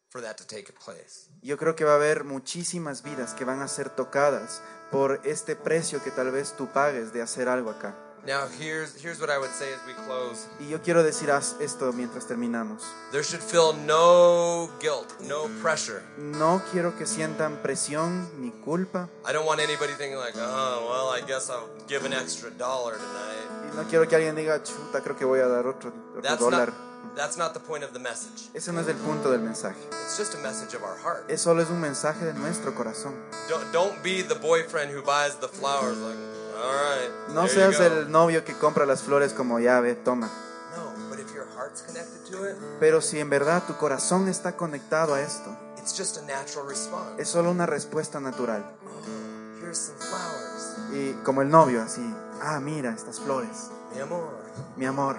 for 0.08 0.20
that 0.20 0.36
to 0.38 0.46
take 0.46 0.72
place. 0.72 1.28
Yo 1.42 1.56
creo 1.56 1.76
que 1.76 1.84
va 1.84 1.92
a 1.92 1.96
haber 1.96 2.24
muchísimas 2.24 3.02
vidas 3.02 3.34
que 3.34 3.44
van 3.44 3.60
a 3.60 3.68
ser 3.68 3.90
tocadas 3.90 4.62
por 4.90 5.20
este 5.24 5.54
precio 5.54 6.02
que 6.02 6.10
tal 6.10 6.32
vez 6.32 6.56
tú 6.56 6.66
pagues 6.72 7.12
de 7.12 7.22
hacer 7.22 7.48
algo 7.48 7.70
acá. 7.70 7.94
Now 8.26 8.46
here's 8.58 8.94
here's 9.02 9.18
what 9.18 9.30
I 9.30 9.38
would 9.38 9.50
say 9.50 9.72
as 9.72 9.80
we 9.86 9.94
close. 10.04 10.46
Y 10.60 10.68
yo 10.68 10.80
quiero 10.82 11.02
decir 11.02 11.30
esto 11.30 11.92
mientras 11.92 12.26
terminamos. 12.26 12.82
There 13.12 13.22
should 13.22 13.42
feel 13.42 13.72
no 13.72 14.68
guilt, 14.78 15.08
no 15.20 15.48
pressure. 15.62 16.02
No 16.18 16.62
quiero 16.70 16.96
que 16.96 17.06
sientan 17.06 17.62
presión 17.62 18.28
ni 18.38 18.50
culpa. 18.62 19.08
I 19.26 19.32
don't 19.32 19.46
want 19.46 19.60
anybody 19.60 19.94
thinking 19.94 20.18
like, 20.18 20.34
oh 20.36 20.86
well, 20.88 21.08
I 21.08 21.26
guess 21.26 21.48
I'll 21.48 21.70
give 21.88 22.04
an 22.04 22.12
extra 22.12 22.50
dollar 22.50 22.96
tonight. 22.96 23.70
Y 23.72 23.76
no 23.76 23.88
quiero 23.88 24.06
que 24.06 24.16
alguien 24.16 24.36
diga, 24.36 24.62
chuta, 24.62 25.00
creo 25.02 25.16
que 25.16 25.24
voy 25.24 25.40
a 25.40 25.48
dar 25.48 25.66
otro, 25.66 25.90
otro 26.10 26.22
That's 26.22 26.42
dólar. 26.42 26.68
not 26.68 26.90
that's 27.16 27.36
not 27.36 27.54
the 27.54 27.60
point 27.60 27.82
of 27.82 27.92
the 27.92 27.98
message. 27.98 28.48
Ese 28.54 28.72
no 28.72 28.80
es 28.80 28.88
el 28.88 28.96
punto 28.96 29.30
del 29.30 29.40
mensaje. 29.40 29.78
It's 30.04 30.18
just 30.18 30.34
a 30.34 30.38
message 30.38 30.74
of 30.74 30.82
our 30.82 30.96
heart. 30.96 31.30
Es 31.30 31.40
solo 31.40 31.62
es 31.62 31.70
un 31.70 31.80
mensaje 31.80 32.24
de 32.24 32.34
nuestro 32.34 32.74
corazón. 32.74 33.14
Don't, 33.48 33.72
don't 33.72 34.02
be 34.02 34.22
the 34.22 34.34
boyfriend 34.36 34.90
who 34.90 35.02
buys 35.02 35.34
the 35.36 35.48
flowers 35.48 35.98
like, 35.98 36.18
right. 36.62 37.34
No 37.34 37.42
there 37.46 37.72
seas 37.72 37.78
go." 37.78 37.84
el 37.84 38.10
novio 38.10 38.44
que 38.44 38.54
compra 38.54 38.86
las 38.86 39.02
flores 39.02 39.32
como 39.32 39.58
llave, 39.58 39.94
toma. 39.94 40.28
No, 40.76 40.92
but 41.08 41.18
if 41.18 41.32
your 41.34 41.46
heart's 41.56 41.82
connected 41.82 42.24
to 42.30 42.44
it, 42.48 42.56
Pero 42.80 43.00
si 43.00 43.18
en 43.18 43.30
verdad 43.30 43.62
tu 43.66 43.76
corazón 43.76 44.28
está 44.28 44.56
conectado 44.56 45.14
a 45.14 45.20
esto, 45.20 45.56
it's 45.78 45.96
just 45.96 46.16
a 46.18 46.22
natural 46.22 46.66
response. 46.68 47.20
es 47.20 47.28
solo 47.28 47.50
una 47.50 47.66
respuesta 47.66 48.20
natural. 48.20 48.64
Oh, 48.84 49.60
here's 49.62 49.78
some 49.78 49.98
flowers. 49.98 50.76
Y 50.92 51.12
como 51.24 51.42
el 51.42 51.50
novio, 51.50 51.82
así, 51.82 52.02
ah, 52.42 52.58
mira 52.60 52.90
estas 52.90 53.20
flores, 53.20 53.70
Mi 53.94 54.00
amor. 54.00 54.28
mi 54.76 54.86
amor, 54.86 55.16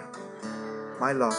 my 0.99 1.13
love. 1.13 1.36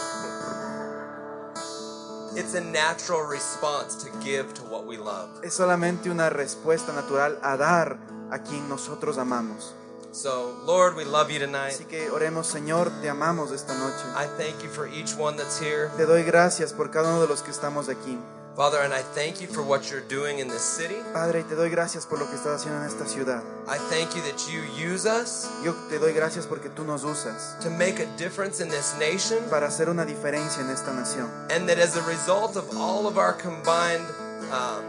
It's 2.35 2.55
a 2.55 2.61
natural 2.61 3.27
response 3.29 3.95
to 4.03 4.09
give 4.23 4.53
to 4.55 4.63
what 4.63 4.85
we 4.87 4.97
love. 4.97 5.29
Es 5.43 5.53
solamente 5.53 6.09
una 6.09 6.31
respuesta 6.31 6.91
natural 6.91 7.37
a 7.43 7.57
dar 7.57 7.97
a 8.31 8.39
quien 8.39 8.67
nosotros 8.67 9.19
amamos. 9.19 9.75
So, 10.13 10.53
Lord, 10.65 10.95
we 10.95 11.05
love 11.05 11.31
you 11.31 11.39
tonight. 11.39 11.73
Así 11.73 11.85
que 11.85 12.11
oremos, 12.11 12.45
Señor, 12.45 12.91
te 13.01 13.09
amamos 13.09 13.51
esta 13.51 13.73
noche. 13.73 14.03
I 14.15 14.27
thank 14.37 14.61
you 14.63 14.69
for 14.69 14.87
each 14.87 15.15
one 15.17 15.35
that's 15.35 15.59
here. 15.59 15.89
Te 15.97 16.05
doy 16.05 16.21
gracias 16.23 16.71
por 16.71 16.89
cada 16.91 17.09
uno 17.09 17.21
de 17.21 17.27
los 17.27 17.41
que 17.41 17.49
estamos 17.51 17.89
aquí. 17.89 18.19
Father, 18.55 18.81
and 18.81 18.93
I 18.93 19.01
thank 19.15 19.41
you 19.41 19.47
for 19.47 19.63
what 19.63 19.89
you're 19.89 20.05
doing 20.07 20.37
in 20.37 20.47
this 20.47 20.61
city. 20.61 20.97
Padre, 21.11 21.41
te 21.41 21.55
doy 21.55 21.71
gracias 21.71 22.05
por 22.05 22.19
lo 22.19 22.27
que 22.29 22.35
estás 22.35 22.61
haciendo 22.61 22.79
en 22.81 22.87
esta 22.87 23.07
ciudad. 23.07 23.41
I 23.67 23.79
thank 23.89 24.13
you 24.15 24.21
that 24.21 24.37
you 24.47 24.61
use 24.77 25.07
us 25.07 25.49
Yo 25.63 25.73
te 25.89 25.97
doy 25.97 26.13
gracias 26.13 26.45
porque 26.45 26.69
tú 26.69 26.83
nos 26.85 27.03
usas 27.03 27.57
to 27.61 27.71
make 27.71 27.99
a 27.99 28.05
difference 28.15 28.61
in 28.61 28.69
this 28.69 28.93
nation, 28.99 29.39
para 29.49 29.65
hacer 29.65 29.89
una 29.89 30.05
diferencia 30.05 30.61
en 30.61 30.69
esta 30.69 30.93
nación. 30.93 31.27
and 31.49 31.67
that 31.67 31.79
as 31.79 31.97
a 31.97 32.03
result 32.03 32.55
of 32.55 32.69
all 32.77 33.07
of 33.07 33.17
our 33.17 33.33
combined 33.33 34.05
um, 34.51 34.83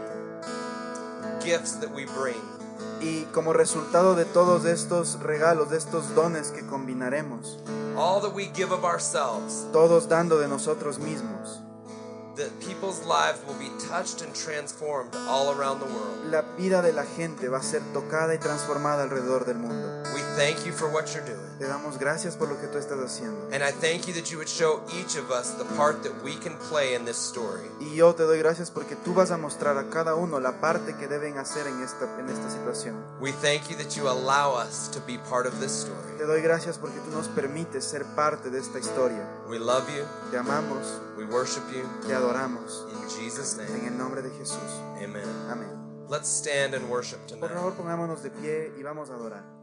gifts 1.41 1.73
that 1.79 1.89
we 1.89 2.05
bring, 2.05 2.39
Y 3.01 3.25
como 3.33 3.53
resultado 3.53 4.15
de 4.15 4.25
todos 4.25 4.65
estos 4.65 5.19
regalos, 5.19 5.69
de 5.69 5.77
estos 5.77 6.15
dones 6.15 6.49
que 6.51 6.65
combinaremos, 6.65 7.59
all 7.97 8.21
that 8.21 8.33
we 8.33 8.49
give 8.55 8.73
of 8.73 8.83
ourselves, 8.83 9.67
todos 9.71 10.07
dando 10.07 10.39
de 10.39 10.47
nosotros 10.47 10.97
mismos, 10.99 11.61
that 12.35 12.49
people's 12.59 13.05
lives 13.05 13.39
will 13.47 13.57
be 13.59 13.69
touched 13.87 14.21
and 14.21 14.33
transformed 14.33 15.15
all 15.29 15.51
around 15.51 15.79
the 15.79 15.85
world. 15.85 16.31
la 16.31 16.41
vida 16.57 16.81
de 16.81 16.93
la 16.93 17.03
gente 17.03 17.47
va 17.47 17.59
a 17.59 17.63
ser 17.63 17.81
tocada 17.93 18.33
y 18.33 18.39
transformada 18.39 19.03
alrededor 19.03 19.45
del 19.45 19.57
mundo. 19.57 20.03
We 20.13 20.21
thank 20.35 20.65
you 20.65 20.71
for 20.71 20.89
what 20.89 21.13
you're 21.13 21.25
doing. 21.25 21.39
Te 21.59 21.65
damos 21.67 21.97
gracias 21.97 22.35
por 22.35 22.47
lo 22.49 22.59
que 22.59 22.67
tú 22.67 22.77
estás 22.77 22.99
haciendo. 22.99 23.47
And 23.53 23.63
I 23.63 23.71
thank 23.71 24.07
you 24.07 24.13
that 24.13 24.29
you 24.29 24.37
would 24.37 24.47
show 24.49 24.81
each 24.93 25.15
of 25.17 25.31
us 25.31 25.51
the 25.57 25.65
part 25.75 26.03
that 26.03 26.11
we 26.23 26.35
can 26.37 26.57
play 26.69 26.95
in 26.95 27.05
this 27.05 27.17
story. 27.17 27.69
Y 27.79 27.95
yo 27.95 28.13
te 28.13 28.23
doy 28.23 28.39
gracias 28.39 28.71
porque 28.71 28.95
tú 28.95 29.13
vas 29.13 29.31
a 29.31 29.37
mostrar 29.37 29.77
a 29.77 29.89
cada 29.89 30.15
uno 30.15 30.39
la 30.39 30.59
parte 30.59 30.95
que 30.95 31.07
deben 31.07 31.37
hacer 31.37 31.67
en 31.67 31.81
esta, 31.81 32.05
en 32.19 32.29
esta 32.29 32.49
situación. 32.49 32.95
We 33.21 33.31
thank 33.31 33.69
you 33.69 33.77
that 33.77 33.95
you 33.95 34.07
allow 34.09 34.55
us 34.55 34.89
to 34.91 34.99
be 35.07 35.17
part 35.29 35.45
of 35.47 35.59
this 35.59 35.71
story. 35.71 36.17
Te 36.17 36.25
doy 36.25 36.41
gracias 36.41 36.77
porque 36.77 36.99
tú 36.99 37.11
nos 37.11 37.27
permites 37.29 37.83
ser 37.85 38.03
parte 38.15 38.49
de 38.49 38.59
esta 38.59 38.79
historia. 38.79 39.25
We 39.47 39.59
love 39.59 39.87
you. 39.89 40.03
Te 40.31 40.37
amamos, 40.37 41.01
We 41.17 41.25
worship 41.25 41.63
you. 41.73 41.83
te 42.07 42.13
adoramos. 42.13 42.85
In 42.91 43.09
Jesus' 43.09 43.57
En 43.57 43.65
name, 43.73 43.87
el 43.87 43.97
nombre 43.97 44.21
de 44.21 44.29
Jesús. 44.31 44.59
amen. 44.97 45.23
Amén. 45.49 45.69
Let's 46.09 46.27
stand 46.29 46.75
and 46.75 46.89
worship 46.89 47.17
Por 47.27 47.39
tonight. 47.39 47.53
favor, 47.53 47.73
pongámonos 47.73 48.21
de 48.21 48.29
pie 48.29 48.71
y 48.77 48.83
vamos 48.83 49.09
a 49.09 49.13
adorar. 49.15 49.54